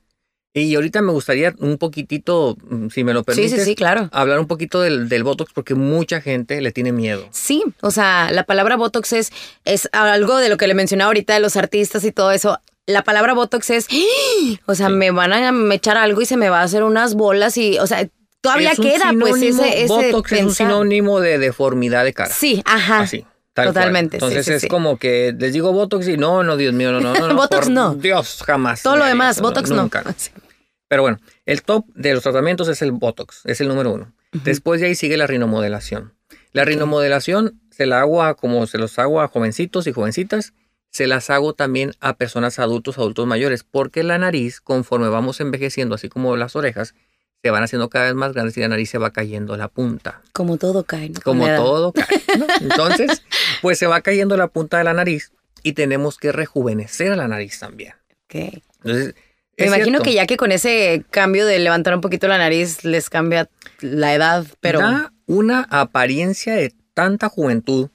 y 0.53 0.75
ahorita 0.75 1.01
me 1.01 1.11
gustaría 1.11 1.53
un 1.59 1.77
poquitito, 1.77 2.57
mm, 2.69 2.89
si 2.89 3.03
me 3.03 3.13
lo 3.13 3.19
Sí, 3.21 3.25
permites, 3.25 3.51
sí, 3.51 3.65
sí, 3.65 3.75
claro. 3.75 4.09
hablar 4.11 4.39
un 4.39 4.47
poquito 4.47 4.81
del, 4.81 5.09
del 5.09 5.23
Botox 5.23 5.51
porque 5.53 5.73
mucha 5.75 6.21
gente 6.21 6.61
le 6.61 6.71
tiene 6.71 6.91
miedo. 6.91 7.27
Sí, 7.31 7.63
o 7.81 7.91
sea, 7.91 8.31
la 8.31 8.43
palabra 8.43 8.75
Botox 8.75 9.13
es, 9.13 9.31
es 9.65 9.89
algo 9.91 10.37
de 10.37 10.49
lo 10.49 10.57
que 10.57 10.67
le 10.67 10.73
mencionaba 10.75 11.07
ahorita 11.09 11.33
de 11.33 11.39
los 11.39 11.55
artistas 11.55 12.03
y 12.03 12.11
todo 12.11 12.31
eso. 12.31 12.59
La 12.87 13.03
palabra 13.03 13.33
Botox 13.33 13.69
es, 13.69 13.87
¡Ah! 13.91 14.59
o 14.65 14.75
sea, 14.75 14.87
Sí. 14.87 14.93
me 14.93 15.11
van 15.11 15.33
a 15.33 15.73
echar 15.75 15.97
algo 15.97 16.21
y 16.21 16.25
se 16.25 16.37
me 16.37 16.49
va 16.49 16.61
a 16.61 16.63
hacer 16.63 16.83
unas 16.83 17.13
bolas 17.15 17.55
y, 17.57 17.77
o 17.79 17.85
sea, 17.87 18.07
todavía 18.41 18.71
Es 18.71 18.79
queda 18.79 19.13
pues 19.19 19.41
ese, 19.41 19.83
ese 19.83 19.87
Botox 19.87 20.31
es 20.31 20.43
un 20.43 20.53
sinónimo 20.53 21.19
de 21.19 21.37
deformidad 21.37 22.03
de 22.03 22.13
cara. 22.13 22.33
Sí, 22.33 22.61
ajá. 22.65 23.01
Así. 23.01 23.25
tal 23.53 23.65
cual. 23.65 23.73
Totalmente, 23.73 24.19
sí, 24.19 24.25
Entonces 24.25 24.45
sí, 24.45 24.53
es 24.53 24.61
sí. 24.61 24.67
como 24.67 24.97
que 24.97 25.35
les 25.37 25.53
digo 25.53 25.71
Botox 25.73 26.07
y 26.07 26.17
no, 26.17 26.43
no, 26.43 26.57
Dios 26.57 26.73
mío, 26.73 26.91
no, 26.91 26.99
no, 26.99 27.13
no. 27.13 27.35
Botox 27.35 27.65
por 27.65 27.73
no. 27.73 27.95
Dios, 27.95 28.43
jamás. 28.45 28.83
Todo 28.83 28.97
lo 28.97 29.05
demás, 29.05 29.37
eso, 29.37 29.43
Botox 29.43 29.69
no. 29.69 29.77
nunca. 29.77 30.03
Pero 30.87 31.03
bueno, 31.03 31.19
el 31.45 31.61
top 31.61 31.85
de 31.93 32.13
los 32.13 32.23
tratamientos 32.23 32.67
es 32.67 32.81
el 32.81 32.91
Botox, 32.91 33.41
es 33.45 33.61
el 33.61 33.67
número 33.67 33.93
uno. 33.93 34.11
Después 34.31 34.81
de 34.81 34.87
ahí 34.87 34.95
sigue 34.95 35.17
la 35.17 35.27
rinomodelación. 35.27 36.13
La 36.51 36.65
rinomodelación 36.65 37.61
se 37.69 37.85
la 37.85 38.01
hago 38.01 38.23
a, 38.23 38.35
como 38.35 38.65
se 38.65 38.79
los 38.79 38.97
hago 38.97 39.21
a 39.21 39.27
jovencitos 39.27 39.85
y 39.85 39.91
jovencitas, 39.91 40.53
se 40.91 41.05
las 41.05 41.29
hago 41.29 41.53
también 41.53 41.93
a 41.99 42.17
personas 42.17 42.57
adultos, 42.57 42.97
adultos 42.97 43.27
mayores, 43.27 43.63
porque 43.63 44.03
la 44.03 44.17
nariz, 44.17 44.59
conforme 44.59 45.09
vamos 45.09 45.39
envejeciendo, 45.39 45.95
así 45.95 46.09
como 46.09 46.35
las 46.35 46.55
orejas, 46.55 46.95
se 47.41 47.51
van 47.51 47.63
haciendo 47.63 47.89
cada 47.89 48.05
vez 48.05 48.15
más 48.15 48.33
grandes 48.33 48.57
y 48.57 48.61
la 48.61 48.67
nariz 48.67 48.89
se 48.89 48.97
va 48.97 49.11
cayendo 49.11 49.55
la 49.55 49.69
punta 49.69 50.21
Como 50.33 50.57
todo 50.57 50.83
cae, 50.83 51.11
como 51.23 51.45
todo 51.47 51.93
cae, 51.93 52.21
¿no? 52.37 52.45
Entonces, 52.61 53.23
pues 53.61 53.79
se 53.79 53.87
va 53.87 54.01
cayendo 54.01 54.35
la 54.35 54.47
punta 54.47 54.77
de 54.77 54.83
la 54.83 54.93
nariz 54.93 55.31
y 55.63 55.73
tenemos 55.73 56.17
que 56.17 56.31
rejuvenecer 56.31 57.11
a 57.11 57.15
la 57.15 57.27
nariz 57.27 57.59
también. 57.59 57.93
Ok. 58.25 58.61
Entonces, 58.83 59.15
Me 59.57 59.65
imagino 59.67 59.85
cierto, 59.85 60.03
que 60.03 60.13
ya 60.13 60.25
que 60.25 60.37
con 60.37 60.51
ese 60.51 61.03
cambio 61.09 61.45
de 61.45 61.59
levantar 61.59 61.95
un 61.95 62.01
poquito 62.01 62.27
la 62.27 62.37
nariz 62.37 62.83
les 62.83 63.09
cambia 63.09 63.49
la 63.81 64.13
edad, 64.13 64.45
pero 64.59 64.79
da 64.79 65.13
una 65.25 65.67
apariencia 65.69 66.55
de 66.55 66.73
tanta 66.93 67.29
juventud, 67.29 67.89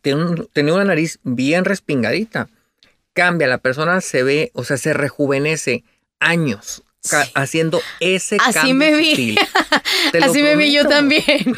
tener 0.00 0.72
una 0.72 0.84
nariz 0.84 1.18
bien 1.22 1.64
respingadita, 1.64 2.48
cambia, 3.12 3.46
la 3.46 3.58
persona 3.58 4.00
se 4.00 4.22
ve, 4.22 4.50
o 4.54 4.64
sea, 4.64 4.76
se 4.76 4.92
rejuvenece 4.92 5.84
años 6.18 6.82
haciendo 7.34 7.80
ese 8.00 8.36
Así 8.40 8.52
cambio 8.52 8.74
me 8.74 8.96
vi. 8.96 9.10
sutil. 9.10 9.38
Así 10.22 10.42
me 10.42 10.56
vi 10.56 10.72
yo 10.72 10.86
también. 10.86 11.54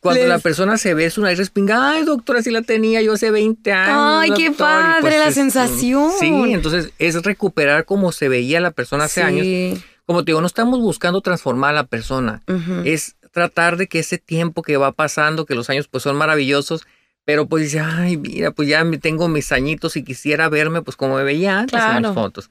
Cuando 0.00 0.20
Les- 0.20 0.28
la 0.28 0.38
persona 0.38 0.78
se 0.78 0.94
ve 0.94 1.06
es 1.06 1.18
una 1.18 1.26
nariz 1.26 1.38
respingada, 1.38 1.92
ay 1.92 2.04
doctora, 2.04 2.38
así 2.38 2.50
la 2.52 2.62
tenía 2.62 3.02
yo 3.02 3.14
hace 3.14 3.32
20 3.32 3.72
años. 3.72 3.96
Ay, 4.22 4.30
qué 4.36 4.48
doctor", 4.50 4.68
y 4.70 5.00
pues 5.00 5.02
padre 5.02 5.18
la 5.18 5.28
es- 5.28 5.34
sensación. 5.34 6.12
Sí, 6.20 6.28
entonces 6.52 6.92
es 7.00 7.20
recuperar 7.22 7.84
como 7.84 8.12
se 8.12 8.28
veía 8.28 8.60
la 8.60 8.70
persona 8.70 9.04
hace 9.04 9.22
años. 9.22 9.82
Como 10.06 10.24
te 10.24 10.30
digo, 10.30 10.40
no 10.40 10.46
estamos 10.46 10.80
buscando 10.80 11.20
transformar 11.20 11.70
a 11.70 11.74
la 11.74 11.84
persona, 11.86 12.42
es 12.84 13.16
tratar 13.32 13.76
de 13.76 13.88
que 13.88 13.98
ese 13.98 14.18
tiempo 14.18 14.62
que 14.62 14.76
va 14.76 14.92
pasando, 14.92 15.46
que 15.46 15.54
los 15.56 15.68
años 15.68 15.88
pues 15.88 16.02
son 16.04 16.16
maravillosos, 16.16 16.86
pero 17.24 17.46
pues 17.46 17.64
dice, 17.64 17.80
ay, 17.80 18.16
mira, 18.16 18.52
pues 18.52 18.68
ya 18.68 18.84
tengo 19.02 19.26
mis 19.28 19.50
añitos 19.52 19.96
y 19.96 20.04
quisiera 20.04 20.48
verme 20.48 20.80
pues 20.80 20.96
como 20.96 21.16
me 21.16 21.24
veía 21.24 21.58
antes 21.58 21.74
en 21.74 21.80
Claro. 21.86 22.00
las 22.00 22.14
fotos. 22.14 22.50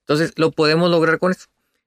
Entonces, 0.00 0.32
lo 0.36 0.52
podemos 0.52 0.88
lograr 0.88 1.18
con 1.18 1.32
eso. 1.32 1.46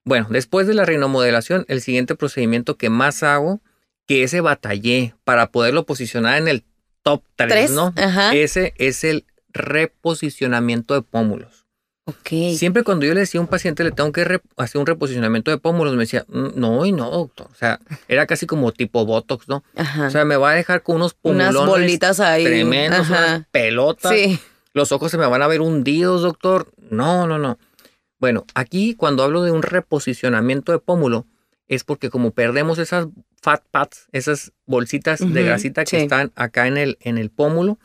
Bueno, 0.09 0.25
después 0.31 0.65
de 0.65 0.73
la 0.73 0.85
rinomodelación, 0.85 1.65
el 1.67 1.81
siguiente 1.81 2.15
procedimiento 2.15 2.77
que 2.77 2.89
más 2.89 3.21
hago, 3.21 3.61
que 4.07 4.23
ese 4.23 4.41
batallé 4.41 5.13
para 5.23 5.51
poderlo 5.51 5.85
posicionar 5.85 6.39
en 6.39 6.47
el 6.47 6.63
top 7.03 7.21
3, 7.35 7.47
¿Tres? 7.49 7.71
¿no? 7.71 7.93
Ajá. 7.95 8.33
Ese 8.33 8.73
es 8.77 9.03
el 9.03 9.25
reposicionamiento 9.49 10.95
de 10.95 11.03
pómulos. 11.03 11.67
Ok. 12.05 12.55
Siempre 12.55 12.83
cuando 12.83 13.05
yo 13.05 13.13
le 13.13 13.19
decía 13.19 13.39
a 13.39 13.43
un 13.43 13.47
paciente 13.47 13.83
le 13.83 13.91
tengo 13.91 14.11
que 14.11 14.41
hacer 14.57 14.81
un 14.81 14.87
reposicionamiento 14.87 15.51
de 15.51 15.59
pómulos, 15.59 15.93
me 15.93 15.99
decía, 15.99 16.25
"Mm, 16.27 16.47
no 16.55 16.83
y 16.87 16.91
no, 16.91 17.07
doctor. 17.11 17.47
O 17.51 17.55
sea, 17.55 17.79
era 18.07 18.25
casi 18.25 18.47
como 18.47 18.71
tipo 18.71 19.05
Botox, 19.05 19.47
¿no? 19.47 19.63
Ajá. 19.75 20.07
O 20.07 20.09
sea, 20.09 20.25
me 20.25 20.35
va 20.37 20.49
a 20.49 20.53
dejar 20.55 20.81
con 20.81 20.95
unos 20.95 21.15
Unas 21.21 21.53
pómulos 21.53 21.67
bolitas 21.69 22.19
ahí. 22.19 22.45
tremendos, 22.45 23.01
Ajá. 23.01 23.13
unas 23.35 23.47
pelotas. 23.51 24.11
Sí. 24.11 24.39
Los 24.73 24.91
ojos 24.91 25.11
se 25.11 25.19
me 25.19 25.27
van 25.27 25.43
a 25.43 25.47
ver 25.47 25.61
hundidos, 25.61 26.23
doctor. 26.23 26.71
No, 26.89 27.27
no, 27.27 27.37
no. 27.37 27.59
Bueno, 28.19 28.45
aquí 28.53 28.95
cuando 28.95 29.23
hablo 29.23 29.43
de 29.43 29.51
un 29.51 29.61
reposicionamiento 29.63 30.71
de 30.71 30.79
pómulo, 30.79 31.25
es 31.67 31.83
porque 31.83 32.09
como 32.09 32.31
perdemos 32.31 32.77
esas 32.79 33.07
fat 33.41 33.63
pads, 33.71 34.07
esas 34.11 34.51
bolsitas 34.65 35.19
de 35.19 35.43
grasita 35.43 35.83
que 35.85 35.89
sí. 35.97 36.03
están 36.03 36.31
acá 36.35 36.67
en 36.67 36.77
el, 36.77 36.97
en 37.01 37.17
el 37.17 37.29
pómulo, 37.29 37.77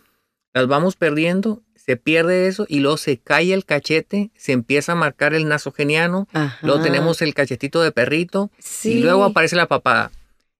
las 0.52 0.66
vamos 0.66 0.96
perdiendo, 0.96 1.62
se 1.76 1.96
pierde 1.96 2.46
eso 2.48 2.64
y 2.68 2.80
luego 2.80 2.96
se 2.96 3.18
cae 3.18 3.52
el 3.52 3.64
cachete, 3.64 4.30
se 4.36 4.52
empieza 4.52 4.92
a 4.92 4.94
marcar 4.96 5.34
el 5.34 5.46
nasogeniano, 5.48 6.26
Ajá. 6.32 6.58
luego 6.62 6.82
tenemos 6.82 7.20
el 7.22 7.34
cachetito 7.34 7.82
de 7.82 7.92
perrito 7.92 8.50
Sí. 8.58 8.92
y 8.94 9.02
luego 9.02 9.24
aparece 9.24 9.54
la 9.56 9.66
papada. 9.68 10.10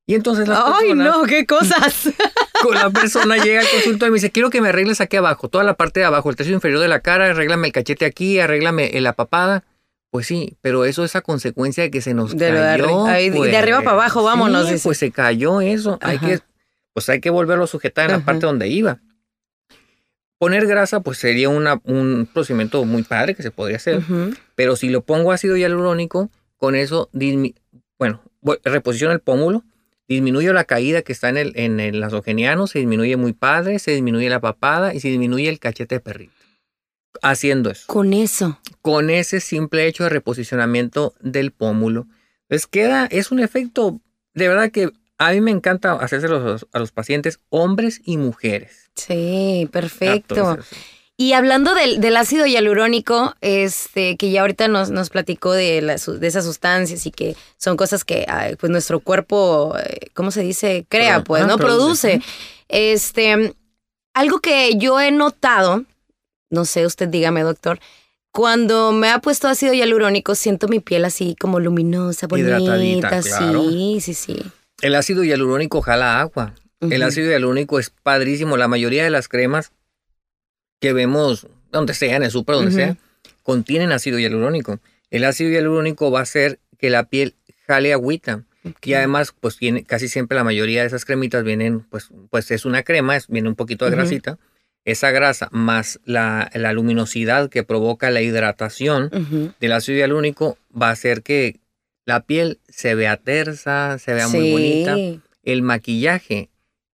Y 0.07 0.15
entonces 0.15 0.47
la 0.49 0.77
Ay, 0.79 0.93
no, 0.95 1.23
qué 1.25 1.47
cosas. 1.47 2.11
con 2.63 2.75
la 2.75 2.91
persona 2.91 3.37
llega 3.39 3.61
al 3.61 3.69
consultorio 3.69 4.09
y 4.09 4.11
me 4.11 4.15
dice, 4.17 4.31
quiero 4.31 4.51
que 4.51 4.61
me 4.61 4.69
arregles 4.69 5.01
aquí 5.01 5.17
abajo, 5.17 5.49
toda 5.49 5.65
la 5.65 5.75
parte 5.75 6.01
de 6.01 6.07
abajo, 6.07 6.29
el 6.31 6.37
tercio 6.37 6.55
inferior 6.55 6.81
de 6.81 6.89
la 6.89 7.01
cara, 7.01 7.27
arréglame 7.31 7.69
el 7.69 7.73
cachete 7.73 8.05
aquí, 8.05 8.39
arréglame 8.39 8.91
la 9.01 9.15
papada. 9.15 9.65
Pues 10.11 10.27
sí, 10.27 10.57
pero 10.61 10.85
eso 10.85 11.05
es 11.05 11.17
a 11.17 11.23
consecuencia 11.23 11.83
de 11.83 11.91
que 11.91 12.01
se 12.01 12.15
nos 12.15 12.37
De 12.37 12.53
de 12.53 12.59
cayó. 12.59 13.07
ahí, 13.07 13.31
de 13.31 13.37
pues. 13.37 13.55
arriba 13.55 13.79
para 13.79 13.93
abajo, 13.97 14.23
vámonos, 14.23 14.69
Sí, 14.69 14.77
pues 14.83 14.99
se 14.99 15.11
cayó 15.11 15.61
eso. 15.61 15.99
Hay 16.03 16.19
que, 16.19 16.39
pues 16.93 17.09
hay 17.09 17.21
que 17.21 17.31
volverlo 17.31 17.65
a 17.65 17.67
sujetar 17.67 18.11
en 18.11 18.19
la 18.19 18.25
parte 18.25 18.47
donde 18.47 18.69
iba. 18.69 19.01
Poner 20.39 20.67
grasa, 20.67 21.01
pues 21.01 21.19
sería 21.19 21.49
una- 21.49 21.81
un 21.85 22.29
procedimiento 22.33 22.85
muy 22.85 23.03
padre 23.03 23.35
que 23.35 23.43
se 23.43 23.51
podría 23.51 23.77
hacer. 23.79 24.03
Pero 24.55 24.77
si 24.77 24.89
lo 24.91 25.01
pongo 25.01 25.33
ácido 25.33 25.57
hialurónico, 25.57 26.29
con 26.59 26.75
eso, 26.75 27.09
bueno, 27.99 28.21
reposiciono 28.65 29.13
el 29.15 29.21
pómulo, 29.21 29.65
disminuyo 30.09 30.53
la 30.53 30.65
caída 30.65 31.03
que 31.03 31.13
está 31.13 31.29
en 31.29 31.37
el, 31.37 31.53
en 31.57 31.81
el 31.81 32.01
nasogeniano, 32.01 32.67
se 32.67 32.79
disminuye 32.79 33.17
muy 33.17 33.33
padre, 33.33 33.79
se 33.79 33.93
disminuye 33.93 34.29
la 34.29 34.41
papada 34.41 34.95
y 34.95 35.01
se 35.01 35.09
disminuye 35.09 35.49
el 35.49 35.59
cachete 35.59 35.97
de 35.97 36.01
perrito. 36.01 36.33
Haciendo 37.23 37.71
eso. 37.71 37.85
Con 37.87 38.13
eso. 38.13 38.59
Con 38.83 39.09
ese 39.09 39.41
simple 39.41 39.87
hecho 39.87 40.05
de 40.05 40.11
reposicionamiento 40.11 41.15
del 41.21 41.53
pómulo. 41.53 42.07
Pues 42.49 42.67
queda, 42.67 43.07
es 43.07 43.31
un 43.31 43.39
efecto, 43.39 44.01
de 44.35 44.49
verdad 44.49 44.71
que 44.71 44.91
a 45.19 45.33
mí 45.33 45.41
me 45.41 45.53
encanta 45.53 45.93
hacérselos 45.93 46.43
a 46.43 46.47
los, 46.47 46.67
a 46.73 46.79
los 46.79 46.93
pacientes, 46.93 47.41
hombres 47.49 48.01
y 48.05 48.17
mujeres. 48.17 48.91
Sí, 48.97 49.69
perfecto. 49.73 50.35
Entonces, 50.35 50.79
Y 51.17 51.33
hablando 51.33 51.75
del, 51.75 52.01
del 52.01 52.17
ácido 52.17 52.45
hialurónico, 52.45 53.37
este, 53.41 54.17
que 54.17 54.33
ya 54.33 54.41
ahorita 54.41 54.67
nos, 54.67 54.91
nos 54.91 55.11
platicó 55.11 55.53
de, 55.53 55.81
la 55.81 55.95
de 55.95 56.27
esas 56.27 56.45
sustancias 56.45 57.07
y 57.07 57.13
que 57.13 57.37
son 57.57 57.77
cosas 57.77 58.05
que 58.05 58.27
pues 58.59 58.71
nuestro 58.73 58.99
cuerpo, 58.99 59.77
eh, 59.79 60.09
¿cómo 60.13 60.33
se 60.33 60.43
dice? 60.43 60.87
Crea, 60.89 61.23
pues, 61.23 61.45
ah, 61.45 61.47
¿no? 61.47 61.57
produce. 61.57 62.19
Produce. 62.19 62.33
Este, 62.69 63.55
algo 64.13 64.41
que 64.41 64.77
yo 64.77 65.01
he 65.01 65.13
notado, 65.13 65.85
no 66.51 66.65
sé, 66.65 66.85
usted 66.85 67.09
dígame, 67.09 67.43
doctor, 67.43 67.79
cuando 68.33 68.91
me 68.91 69.11
ha 69.11 69.21
puesto 69.21 69.47
ácido 69.47 69.73
hialurónico, 69.73 70.35
siento 70.35 70.67
mi 70.67 70.81
piel 70.81 71.05
así 71.05 71.37
como 71.39 71.61
luminosa, 71.61 72.27
bonita. 72.27 72.59
Hidratadita, 72.59 73.23
claro. 73.23 73.71
Sí, 73.71 73.99
sí, 74.01 74.15
sí. 74.15 74.43
El 74.83 74.97
ácido 74.97 75.23
hialurónico 75.23 75.81
jala 75.81 76.21
agua. 76.21 76.55
El 76.81 77.05
ácido 77.05 77.31
hialurónico 77.31 77.79
es 77.79 77.91
padrísimo. 77.91 78.57
La 78.57 78.67
mayoría 78.67 79.05
de 79.05 79.11
las 79.11 79.29
cremas 79.29 79.71
que 80.81 80.93
vemos, 80.93 81.47
donde 81.73 81.95
sea, 81.95 82.17
en 82.17 82.23
el 82.23 82.31
súper, 82.31 82.57
donde 82.57 82.73
sea, 82.73 82.97
contienen 83.43 83.93
ácido 83.93 84.19
hialurónico. 84.19 84.81
El 85.11 85.25
ácido 85.25 85.51
hialurónico 85.51 86.11
va 86.11 86.21
a 86.21 86.23
hacer 86.23 86.59
que 86.79 86.91
la 86.91 87.05
piel 87.09 87.35
jale 87.67 87.93
agüita. 87.93 88.45
Y 88.83 88.95
además, 88.95 89.35
pues 89.39 89.57
tiene, 89.59 89.85
casi 89.85 90.09
siempre 90.09 90.37
la 90.37 90.45
mayoría 90.45 90.81
de 90.81 90.87
esas 90.87 91.05
cremitas 91.05 91.45
vienen, 91.45 91.81
pues, 91.81 92.09
pues 92.31 92.51
es 92.51 92.65
una 92.65 92.83
crema, 92.83 93.15
es, 93.17 93.29
viene 93.29 93.49
un 93.49 93.55
poquito 93.57 93.85
de 93.85 93.91
grasita. 93.91 94.39
Esa 94.87 95.11
grasa 95.11 95.49
más 95.53 96.01
la, 96.05 96.51
la 96.55 96.73
luminosidad 96.73 97.49
que 97.51 97.63
provoca 97.63 98.11
la 98.11 98.23
hidratación 98.23 99.55
del 99.61 99.73
ácido 99.73 99.99
hialurónico 99.99 100.57
va 100.75 100.89
a 100.89 100.93
hacer 100.93 101.23
que 101.23 101.61
la 102.07 102.21
piel 102.25 102.59
se 102.69 102.95
vea 102.95 103.17
tersa, 103.19 103.99
se 103.99 104.13
vea 104.15 104.29
muy 104.29 104.51
bonita. 104.51 104.97
El 105.43 105.63
maquillaje 105.63 106.49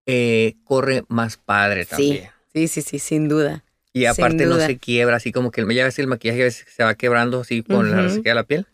eh, 0.06 0.54
corre 0.64 1.04
más 1.08 1.36
padre 1.36 1.84
Sí. 1.84 1.90
también. 1.90 2.30
Sí, 2.52 2.68
sí, 2.68 2.82
sí, 2.82 2.98
sin 2.98 3.28
duda. 3.28 3.64
Y 3.92 4.04
aparte 4.04 4.46
no 4.46 4.56
se 4.58 4.78
quiebra, 4.78 5.16
así 5.16 5.32
como 5.32 5.50
que 5.50 5.62
ya 5.74 5.84
ves 5.84 5.98
el 5.98 6.06
maquillaje 6.06 6.42
a 6.42 6.44
veces 6.44 6.66
se 6.74 6.84
va 6.84 6.94
quebrando 6.94 7.40
así 7.40 7.62
con 7.62 7.90
la 7.90 8.02
resequedad 8.02 8.32
de 8.32 8.34
la 8.34 8.44
piel. 8.44 8.66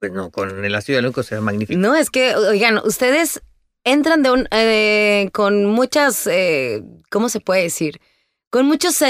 Pues 0.00 0.12
no, 0.12 0.30
con 0.30 0.64
el 0.64 0.74
ácido 0.74 0.96
hialurónico 0.96 1.22
se 1.22 1.34
ve 1.34 1.40
magnífico. 1.42 1.78
No, 1.78 1.94
es 1.94 2.10
que, 2.10 2.34
oigan, 2.34 2.78
ustedes 2.84 3.42
entran 3.84 4.22
de 4.22 4.30
un, 4.30 4.48
eh, 4.50 5.28
con 5.32 5.66
muchas, 5.66 6.26
eh, 6.26 6.82
¿cómo 7.10 7.28
se 7.28 7.40
puede 7.40 7.62
decir? 7.62 8.00
Con 8.50 8.66
muchos 8.66 9.00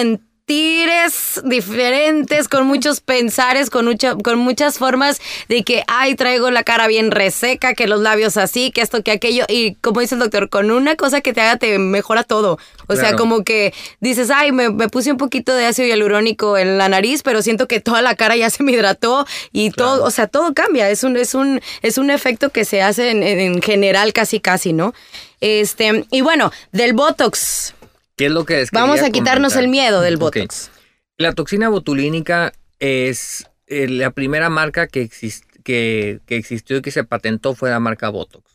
sentires 0.53 1.41
diferentes, 1.45 2.49
con 2.49 2.67
muchos 2.67 3.01
pensares, 3.01 3.71
con, 3.71 3.87
mucha- 3.87 4.15
con 4.17 4.39
muchas 4.39 4.79
formas 4.79 5.21
de 5.49 5.63
que, 5.63 5.83
ay, 5.87 6.15
traigo 6.15 6.51
la 6.51 6.63
cara 6.63 6.87
bien 6.87 7.11
reseca, 7.11 7.75
que 7.75 7.87
los 7.87 8.01
labios 8.01 8.37
así, 8.37 8.71
que 8.71 8.81
esto, 8.83 9.03
que 9.03 9.13
aquello. 9.13 9.45
Y 9.49 9.75
como 9.77 10.01
dice 10.01 10.15
el 10.15 10.21
doctor, 10.21 10.49
con 10.49 10.71
una 10.71 10.97
cosa 10.97 11.21
que 11.21 11.33
te 11.33 11.41
haga 11.41 11.57
te 11.57 11.79
mejora 11.79 12.25
todo. 12.25 12.59
O 12.89 12.95
sea, 12.97 13.11
como 13.17 13.45
que 13.45 13.73
dices, 14.01 14.31
ay, 14.31 14.53
me, 14.53 14.71
me 14.71 14.89
puse 14.89 15.11
un 15.11 15.19
poquito 15.19 15.55
de 15.55 15.65
ácido 15.67 15.89
hialurónico 15.89 16.59
en 16.59 16.77
la 16.79 16.89
nariz, 16.89 17.23
pero 17.23 17.41
siento 17.43 17.67
que 17.67 17.81
toda 17.81 18.03
la 18.03 18.15
cara 18.15 18.37
ya 18.37 18.51
se 18.51 18.63
me 18.63 18.73
hidrató 18.73 19.27
y 19.53 19.71
todo, 19.71 20.05
o 20.05 20.11
sea, 20.11 20.27
todo 20.27 20.53
cambia. 20.55 20.91
Es 20.91 21.03
un, 21.05 21.17
es 21.17 21.35
un, 21.35 21.61
es 21.83 21.97
un 21.99 22.11
efecto 22.11 22.51
que 22.51 22.65
se 22.65 22.83
hace 22.83 23.11
en- 23.11 23.23
en 23.23 23.63
general 23.63 24.13
casi 24.13 24.41
casi, 24.41 24.73
¿no? 24.73 24.93
Este, 25.41 26.05
y 26.11 26.21
bueno, 26.21 26.53
del 26.73 26.93
Botox. 26.93 27.75
¿Qué 28.17 28.27
es 28.27 28.33
lo 28.33 28.45
que 28.45 28.57
les 28.57 28.71
Vamos 28.71 29.01
a 29.01 29.11
quitarnos 29.11 29.53
comentar? 29.55 29.65
el 29.65 29.69
miedo 29.71 30.01
del. 30.01 30.17
Botox. 30.17 30.71
La 31.19 31.33
toxina 31.33 31.69
botulínica 31.69 32.53
es 32.79 33.47
eh, 33.67 33.89
la 33.89 34.11
primera 34.11 34.49
marca 34.51 34.87
que, 34.87 35.09
exist- 35.09 35.45
que, 35.63 36.21
que 36.27 36.37
existió 36.37 36.77
y 36.79 36.83
que 36.83 36.91
se 36.91 37.05
patentó 37.05 37.55
fue 37.55 37.71
la 37.71 37.81
marca 37.81 38.09
Botox. 38.09 38.51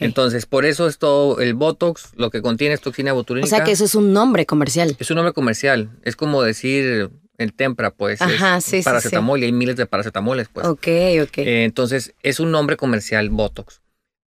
Entonces, 0.00 0.44
por 0.44 0.66
eso 0.66 0.86
es 0.88 0.98
todo 0.98 1.40
el 1.40 1.54
Botox, 1.54 2.10
lo 2.16 2.30
que 2.30 2.42
contiene 2.42 2.74
es 2.74 2.82
toxina 2.82 3.12
o 3.12 3.16
botulínica. 3.16 3.56
sea 3.56 3.64
que 3.64 3.72
eso 3.72 3.86
es 3.86 3.94
un 3.94 4.12
nombre 4.12 4.44
comercial. 4.44 4.94
Es 4.98 5.10
un 5.10 5.16
nombre 5.16 5.32
comercial. 5.32 5.88
Es 6.02 6.16
como 6.16 6.42
decir 6.42 7.10
el 7.38 7.54
Tempra, 7.54 7.90
pues. 7.90 8.20
Ajá, 8.20 8.58
es 8.58 8.64
sí, 8.64 8.70
sí, 8.72 8.76
sí. 8.78 8.84
paracetamol 8.84 9.40
y 9.40 9.44
hay 9.46 9.52
miles 9.52 9.76
de 9.76 9.86
paracetamoles, 9.86 10.48
pues. 10.52 10.66
Ok, 10.66 10.86
ok. 11.22 11.38
Eh, 11.38 11.64
entonces, 11.64 12.12
es 12.22 12.40
un 12.40 12.50
nombre 12.50 12.76
comercial 12.76 13.30
Botox. 13.30 13.80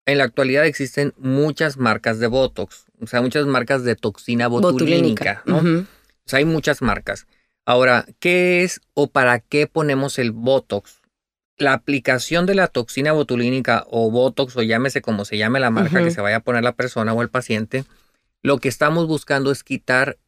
En 0.07 0.19
la 0.19 0.25
actualidad 0.25 0.67
existen 0.67 1.15
muchas 1.19 1.77
marcas 1.79 2.21
de 2.21 2.29
Botox, 2.29 2.85
o 3.01 3.07
sea, 3.07 3.23
muchas 3.23 3.47
marcas 3.47 3.85
de 3.85 3.97
toxina 3.97 4.49
botulínica, 4.49 5.43
¿no? 5.47 5.59
Ujú. 5.59 5.87
O 6.25 6.29
sea, 6.29 6.39
hay 6.39 6.45
muchas 6.45 6.83
marcas. 6.83 7.27
Ahora, 7.65 8.07
¿qué 8.19 8.63
es 8.63 8.81
o 8.95 9.09
para 9.09 9.41
qué 9.41 9.67
ponemos 9.67 10.19
el 10.19 10.33
Botox? 10.33 11.01
La 11.57 11.73
aplicación 11.73 12.47
de 12.47 12.55
la 12.55 12.69
toxina 12.69 13.13
botulínica 13.13 13.85
o 13.91 14.11
Botox, 14.11 14.57
o 14.57 14.63
llámese 14.63 15.03
como 15.03 15.25
se 15.25 15.37
llame 15.39 15.61
la 15.61 15.71
marca 15.71 16.03
que 16.03 16.11
se 16.11 16.21
vaya 16.21 16.37
a 16.37 16.41
poner 16.41 16.63
la 16.63 16.75
persona 16.75 17.13
o 17.13 17.23
el 17.23 17.29
paciente, 17.29 17.85
lo 18.43 18.59
que 18.59 18.69
estamos 18.69 19.07
buscando 19.07 19.51
es 19.51 19.63
quitar 19.63 20.19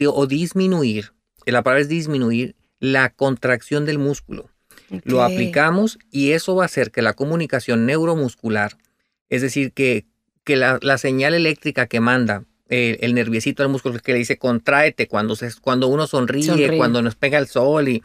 o 0.00 0.26
disminuir, 0.26 1.12
que 1.44 1.52
la 1.52 1.62
palabra 1.62 1.82
es 1.82 1.88
disminuir 1.88 2.56
la 2.80 3.10
contracción 3.10 3.84
del 3.84 3.98
músculo. 3.98 4.50
Lo 5.04 5.22
aplicamos 5.22 5.98
y 6.10 6.32
eso 6.32 6.54
va 6.56 6.62
a 6.62 6.66
hacer 6.66 6.90
que 6.90 7.02
la 7.02 7.12
comunicación 7.12 7.84
neuromuscular, 7.84 8.78
es 9.28 9.42
decir, 9.42 9.72
que 9.72 10.06
que 10.48 10.56
la, 10.56 10.78
la 10.80 10.96
señal 10.96 11.34
eléctrica 11.34 11.86
que 11.86 12.00
manda 12.00 12.44
el, 12.70 12.96
el 13.02 13.14
nerviecito 13.14 13.62
del 13.62 13.70
músculo 13.70 13.98
que 13.98 14.12
le 14.12 14.18
dice 14.18 14.38
contráete 14.38 15.06
cuando, 15.06 15.36
se, 15.36 15.50
cuando 15.60 15.88
uno 15.88 16.06
sonríe, 16.06 16.42
Sonríe. 16.44 16.76
cuando 16.78 17.02
nos 17.02 17.16
pega 17.16 17.38
el 17.38 17.46
sol 17.48 17.88
y 17.88 18.00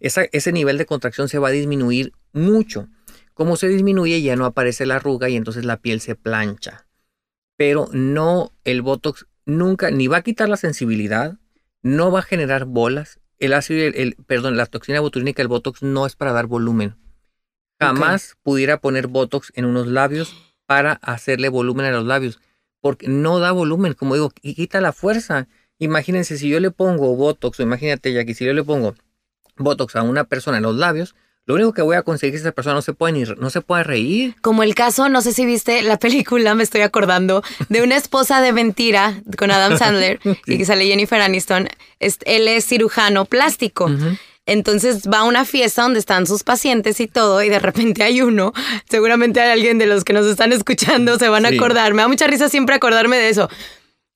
esa- 0.00 0.26
ese 0.32 0.50
nivel 0.52 0.76
de 0.76 0.86
contracción 0.86 1.28
se 1.28 1.38
va 1.38 1.48
a 1.48 1.52
disminuir 1.52 2.12
mucho. 2.32 2.88
Como 3.32 3.56
se 3.56 3.68
disminuye 3.68 4.20
ya 4.22 4.34
no 4.34 4.44
aparece 4.44 4.86
la 4.86 4.96
arruga 4.96 5.28
y 5.28 5.36
entonces 5.36 5.64
la 5.64 5.76
piel 5.76 6.00
se 6.00 6.16
plancha. 6.16 6.86
Pero 7.56 7.88
no, 7.92 8.52
el 8.64 8.82
Botox 8.82 9.26
nunca, 9.46 9.90
ni 9.92 10.08
va 10.08 10.16
a 10.18 10.22
quitar 10.22 10.48
la 10.48 10.56
sensibilidad, 10.56 11.38
no 11.82 12.10
va 12.10 12.18
a 12.20 12.22
generar 12.22 12.64
bolas. 12.64 13.20
El 13.38 13.52
ácido, 13.52 13.84
el, 13.86 13.94
el- 13.96 14.16
perdón, 14.26 14.56
la 14.56 14.66
toxina 14.66 14.98
botulínica, 15.00 15.42
el 15.42 15.48
Botox 15.48 15.82
no 15.82 16.06
es 16.06 16.16
para 16.16 16.32
dar 16.32 16.46
volumen. 16.48 16.96
Jamás 17.80 18.36
pudiera 18.42 18.80
poner 18.80 19.06
Botox 19.08 19.52
en 19.54 19.64
unos 19.64 19.86
labios 19.86 20.53
para 20.66 20.92
hacerle 21.02 21.48
volumen 21.48 21.86
a 21.86 21.90
los 21.90 22.04
labios, 22.06 22.40
porque 22.80 23.08
no 23.08 23.38
da 23.38 23.52
volumen, 23.52 23.94
como 23.94 24.14
digo, 24.14 24.32
y 24.42 24.54
quita 24.54 24.80
la 24.80 24.92
fuerza. 24.92 25.46
Imagínense 25.78 26.38
si 26.38 26.48
yo 26.48 26.60
le 26.60 26.70
pongo 26.70 27.14
Botox, 27.16 27.58
o 27.60 27.62
imagínate 27.62 28.12
Jackie, 28.12 28.34
si 28.34 28.44
yo 28.44 28.52
le 28.52 28.62
pongo 28.62 28.94
Botox 29.56 29.96
a 29.96 30.02
una 30.02 30.24
persona 30.24 30.56
en 30.58 30.62
los 30.62 30.76
labios, 30.76 31.14
lo 31.46 31.54
único 31.56 31.74
que 31.74 31.82
voy 31.82 31.96
a 31.96 32.02
conseguir 32.02 32.34
es 32.34 32.40
que 32.40 32.48
esa 32.48 32.54
persona 32.54 32.74
no 32.74 32.80
se 32.82 32.94
puede 32.94 33.12
ni 33.12 33.22
no 33.24 33.50
se 33.50 33.60
puede 33.60 33.84
reír. 33.84 34.34
Como 34.40 34.62
el 34.62 34.74
caso, 34.74 35.10
no 35.10 35.20
sé 35.20 35.32
si 35.34 35.44
viste 35.44 35.82
la 35.82 35.98
película, 35.98 36.54
me 36.54 36.62
estoy 36.62 36.80
acordando, 36.80 37.42
de 37.68 37.82
una 37.82 37.96
esposa 37.96 38.40
de 38.40 38.52
mentira 38.54 39.20
con 39.36 39.50
Adam 39.50 39.76
Sandler 39.76 40.20
y 40.46 40.56
que 40.56 40.64
sale 40.64 40.86
Jennifer 40.86 41.20
Aniston. 41.20 41.68
Es- 42.00 42.18
él 42.24 42.48
es 42.48 42.64
cirujano 42.66 43.26
plástico. 43.26 43.90
Entonces 44.46 45.08
va 45.10 45.20
a 45.20 45.24
una 45.24 45.44
fiesta 45.44 45.82
donde 45.82 45.98
están 45.98 46.26
sus 46.26 46.42
pacientes 46.42 47.00
y 47.00 47.06
todo, 47.06 47.42
y 47.42 47.48
de 47.48 47.58
repente 47.58 48.02
hay 48.02 48.20
uno, 48.20 48.52
seguramente 48.88 49.40
hay 49.40 49.50
alguien 49.50 49.78
de 49.78 49.86
los 49.86 50.04
que 50.04 50.12
nos 50.12 50.26
están 50.26 50.52
escuchando, 50.52 51.18
se 51.18 51.28
van 51.28 51.46
a 51.46 51.50
Sí. 51.50 51.56
acordar. 51.56 51.94
Me 51.94 52.02
da 52.02 52.08
mucha 52.08 52.26
risa 52.26 52.48
siempre 52.48 52.74
acordarme 52.74 53.16
de 53.16 53.30
eso. 53.30 53.48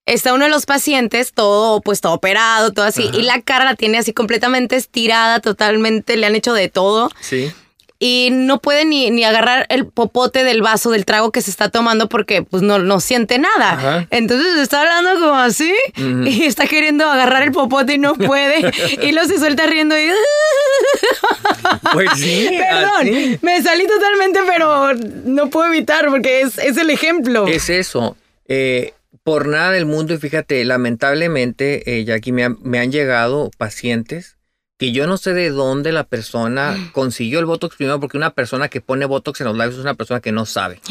Está 0.07 0.33
uno 0.35 0.45
de 0.45 0.51
los 0.51 0.65
pacientes, 0.67 1.33
todo 1.33 1.81
pues 1.83 2.01
todo 2.01 2.15
operado, 2.15 2.73
todo 2.73 2.85
así, 2.87 3.11
y 3.13 3.23
la 3.23 3.43
cara 3.43 3.65
la 3.65 3.75
tiene 3.75 3.99
así 3.99 4.13
completamente 4.13 4.77
estirada, 4.77 5.41
totalmente, 5.41 6.17
le 6.17 6.27
han 6.27 6.35
hecho 6.35 6.53
de 6.55 6.69
todo 6.69 7.11
Sí. 7.21 7.51
Y 8.01 8.29
no 8.31 8.61
puede 8.61 8.85
ni, 8.85 9.11
ni 9.11 9.25
agarrar 9.25 9.67
el 9.71 9.87
popote 9.87 10.45
del 10.45 10.63
vaso 10.63 10.91
del 10.93 11.05
trago 11.05 11.33
que 11.33 11.43
se 11.43 11.51
está 11.51 11.69
tomando 11.69 12.09
porque 12.09 12.43
pues 12.43 12.63
no, 12.63 12.79
no 12.79 13.01
siente 13.01 13.39
nada. 13.39 13.73
Ajá. 13.73 14.07
Entonces 14.11 14.57
está 14.59 14.81
hablando 14.83 15.15
como 15.21 15.35
así 15.37 15.75
y 15.97 16.45
está 16.45 16.67
queriendo 16.69 17.05
agarrar 17.11 17.43
el 17.43 17.51
popote 17.53 17.95
y 17.95 17.99
no 17.99 18.15
puede 18.15 18.71
y 19.03 19.11
luego 19.13 19.29
se 19.29 19.39
suelta 19.39 19.67
riendo 19.67 19.99
y... 19.99 20.07
Pues 21.93 22.09
sí. 22.17 22.49
Perdón, 22.59 22.91
así. 23.01 23.39
me 23.43 23.63
salí 23.63 23.87
totalmente 23.87 24.41
pero 24.47 24.95
no 25.25 25.51
puedo 25.51 25.67
evitar 25.73 26.07
porque 26.09 26.41
es, 26.43 26.59
es 26.59 26.77
el 26.77 26.91
ejemplo. 26.91 27.47
Es 27.47 27.69
eso. 27.69 28.17
Eh, 28.47 28.95
por 29.25 29.47
nada 29.47 29.73
del 29.73 29.85
mundo, 29.85 30.15
y 30.15 30.19
fíjate, 30.19 30.65
lamentablemente, 30.65 31.99
eh, 31.99 32.05
Jackie, 32.05 32.33
me, 32.33 32.45
han- 32.45 32.57
me 32.63 32.79
han 32.79 32.91
llegado 32.91 33.51
pacientes 33.59 34.37
que 34.79 34.93
yo 34.93 35.07
no 35.07 35.17
sé 35.19 35.35
de 35.35 35.51
dónde 35.51 35.93
la 35.93 36.05
persona 36.05 36.77
consiguió 36.93 37.41
el 37.41 37.47
Botox 37.47 37.77
primero, 37.77 38.01
porque 38.01 38.17
una 38.17 38.31
persona 38.31 38.69
que 38.69 38.81
pone 38.81 39.05
Botox 39.05 39.41
en 39.41 39.49
los 39.49 39.57
labios 39.57 39.77
es 39.77 39.83
una 39.83 39.95
persona 39.95 40.21
que 40.21 40.33
no 40.33 40.47
sabe. 40.47 40.81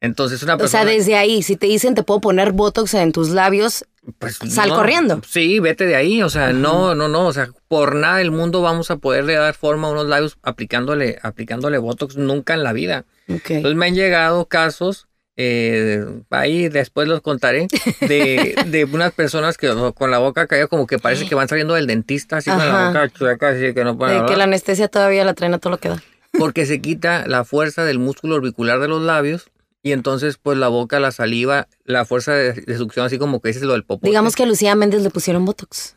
Entonces, 0.00 0.44
una 0.44 0.54
o 0.54 0.58
sea, 0.58 0.82
persona... 0.82 0.84
desde 0.84 1.16
ahí, 1.16 1.42
si 1.42 1.56
te 1.56 1.66
dicen 1.66 1.96
te 1.96 2.04
puedo 2.04 2.20
poner 2.20 2.52
Botox 2.52 2.94
en 2.94 3.10
tus 3.10 3.30
labios, 3.30 3.84
pues, 4.18 4.38
sal 4.48 4.70
corriendo. 4.70 5.20
Sí, 5.28 5.58
vete 5.60 5.86
de 5.86 5.96
ahí. 5.96 6.22
O 6.22 6.30
sea, 6.30 6.52
no, 6.52 6.94
no, 6.94 7.08
no. 7.08 7.26
O 7.26 7.32
sea, 7.32 7.50
por 7.68 7.94
nada 7.94 8.18
del 8.18 8.30
mundo 8.30 8.62
vamos 8.62 8.90
a 8.90 8.96
poderle 8.96 9.34
dar 9.34 9.54
forma 9.54 9.88
a 9.88 9.90
unos 9.90 10.06
labios 10.06 10.38
aplicándole, 10.42 11.18
aplicándole 11.22 11.78
Botox 11.78 12.16
nunca 12.16 12.54
en 12.54 12.62
la 12.62 12.72
vida. 12.72 13.04
Entonces 13.26 13.74
me 13.74 13.86
han 13.86 13.94
llegado 13.94 14.46
casos, 14.46 15.08
eh, 15.40 16.04
ahí 16.30 16.68
después 16.68 17.06
los 17.06 17.20
contaré, 17.20 17.68
de, 18.00 18.56
de 18.66 18.84
unas 18.84 19.12
personas 19.12 19.56
que 19.56 19.72
con 19.94 20.10
la 20.10 20.18
boca 20.18 20.48
caída 20.48 20.66
como 20.66 20.88
que 20.88 20.98
parece 20.98 21.26
que 21.28 21.36
van 21.36 21.48
saliendo 21.48 21.74
del 21.74 21.86
dentista, 21.86 22.38
así 22.38 22.50
con 22.50 22.58
la 22.58 22.88
boca 22.88 23.08
chueca, 23.08 23.50
así 23.50 23.72
que 23.72 23.84
no 23.84 23.96
pueden 23.96 24.14
De 24.14 24.18
que 24.18 24.22
hablar, 24.24 24.38
la 24.38 24.44
anestesia 24.44 24.88
todavía 24.88 25.24
la 25.24 25.34
traen 25.34 25.54
a 25.54 25.58
todo 25.58 25.70
lo 25.70 25.78
que 25.78 25.90
da. 25.90 26.02
porque 26.32 26.66
se 26.66 26.80
quita 26.80 27.24
la 27.28 27.44
fuerza 27.44 27.84
del 27.84 28.00
músculo 28.00 28.34
orbicular 28.34 28.80
de 28.80 28.88
los 28.88 29.00
labios 29.00 29.48
y 29.80 29.92
entonces 29.92 30.38
pues 30.42 30.58
la 30.58 30.66
boca, 30.66 30.98
la 30.98 31.12
saliva, 31.12 31.68
la 31.84 32.04
fuerza 32.04 32.32
de, 32.34 32.54
de 32.54 32.76
succión, 32.76 33.06
así 33.06 33.16
como 33.16 33.40
que 33.40 33.50
ese 33.50 33.60
es 33.60 33.64
lo 33.64 33.74
del 33.74 33.84
popote. 33.84 34.08
Digamos 34.08 34.34
que 34.34 34.42
a 34.42 34.46
Lucía 34.46 34.74
Méndez 34.74 35.02
le 35.02 35.10
pusieron 35.10 35.44
Botox. 35.44 35.94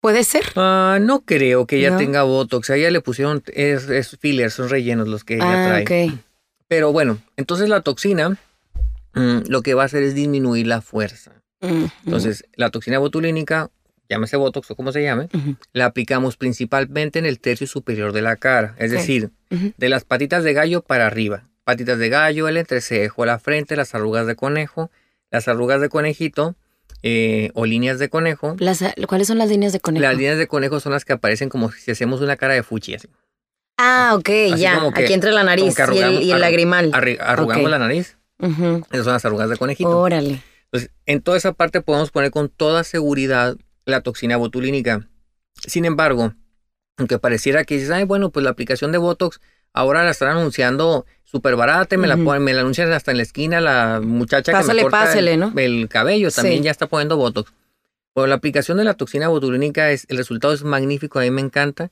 ¿Puede 0.00 0.24
ser? 0.24 0.44
Ah, 0.56 0.96
no 1.02 1.20
creo 1.20 1.66
que 1.66 1.76
ella 1.76 1.90
¿No? 1.90 1.98
tenga 1.98 2.22
Botox. 2.22 2.70
A 2.70 2.76
ella 2.76 2.90
le 2.90 3.02
pusieron, 3.02 3.42
es, 3.52 3.90
es 3.90 4.16
fillers, 4.18 4.54
son 4.54 4.70
rellenos 4.70 5.06
los 5.06 5.22
que 5.24 5.34
ella 5.34 5.44
ah, 5.66 5.82
trae. 5.84 6.06
ok. 6.08 6.18
Pero 6.66 6.92
bueno, 6.92 7.18
entonces 7.36 7.68
la 7.68 7.82
toxina 7.82 8.38
mm, 9.14 9.48
lo 9.48 9.62
que 9.62 9.74
va 9.74 9.82
a 9.82 9.86
hacer 9.86 10.02
es 10.02 10.14
disminuir 10.14 10.66
la 10.66 10.80
fuerza. 10.80 11.32
Entonces, 12.04 12.44
la 12.54 12.70
toxina 12.70 12.98
botulínica, 12.98 13.70
llámese 14.08 14.36
Botox 14.36 14.70
o 14.70 14.76
como 14.76 14.92
se 14.92 15.02
llame, 15.02 15.28
la 15.72 15.86
aplicamos 15.86 16.36
principalmente 16.36 17.18
en 17.18 17.26
el 17.26 17.38
tercio 17.38 17.66
superior 17.66 18.12
de 18.12 18.22
la 18.22 18.36
cara. 18.36 18.74
Es 18.78 18.90
decir, 18.90 19.30
de 19.50 19.88
las 19.88 20.04
patitas 20.04 20.42
de 20.44 20.52
gallo 20.54 20.82
para 20.82 21.06
arriba. 21.06 21.44
Patitas 21.64 21.98
de 21.98 22.08
gallo, 22.08 22.48
el 22.48 22.56
entrecejo, 22.56 23.26
la 23.26 23.38
frente, 23.38 23.76
las 23.76 23.94
arrugas 23.94 24.26
de 24.26 24.34
conejo, 24.36 24.90
las 25.30 25.46
arrugas 25.48 25.80
de 25.80 25.88
conejito 25.90 26.56
eh, 27.02 27.50
o 27.54 27.66
líneas 27.66 27.98
de 27.98 28.08
conejo. 28.08 28.56
Las- 28.58 28.82
¿Cuáles 29.06 29.28
son 29.28 29.38
las 29.38 29.48
líneas 29.50 29.72
de 29.72 29.80
conejo? 29.80 30.02
Las 30.02 30.16
líneas 30.16 30.38
de 30.38 30.46
conejo 30.48 30.80
son 30.80 30.92
las 30.92 31.04
que 31.04 31.12
aparecen 31.12 31.48
como 31.48 31.70
si 31.70 31.90
hacemos 31.90 32.20
una 32.22 32.36
cara 32.36 32.54
de 32.54 32.62
fuchi. 32.62 32.94
Así. 32.94 33.08
Ah, 33.78 34.12
ok, 34.14 34.28
Así 34.52 34.62
ya. 34.62 34.74
como 34.76 34.92
que- 34.92 35.04
Aquí 35.04 35.12
entre 35.12 35.30
la 35.30 35.40
como 35.40 35.50
nariz 35.50 35.74
que 35.76 35.82
y 35.94 35.98
el, 35.98 36.22
y 36.22 36.32
el 36.32 36.40
lagrimal. 36.40 36.90
Arrugamos 37.20 37.70
la 37.70 37.78
nariz. 37.78 38.16
Esas 38.40 39.04
son 39.04 39.12
las 39.14 39.24
arrugas 39.24 39.50
de 39.50 39.56
conejito. 39.56 39.98
Órale. 39.98 40.42
Entonces, 40.64 40.90
en 41.06 41.20
toda 41.20 41.36
esa 41.36 41.52
parte 41.52 41.80
podemos 41.80 42.10
poner 42.10 42.30
con 42.30 42.48
toda 42.48 42.84
seguridad 42.84 43.56
la 43.84 44.00
toxina 44.02 44.36
botulínica. 44.36 45.08
Sin 45.66 45.84
embargo, 45.84 46.34
aunque 46.96 47.18
pareciera 47.18 47.64
que 47.64 47.74
dices, 47.74 47.90
ay, 47.90 48.04
bueno, 48.04 48.30
pues 48.30 48.44
la 48.44 48.50
aplicación 48.50 48.92
de 48.92 48.98
Botox 48.98 49.40
ahora 49.72 50.04
la 50.04 50.10
están 50.10 50.28
anunciando 50.28 51.06
súper 51.24 51.54
barata, 51.56 51.94
y 51.94 51.98
me, 51.98 52.08
la 52.08 52.16
ponen, 52.16 52.42
me 52.42 52.52
la 52.52 52.60
anuncian 52.62 52.92
hasta 52.92 53.12
en 53.12 53.18
la 53.18 53.22
esquina, 53.22 53.60
la 53.60 54.00
muchacha 54.02 54.50
Pásale, 54.50 54.80
que 54.80 54.84
me 54.86 54.90
corta 54.90 55.18
el, 55.18 55.38
¿no? 55.38 55.52
el 55.56 55.88
cabello 55.88 56.30
también 56.32 56.58
Sí. 56.58 56.64
ya 56.64 56.70
está 56.72 56.88
poniendo 56.88 57.16
Botox. 57.16 57.52
Pero 58.14 58.26
la 58.26 58.34
aplicación 58.34 58.78
de 58.78 58.84
la 58.84 58.94
toxina 58.94 59.28
botulínica, 59.28 59.92
es, 59.92 60.06
el 60.08 60.16
resultado 60.16 60.52
es 60.52 60.64
magnífico, 60.64 61.20
a 61.20 61.22
mí 61.22 61.30
me 61.30 61.40
encanta, 61.40 61.90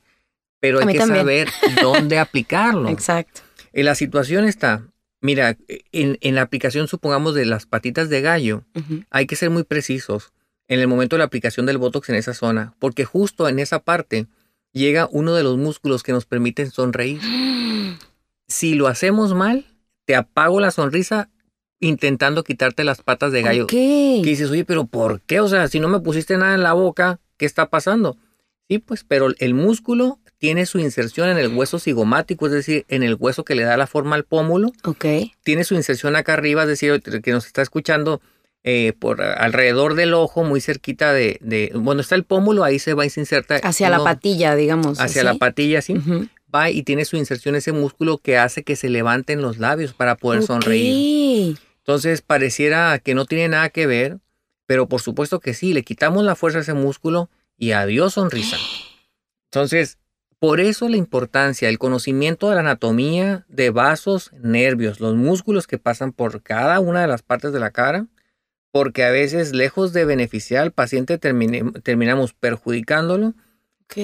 pero 0.59 0.79
hay 0.79 0.87
que 0.87 0.97
también. 0.99 1.19
saber 1.21 1.49
dónde 1.81 2.19
aplicarlo. 2.19 2.89
Exacto. 2.89 3.41
Eh, 3.71 3.83
La 3.83 3.95
situación 3.95 4.43
está, 4.43 4.83
mira, 5.21 5.57
en, 5.91 6.17
en 6.21 6.35
la 6.35 6.41
aplicación, 6.41 6.87
supongamos, 6.87 7.35
de 7.35 7.45
las 7.45 7.65
patitas 7.65 8.09
de 8.09 8.21
gallo, 8.21 8.63
hay 9.09 9.25
que 9.25 9.35
ser 9.35 9.49
muy 9.49 9.63
precisos 9.63 10.31
en 10.67 10.79
el 10.79 10.87
momento 10.87 11.15
de 11.15 11.19
la 11.19 11.25
aplicación 11.25 11.65
del 11.65 11.77
Botox 11.77 12.09
en 12.09 12.15
esa 12.15 12.33
zona, 12.33 12.75
porque 12.79 13.05
justo 13.05 13.49
en 13.49 13.59
esa 13.59 13.79
parte 13.79 14.27
llega 14.71 15.09
uno 15.11 15.33
de 15.33 15.43
los 15.43 15.57
músculos 15.57 16.03
que 16.03 16.11
nos 16.11 16.25
permiten 16.25 16.71
sonreír. 16.71 17.19
Si 18.51 18.73
lo 18.73 18.87
hacemos 18.87 19.35
mal, 19.35 19.67
te 20.05 20.15
apago 20.15 20.59
la 20.59 20.71
sonrisa 20.71 21.29
intentando 21.79 22.43
quitarte 22.43 22.83
las 22.83 23.03
patas 23.03 23.31
de 23.31 23.43
gallo. 23.43 23.65
Ok. 23.65 23.69
Que 23.69 24.21
dices, 24.23 24.49
oye, 24.49 24.65
pero 24.65 24.85
¿por 24.85 25.21
qué? 25.21 25.39
O 25.39 25.47
sea, 25.47 25.67
si 25.67 25.79
no 25.79 25.87
me 25.87 25.99
pusiste 25.99 26.35
nada 26.35 26.55
en 26.55 26.63
la 26.63 26.73
boca, 26.73 27.19
¿qué 27.37 27.45
está 27.45 27.69
pasando? 27.69 28.17
Sí, 28.67 28.79
pues, 28.79 29.03
pero 29.03 29.27
el 29.37 29.53
músculo 29.53 30.19
tiene 30.39 30.65
su 30.65 30.79
inserción 30.79 31.29
en 31.29 31.37
el 31.37 31.49
hueso 31.55 31.77
cigomático, 31.79 32.47
es 32.47 32.51
decir, 32.53 32.85
en 32.87 33.03
el 33.03 33.15
hueso 33.19 33.43
que 33.45 33.53
le 33.55 33.63
da 33.63 33.77
la 33.77 33.85
forma 33.87 34.15
al 34.15 34.23
pómulo 34.23 34.71
Ok. 34.83 35.05
tiene 35.43 35.63
su 35.63 35.75
inserción 35.75 36.15
acá 36.15 36.33
arriba, 36.33 36.63
es 36.63 36.69
decir, 36.69 37.01
que 37.01 37.31
nos 37.31 37.45
está 37.45 37.61
escuchando 37.61 38.21
eh, 38.63 38.93
por 38.97 39.21
alrededor 39.21 39.93
del 39.95 40.13
ojo, 40.13 40.43
muy 40.43 40.59
cerquita 40.61 41.13
de, 41.13 41.37
de- 41.41 41.71
bueno, 41.75 42.01
está 42.01 42.15
el 42.15 42.23
pómulo, 42.25 42.63
ahí 42.63 42.79
se 42.79 42.93
va 42.93 43.05
y 43.05 43.09
se 43.09 43.19
inserta. 43.21 43.55
Hacia 43.63 43.89
la 43.89 44.03
patilla, 44.03 44.55
digamos. 44.55 44.99
Hacia 44.99 45.21
¿sí? 45.21 45.25
la 45.25 45.35
patilla, 45.35 45.81
sí. 45.81 45.95
Va 46.53 46.69
y 46.69 46.83
tiene 46.83 47.05
su 47.05 47.15
inserción 47.15 47.55
ese 47.55 47.71
músculo 47.73 48.17
que 48.17 48.37
hace 48.37 48.63
que 48.63 48.75
se 48.75 48.89
levanten 48.89 49.41
los 49.41 49.59
labios 49.59 49.93
para 49.93 50.15
poder 50.15 50.41
sonreír. 50.43 51.57
Entonces, 51.77 52.21
pareciera 52.21 52.97
que 52.99 53.13
no 53.13 53.25
tiene 53.25 53.47
nada 53.49 53.69
que 53.69 53.87
ver, 53.87 54.17
pero 54.65 54.87
por 54.87 55.01
supuesto 55.01 55.39
que 55.39 55.53
sí, 55.53 55.73
le 55.73 55.83
quitamos 55.83 56.23
la 56.23 56.35
fuerza 56.35 56.59
a 56.59 56.61
ese 56.61 56.73
músculo 56.73 57.29
y 57.57 57.71
adiós 57.71 58.13
sonrisa. 58.15 58.57
Entonces, 59.51 59.97
por 60.39 60.59
eso 60.61 60.87
la 60.87 60.97
importancia, 60.97 61.67
el 61.69 61.77
conocimiento 61.79 62.49
de 62.49 62.55
la 62.55 62.61
anatomía 62.61 63.45
de 63.49 63.69
vasos, 63.69 64.31
nervios, 64.41 64.99
los 64.99 65.15
músculos 65.15 65.67
que 65.67 65.77
pasan 65.77 66.11
por 66.13 66.41
cada 66.41 66.79
una 66.79 67.01
de 67.01 67.07
las 67.07 67.21
partes 67.21 67.51
de 67.51 67.59
la 67.59 67.71
cara, 67.71 68.07
porque 68.71 69.03
a 69.03 69.09
veces, 69.11 69.53
lejos 69.53 69.93
de 69.93 70.05
beneficiar 70.05 70.63
al 70.63 70.71
paciente, 70.71 71.19
termine- 71.19 71.81
terminamos 71.81 72.33
perjudicándolo 72.33 73.33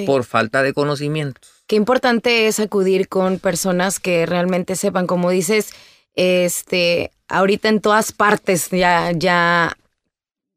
por 0.05 0.23
falta 0.23 0.63
de 0.63 0.73
conocimientos. 0.73 1.63
Qué 1.67 1.75
importante 1.75 2.47
es 2.47 2.59
acudir 2.59 3.07
con 3.07 3.37
personas 3.39 3.99
que 3.99 4.25
realmente 4.25 4.75
sepan, 4.75 5.05
como 5.05 5.29
dices, 5.29 5.69
este, 6.15 7.11
ahorita 7.27 7.69
en 7.69 7.79
todas 7.81 8.11
partes 8.11 8.69
ya, 8.71 9.11
ya 9.11 9.77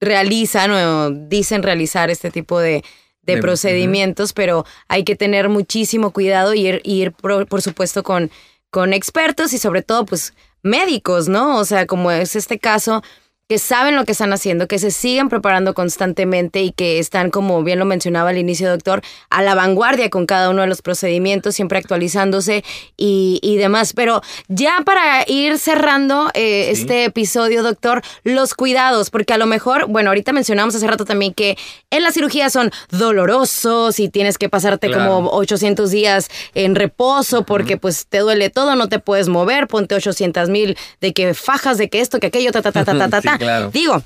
realizan 0.01 0.71
o 0.71 1.11
dicen 1.11 1.63
realizar 1.63 2.09
este 2.11 2.31
tipo 2.31 2.59
de, 2.59 2.83
de 3.29 3.37
De- 3.37 3.43
procedimientos, 3.43 4.33
pero 4.33 4.65
hay 4.89 5.05
que 5.05 5.15
tener 5.15 5.49
muchísimo 5.49 6.11
cuidado 6.11 6.55
y 6.55 6.67
ir, 6.67 6.81
ir 6.85 7.13
por, 7.13 7.47
por 7.47 7.63
supuesto 7.63 8.03
con, 8.03 8.31
con 8.71 8.93
expertos 8.93 9.53
y 9.53 9.59
sobre 9.59 9.83
todo 9.83 10.05
pues 10.07 10.35
médicos, 10.63 11.29
¿no? 11.29 11.59
O 11.59 11.65
sea, 11.65 11.87
como 11.87 12.11
es 12.11 12.35
este 12.35 12.59
caso 12.59 13.03
que 13.49 13.59
saben 13.59 13.97
lo 13.97 14.05
que 14.05 14.13
están 14.13 14.33
haciendo, 14.35 14.69
que 14.69 14.79
se 14.79 14.91
siguen 14.91 15.31
preparando 15.31 15.73
constantemente 15.73 16.61
y 16.63 16.71
que 16.71 16.99
están, 16.99 17.31
como 17.31 17.63
bien 17.63 17.79
lo 17.79 17.87
mencionaba 17.87 18.29
al 18.29 18.37
inicio, 18.37 18.69
doctor, 18.69 19.01
a 19.31 19.43
la 19.43 19.55
vanguardia 19.55 20.11
con 20.11 20.27
cada 20.27 20.51
uno 20.51 20.61
de 20.61 20.69
los 20.69 20.83
procedimientos, 20.83 21.55
siempre 21.55 21.79
actualizándose 21.79 22.63
y, 22.99 23.57
demás. 23.59 23.95
Pero 23.95 24.21
ya 24.49 24.83
para 24.85 25.25
ir 25.27 25.59
cerrando 25.59 26.31
eh, 26.35 26.71
este 26.71 27.05
episodio, 27.05 27.63
doctor, 27.63 28.03
los 28.23 28.53
cuidados, 28.53 29.09
porque 29.09 29.33
a 29.33 29.39
lo 29.39 29.47
mejor, 29.47 29.87
bueno, 29.89 30.11
ahorita 30.11 30.33
mencionamos 30.33 30.75
hace 30.75 30.87
rato 30.87 31.07
también 31.07 31.33
que 31.33 31.57
en 31.91 32.03
la 32.03 32.13
cirugía 32.13 32.51
son 32.51 32.71
dolorosos 32.91 33.99
y 33.99 34.11
tienes 34.11 34.37
que 34.37 34.51
pasarte 34.51 34.91
como 34.93 35.31
800 35.31 35.91
días 35.91 36.29
en 36.55 36.75
reposo 36.75 37.45
porque 37.45 37.79
pues 37.79 38.07
te 38.07 38.19
duele 38.19 38.51
todo, 38.51 38.77
no 38.77 38.89
te 38.89 38.99
puedes 38.99 39.29
mover, 39.29 39.67
ponte 39.69 39.95
800 39.95 40.51
mil 40.51 40.77
de 41.01 41.15
que 41.15 41.33
fajas, 41.33 41.79
de 41.79 41.89
que 41.89 42.01
esto, 42.01 42.21
que 42.21 42.27
aquello, 42.27 42.53
ta, 42.53 42.61
ta, 42.61 42.73
ta, 42.73 42.85
ta, 42.85 43.09
ta, 43.09 43.23
ta. 43.23 43.38
Digo, 43.73 44.03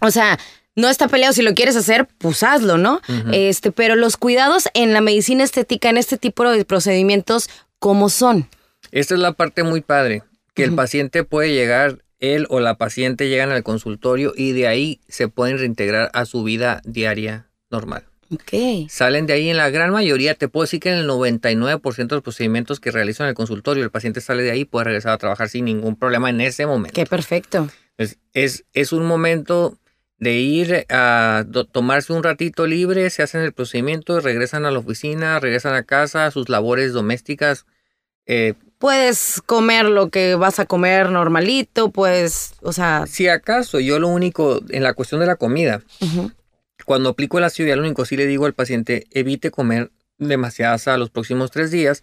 o 0.00 0.10
sea, 0.10 0.38
no 0.74 0.88
está 0.88 1.08
peleado 1.08 1.32
si 1.32 1.42
lo 1.42 1.54
quieres 1.54 1.76
hacer, 1.76 2.08
pues 2.18 2.42
hazlo, 2.42 2.78
¿no? 2.78 3.00
Este, 3.32 3.72
pero 3.72 3.94
los 3.94 4.16
cuidados 4.16 4.68
en 4.74 4.92
la 4.92 5.00
medicina 5.00 5.44
estética, 5.44 5.90
en 5.90 5.98
este 5.98 6.16
tipo 6.16 6.48
de 6.50 6.64
procedimientos, 6.64 7.50
¿cómo 7.78 8.08
son? 8.08 8.48
Esta 8.90 9.14
es 9.14 9.20
la 9.20 9.32
parte 9.32 9.62
muy 9.62 9.80
padre, 9.80 10.22
que 10.54 10.64
el 10.64 10.74
paciente 10.74 11.24
puede 11.24 11.52
llegar, 11.52 11.98
él 12.20 12.46
o 12.50 12.60
la 12.60 12.76
paciente 12.76 13.28
llegan 13.28 13.50
al 13.50 13.62
consultorio 13.62 14.32
y 14.36 14.52
de 14.52 14.68
ahí 14.68 15.00
se 15.08 15.28
pueden 15.28 15.58
reintegrar 15.58 16.10
a 16.14 16.24
su 16.24 16.42
vida 16.42 16.80
diaria 16.84 17.48
normal. 17.70 18.04
Okay. 18.32 18.86
Salen 18.88 19.26
de 19.26 19.34
ahí 19.34 19.50
en 19.50 19.58
la 19.58 19.68
gran 19.68 19.90
mayoría, 19.90 20.34
te 20.34 20.48
puedo 20.48 20.64
decir 20.64 20.80
que 20.80 20.90
en 20.90 20.98
el 20.98 21.08
99% 21.08 21.94
de 21.94 22.14
los 22.14 22.22
procedimientos 22.22 22.80
que 22.80 22.90
realizan 22.90 23.26
en 23.26 23.30
el 23.30 23.34
consultorio, 23.34 23.84
el 23.84 23.90
paciente 23.90 24.22
sale 24.22 24.42
de 24.42 24.52
ahí 24.52 24.60
y 24.60 24.64
puede 24.64 24.84
regresar 24.84 25.12
a 25.12 25.18
trabajar 25.18 25.50
sin 25.50 25.66
ningún 25.66 25.96
problema 25.96 26.30
en 26.30 26.40
ese 26.40 26.64
momento. 26.64 26.94
Qué 26.94 27.04
perfecto. 27.04 27.68
Es, 27.98 28.64
es, 28.72 28.92
un 28.92 29.06
momento 29.06 29.78
de 30.18 30.34
ir 30.34 30.86
a 30.88 31.44
tomarse 31.72 32.12
un 32.12 32.22
ratito 32.22 32.66
libre, 32.66 33.10
se 33.10 33.22
hacen 33.22 33.42
el 33.42 33.52
procedimiento, 33.52 34.20
regresan 34.20 34.64
a 34.64 34.70
la 34.70 34.78
oficina, 34.78 35.38
regresan 35.40 35.74
a 35.74 35.82
casa, 35.82 36.26
a 36.26 36.30
sus 36.30 36.48
labores 36.48 36.92
domésticas. 36.92 37.66
Eh, 38.26 38.54
puedes 38.78 39.40
comer 39.44 39.84
lo 39.84 40.10
que 40.10 40.34
vas 40.34 40.58
a 40.58 40.66
comer 40.66 41.10
normalito, 41.10 41.90
pues, 41.90 42.54
o 42.62 42.72
sea... 42.72 43.04
Si 43.06 43.28
acaso, 43.28 43.78
yo 43.78 43.98
lo 43.98 44.08
único, 44.08 44.60
en 44.70 44.82
la 44.82 44.94
cuestión 44.94 45.20
de 45.20 45.26
la 45.26 45.36
comida, 45.36 45.82
cuando 46.84 47.10
aplico 47.10 47.38
el 47.38 47.44
ácido 47.44 47.68
hialurónico, 47.68 48.04
sí 48.04 48.16
le 48.16 48.26
digo 48.26 48.46
al 48.46 48.54
paciente, 48.54 49.06
evite 49.12 49.50
comer 49.50 49.92
demasiada 50.18 50.78
sal 50.78 51.00
los 51.00 51.10
próximos 51.10 51.50
tres 51.50 51.70
días. 51.70 52.02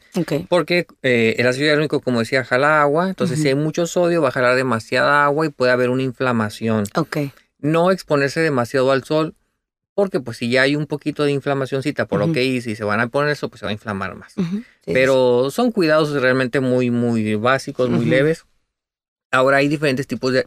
Porque 0.49 0.87
eh, 1.03 1.35
el 1.37 1.47
ácido 1.47 1.65
hialurónico, 1.67 2.01
como 2.01 2.19
decía, 2.19 2.43
jala 2.43 2.81
agua. 2.81 3.09
Entonces, 3.09 3.41
si 3.41 3.47
hay 3.47 3.55
mucho 3.55 3.87
sodio, 3.87 4.21
va 4.21 4.29
a 4.29 4.31
jalar 4.31 4.55
demasiada 4.55 5.23
agua 5.23 5.45
y 5.45 5.49
puede 5.49 5.71
haber 5.71 5.89
una 5.89 6.03
inflamación. 6.03 6.85
No 7.59 7.91
exponerse 7.91 8.39
demasiado 8.39 8.91
al 8.91 9.03
sol. 9.03 9.35
Porque 9.95 10.21
pues 10.21 10.37
si 10.37 10.49
ya 10.49 10.61
hay 10.61 10.77
un 10.77 10.87
poquito 10.87 11.25
de 11.25 11.33
inflamacióncita 11.33 12.05
por 12.05 12.19
lo 12.21 12.31
que 12.31 12.45
hice 12.45 12.71
y 12.71 12.75
se 12.77 12.85
van 12.85 13.01
a 13.01 13.09
poner 13.09 13.31
eso, 13.31 13.49
pues 13.49 13.59
se 13.59 13.65
va 13.65 13.71
a 13.71 13.73
inflamar 13.73 14.15
más. 14.15 14.33
Pero 14.85 15.51
son 15.51 15.73
cuidados 15.73 16.13
realmente 16.13 16.61
muy, 16.61 16.89
muy 16.89 17.35
básicos, 17.35 17.89
muy 17.89 18.05
leves. 18.05 18.45
Ahora 19.29 19.57
hay 19.57 19.67
diferentes 19.67 20.07
tipos 20.07 20.31
de, 20.31 20.45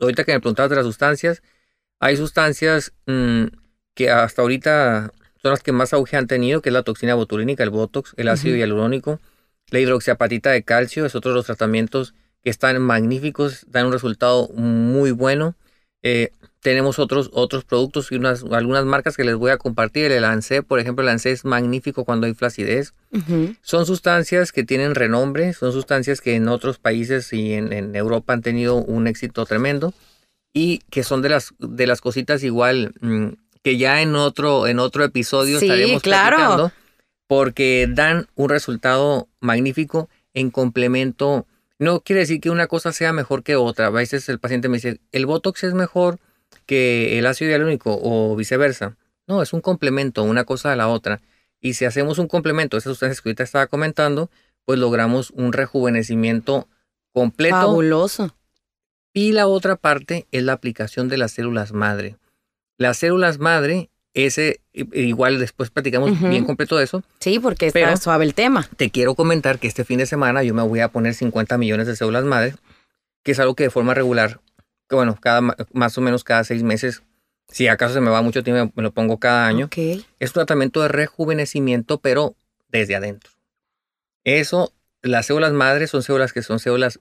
Ahorita 0.00 0.24
que 0.24 0.32
me 0.32 0.40
preguntabas 0.40 0.70
de 0.70 0.76
las 0.76 0.84
sustancias, 0.84 1.42
hay 2.00 2.16
sustancias 2.16 2.92
mm, 3.06 3.44
que 3.94 4.10
hasta 4.10 4.42
ahorita 4.42 5.12
son 5.42 5.50
las 5.50 5.62
que 5.62 5.72
más 5.72 5.92
auge 5.92 6.16
han 6.16 6.28
tenido, 6.28 6.62
que 6.62 6.68
es 6.68 6.72
la 6.72 6.84
toxina 6.84 7.14
botulínica, 7.14 7.64
el 7.64 7.70
Botox, 7.70 8.14
el 8.16 8.28
ácido 8.28 8.56
hialurónico, 8.56 9.20
la 9.70 9.80
hidroxiapatita 9.80 10.50
de 10.50 10.62
calcio, 10.62 11.04
es 11.04 11.14
otro 11.14 11.32
de 11.32 11.36
los 11.36 11.46
tratamientos 11.46 12.14
que 12.42 12.50
están 12.50 12.80
magníficos, 12.80 13.66
dan 13.68 13.86
un 13.86 13.92
resultado 13.92 14.48
muy 14.48 15.10
bueno. 15.10 15.56
Eh, 16.02 16.30
tenemos 16.60 17.00
otros, 17.00 17.30
otros 17.32 17.64
productos 17.64 18.12
y 18.12 18.16
unas, 18.16 18.44
algunas 18.44 18.84
marcas 18.84 19.16
que 19.16 19.24
les 19.24 19.34
voy 19.34 19.50
a 19.50 19.56
compartir. 19.56 20.12
El 20.12 20.22
Lancé, 20.22 20.62
por 20.62 20.78
ejemplo, 20.78 21.02
el 21.02 21.06
Lancé 21.06 21.32
es 21.32 21.44
magnífico 21.44 22.04
cuando 22.04 22.26
hay 22.26 22.34
flacidez. 22.34 22.94
Son 23.62 23.84
sustancias 23.84 24.52
que 24.52 24.62
tienen 24.62 24.94
renombre, 24.94 25.54
son 25.54 25.72
sustancias 25.72 26.20
que 26.20 26.36
en 26.36 26.48
otros 26.48 26.78
países 26.78 27.32
y 27.32 27.52
en, 27.54 27.96
Europa 27.96 28.32
han 28.32 28.42
tenido 28.42 28.76
un 28.76 29.08
éxito 29.08 29.44
tremendo 29.44 29.92
y 30.52 30.78
que 30.90 31.02
son 31.02 31.20
de 31.20 31.30
las, 31.30 31.52
de 31.58 31.86
las 31.86 32.00
cositas 32.00 32.44
igual 32.44 32.94
mm, 33.00 33.28
que 33.62 33.78
ya 33.78 34.02
en 34.02 34.14
otro, 34.16 34.66
en 34.66 34.78
otro 34.78 35.04
episodio 35.04 35.58
estaremos 35.58 36.02
claro. 36.02 36.72
porque 37.26 37.88
dan 37.88 38.28
un 38.34 38.48
resultado 38.48 39.28
magnífico 39.40 40.08
en 40.34 40.50
complemento. 40.50 41.46
No 41.78 42.00
quiere 42.00 42.20
decir 42.20 42.40
que 42.40 42.50
una 42.50 42.66
cosa 42.66 42.92
sea 42.92 43.12
mejor 43.12 43.42
que 43.42 43.56
otra. 43.56 43.86
A 43.86 43.90
veces 43.90 44.28
el 44.28 44.38
paciente 44.38 44.68
me 44.68 44.78
dice, 44.78 45.00
el 45.12 45.26
Botox 45.26 45.64
es 45.64 45.74
mejor 45.74 46.18
que 46.66 47.18
el 47.18 47.26
ácido 47.26 47.50
hialurónico 47.50 47.98
o 48.02 48.36
viceversa. 48.36 48.96
No, 49.26 49.42
es 49.42 49.52
un 49.52 49.60
complemento, 49.60 50.22
una 50.24 50.44
cosa 50.44 50.72
a 50.72 50.76
la 50.76 50.88
otra. 50.88 51.20
Y 51.60 51.74
si 51.74 51.84
hacemos 51.84 52.18
un 52.18 52.26
complemento, 52.26 52.76
esas 52.76 52.90
sustancias 52.90 53.20
que 53.20 53.28
ahorita 53.28 53.44
estaba 53.44 53.68
comentando, 53.68 54.30
pues 54.64 54.78
logramos 54.78 55.30
un 55.30 55.52
rejuvenecimiento 55.52 56.68
completo. 57.12 57.56
Fabuloso. 57.56 58.34
Y 59.14 59.32
la 59.32 59.46
otra 59.46 59.76
parte 59.76 60.26
es 60.32 60.42
la 60.42 60.54
aplicación 60.54 61.08
de 61.08 61.18
las 61.18 61.32
células 61.32 61.72
madre. 61.72 62.16
Las 62.78 62.98
células 62.98 63.38
madre, 63.38 63.90
ese, 64.14 64.60
igual 64.72 65.38
después 65.38 65.70
platicamos 65.70 66.20
bien 66.28 66.44
completo 66.44 66.76
de 66.76 66.84
eso. 66.84 67.02
Sí, 67.20 67.38
porque 67.38 67.66
está 67.66 67.96
suave 67.96 68.24
el 68.24 68.34
tema. 68.34 68.68
Te 68.76 68.90
quiero 68.90 69.14
comentar 69.14 69.58
que 69.58 69.68
este 69.68 69.84
fin 69.84 69.98
de 69.98 70.06
semana 70.06 70.42
yo 70.42 70.54
me 70.54 70.62
voy 70.62 70.80
a 70.80 70.88
poner 70.88 71.14
50 71.14 71.56
millones 71.58 71.86
de 71.86 71.96
células 71.96 72.24
madre, 72.24 72.54
que 73.22 73.32
es 73.32 73.40
algo 73.40 73.54
que 73.54 73.64
de 73.64 73.70
forma 73.70 73.94
regular, 73.94 74.40
que 74.88 74.96
bueno, 74.96 75.16
cada, 75.20 75.56
más 75.72 75.96
o 75.96 76.00
menos 76.00 76.24
cada 76.24 76.44
seis 76.44 76.62
meses, 76.62 77.02
si 77.48 77.68
acaso 77.68 77.94
se 77.94 78.00
me 78.00 78.10
va 78.10 78.22
mucho 78.22 78.42
tiempo, 78.42 78.72
me 78.76 78.82
lo 78.82 78.92
pongo 78.92 79.18
cada 79.18 79.46
año. 79.46 79.68
Es 80.18 80.30
un 80.30 80.34
tratamiento 80.34 80.82
de 80.82 80.88
rejuvenecimiento, 80.88 81.98
pero 81.98 82.34
desde 82.68 82.96
adentro. 82.96 83.30
Eso, 84.24 84.72
las 85.02 85.26
células 85.26 85.52
madres 85.52 85.90
son 85.90 86.02
células 86.02 86.32
que 86.32 86.42
son 86.42 86.58
células 86.58 87.00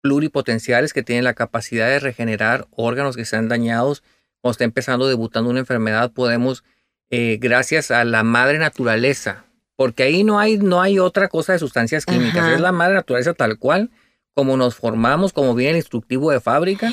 pluripotenciales 0.00 0.92
que 0.92 1.02
tienen 1.02 1.24
la 1.24 1.34
capacidad 1.34 1.88
de 1.88 1.98
regenerar 1.98 2.66
órganos 2.70 3.16
que 3.16 3.24
sean 3.24 3.48
dañados 3.48 4.02
cuando 4.40 4.52
está 4.52 4.64
empezando, 4.64 5.08
debutando 5.08 5.50
una 5.50 5.60
enfermedad, 5.60 6.12
podemos, 6.12 6.64
eh, 7.10 7.38
gracias 7.40 7.90
a 7.90 8.04
la 8.04 8.22
madre 8.22 8.58
naturaleza, 8.58 9.44
porque 9.76 10.04
ahí 10.04 10.24
no 10.24 10.38
hay, 10.38 10.58
no 10.58 10.80
hay 10.80 10.98
otra 10.98 11.28
cosa 11.28 11.52
de 11.52 11.58
sustancias 11.58 12.06
químicas, 12.06 12.52
es 12.52 12.60
la 12.60 12.72
madre 12.72 12.94
naturaleza 12.94 13.34
tal 13.34 13.58
cual, 13.58 13.90
como 14.34 14.56
nos 14.56 14.74
formamos, 14.74 15.32
como 15.32 15.54
viene 15.54 15.72
el 15.72 15.76
instructivo 15.76 16.30
de 16.30 16.40
fábrica, 16.40 16.92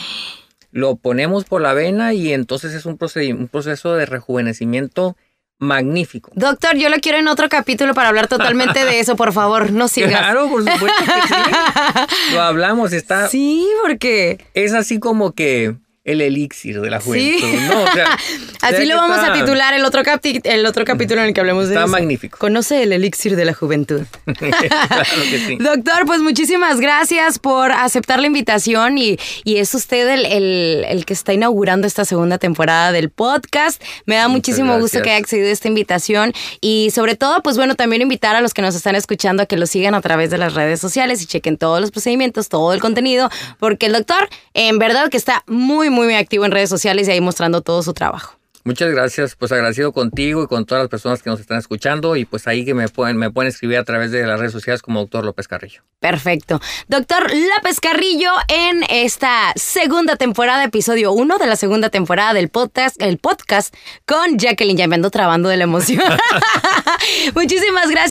lo 0.71 0.95
ponemos 0.95 1.45
por 1.45 1.61
la 1.61 1.73
vena 1.73 2.13
y 2.13 2.33
entonces 2.33 2.73
es 2.73 2.85
un, 2.85 2.97
un 2.99 3.47
proceso 3.47 3.93
de 3.93 4.05
rejuvenecimiento 4.05 5.15
magnífico. 5.59 6.31
Doctor, 6.35 6.75
yo 6.75 6.89
lo 6.89 6.97
quiero 6.97 7.17
en 7.17 7.27
otro 7.27 7.49
capítulo 7.49 7.93
para 7.93 8.09
hablar 8.09 8.27
totalmente 8.27 8.85
de 8.85 8.99
eso, 8.99 9.15
por 9.15 9.33
favor, 9.33 9.71
no 9.71 9.87
sigas. 9.87 10.11
Claro, 10.11 10.49
por 10.49 10.63
supuesto 10.63 11.03
que 11.05 11.27
sí. 11.27 12.33
Lo 12.33 12.41
hablamos, 12.41 12.93
está... 12.93 13.27
Sí, 13.27 13.67
porque... 13.81 14.45
Es 14.53 14.73
así 14.73 14.99
como 14.99 15.33
que 15.33 15.75
el 16.05 16.19
elixir 16.19 16.81
de 16.81 16.89
la 16.89 16.99
juventud. 16.99 17.47
Así 18.61 18.85
lo 18.85 18.97
vamos 18.97 19.19
a 19.19 19.31
titular 19.31 19.73
el 19.73 19.85
otro, 19.85 20.01
el 20.43 20.65
otro 20.65 20.85
capítulo 20.85 21.21
en 21.21 21.27
el 21.27 21.33
que 21.33 21.39
hablemos 21.39 21.69
de 21.69 21.75
eso. 21.75 21.85
Está 21.85 21.91
magnífico. 21.91 22.37
Conoce 22.37 22.83
el 22.83 22.91
elixir 22.91 23.37
de 23.37 23.45
la 23.45 23.53
juventud. 23.53 24.01
claro 24.25 25.05
que 25.29 25.45
sí. 25.47 25.57
Doctor, 25.57 26.05
pues 26.05 26.19
muchísimas 26.19 26.81
gracias 26.81 27.39
por 27.39 27.71
aceptar 27.71 28.19
la 28.19 28.27
invitación 28.27 28.97
y, 28.97 29.17
es 29.45 29.73
usted 29.75 30.09
el, 30.09 31.05
que 31.05 31.13
está 31.13 31.31
inaugurando 31.31 31.87
esta 31.87 32.03
segunda 32.03 32.37
temporada 32.37 32.91
del 32.91 33.09
podcast. 33.09 33.81
Me 34.05 34.15
da 34.15 34.27
muchísimo 34.27 34.77
gusto 34.79 35.01
que 35.01 35.11
haya 35.11 35.19
accedido 35.19 35.47
a 35.47 35.51
esta 35.51 35.69
invitación 35.69 36.33
y 36.59 36.89
sobre 36.91 37.15
todo, 37.15 37.41
pues 37.43 37.55
bueno, 37.55 37.75
también 37.75 38.01
invitar 38.01 38.35
a 38.35 38.41
los 38.41 38.53
que 38.53 38.61
nos 38.61 38.75
están 38.75 38.95
escuchando 38.95 39.43
a 39.43 39.45
que 39.45 39.55
lo 39.55 39.67
sigan 39.67 39.95
a 39.95 40.01
través 40.01 40.29
de 40.29 40.37
las 40.37 40.53
redes 40.53 40.81
sociales 40.81 41.21
y 41.21 41.27
chequen 41.27 41.57
todos 41.57 41.79
los 41.79 41.91
procedimientos, 41.91 42.49
todo 42.49 42.73
el 42.73 42.81
contenido, 42.81 43.29
porque 43.59 43.85
el 43.85 43.93
doctor 43.93 44.27
en 44.53 44.79
verdad 44.79 45.09
que 45.09 45.17
está 45.17 45.43
muy, 45.47 45.89
muy, 45.93 46.13
activo 46.15 46.45
en 46.45 46.51
redes 46.51 46.69
sociales 46.69 47.07
y 47.07 47.11
ahí 47.11 47.21
mostrando 47.21 47.61
todo 47.61 47.83
su 47.83 47.93
trabajo. 47.93 48.37
Muchas 48.65 48.89
gracias, 48.91 49.35
pues 49.35 49.51
agradecido 49.51 49.91
contigo 49.91 50.41
y 50.41 50.47
con 50.47 50.65
todas 50.65 50.83
las 50.83 50.89
personas 50.89 51.21
que 51.21 51.29
nos 51.29 51.41
están 51.41 51.57
escuchando 51.57 52.15
y 52.15 52.23
pues 52.23 52.47
ahí 52.47 52.63
que 52.63 52.73
me 52.73 52.87
pueden, 52.87 53.17
me 53.17 53.29
pueden 53.29 53.49
escribir 53.49 53.77
a 53.77 53.83
través 53.83 54.11
de 54.11 54.25
las 54.25 54.39
redes 54.39 54.53
sociales 54.53 54.81
como 54.81 55.01
doctor 55.01 55.25
López 55.25 55.49
Carrillo. 55.49 55.81
Perfecto. 55.99 56.61
Doctor 56.87 57.23
López 57.23 57.81
Carrillo 57.81 58.31
en 58.47 58.85
esta 58.87 59.51
segunda 59.57 60.15
temporada, 60.15 60.63
episodio 60.63 61.11
1 61.11 61.39
de 61.39 61.45
la 61.45 61.57
segunda 61.57 61.89
temporada 61.89 62.33
del 62.33 62.47
podcast, 62.47 63.01
el 63.01 63.17
podcast 63.17 63.75
con 64.05 64.37
Jacqueline, 64.37 64.77
ya 64.77 64.87
me 64.87 64.95
ando 64.95 65.11
trabando 65.11 65.49
de 65.49 65.57
la 65.57 65.65
emoción. 65.65 66.01
Muchísimas 67.35 67.89
gracias. 67.89 68.01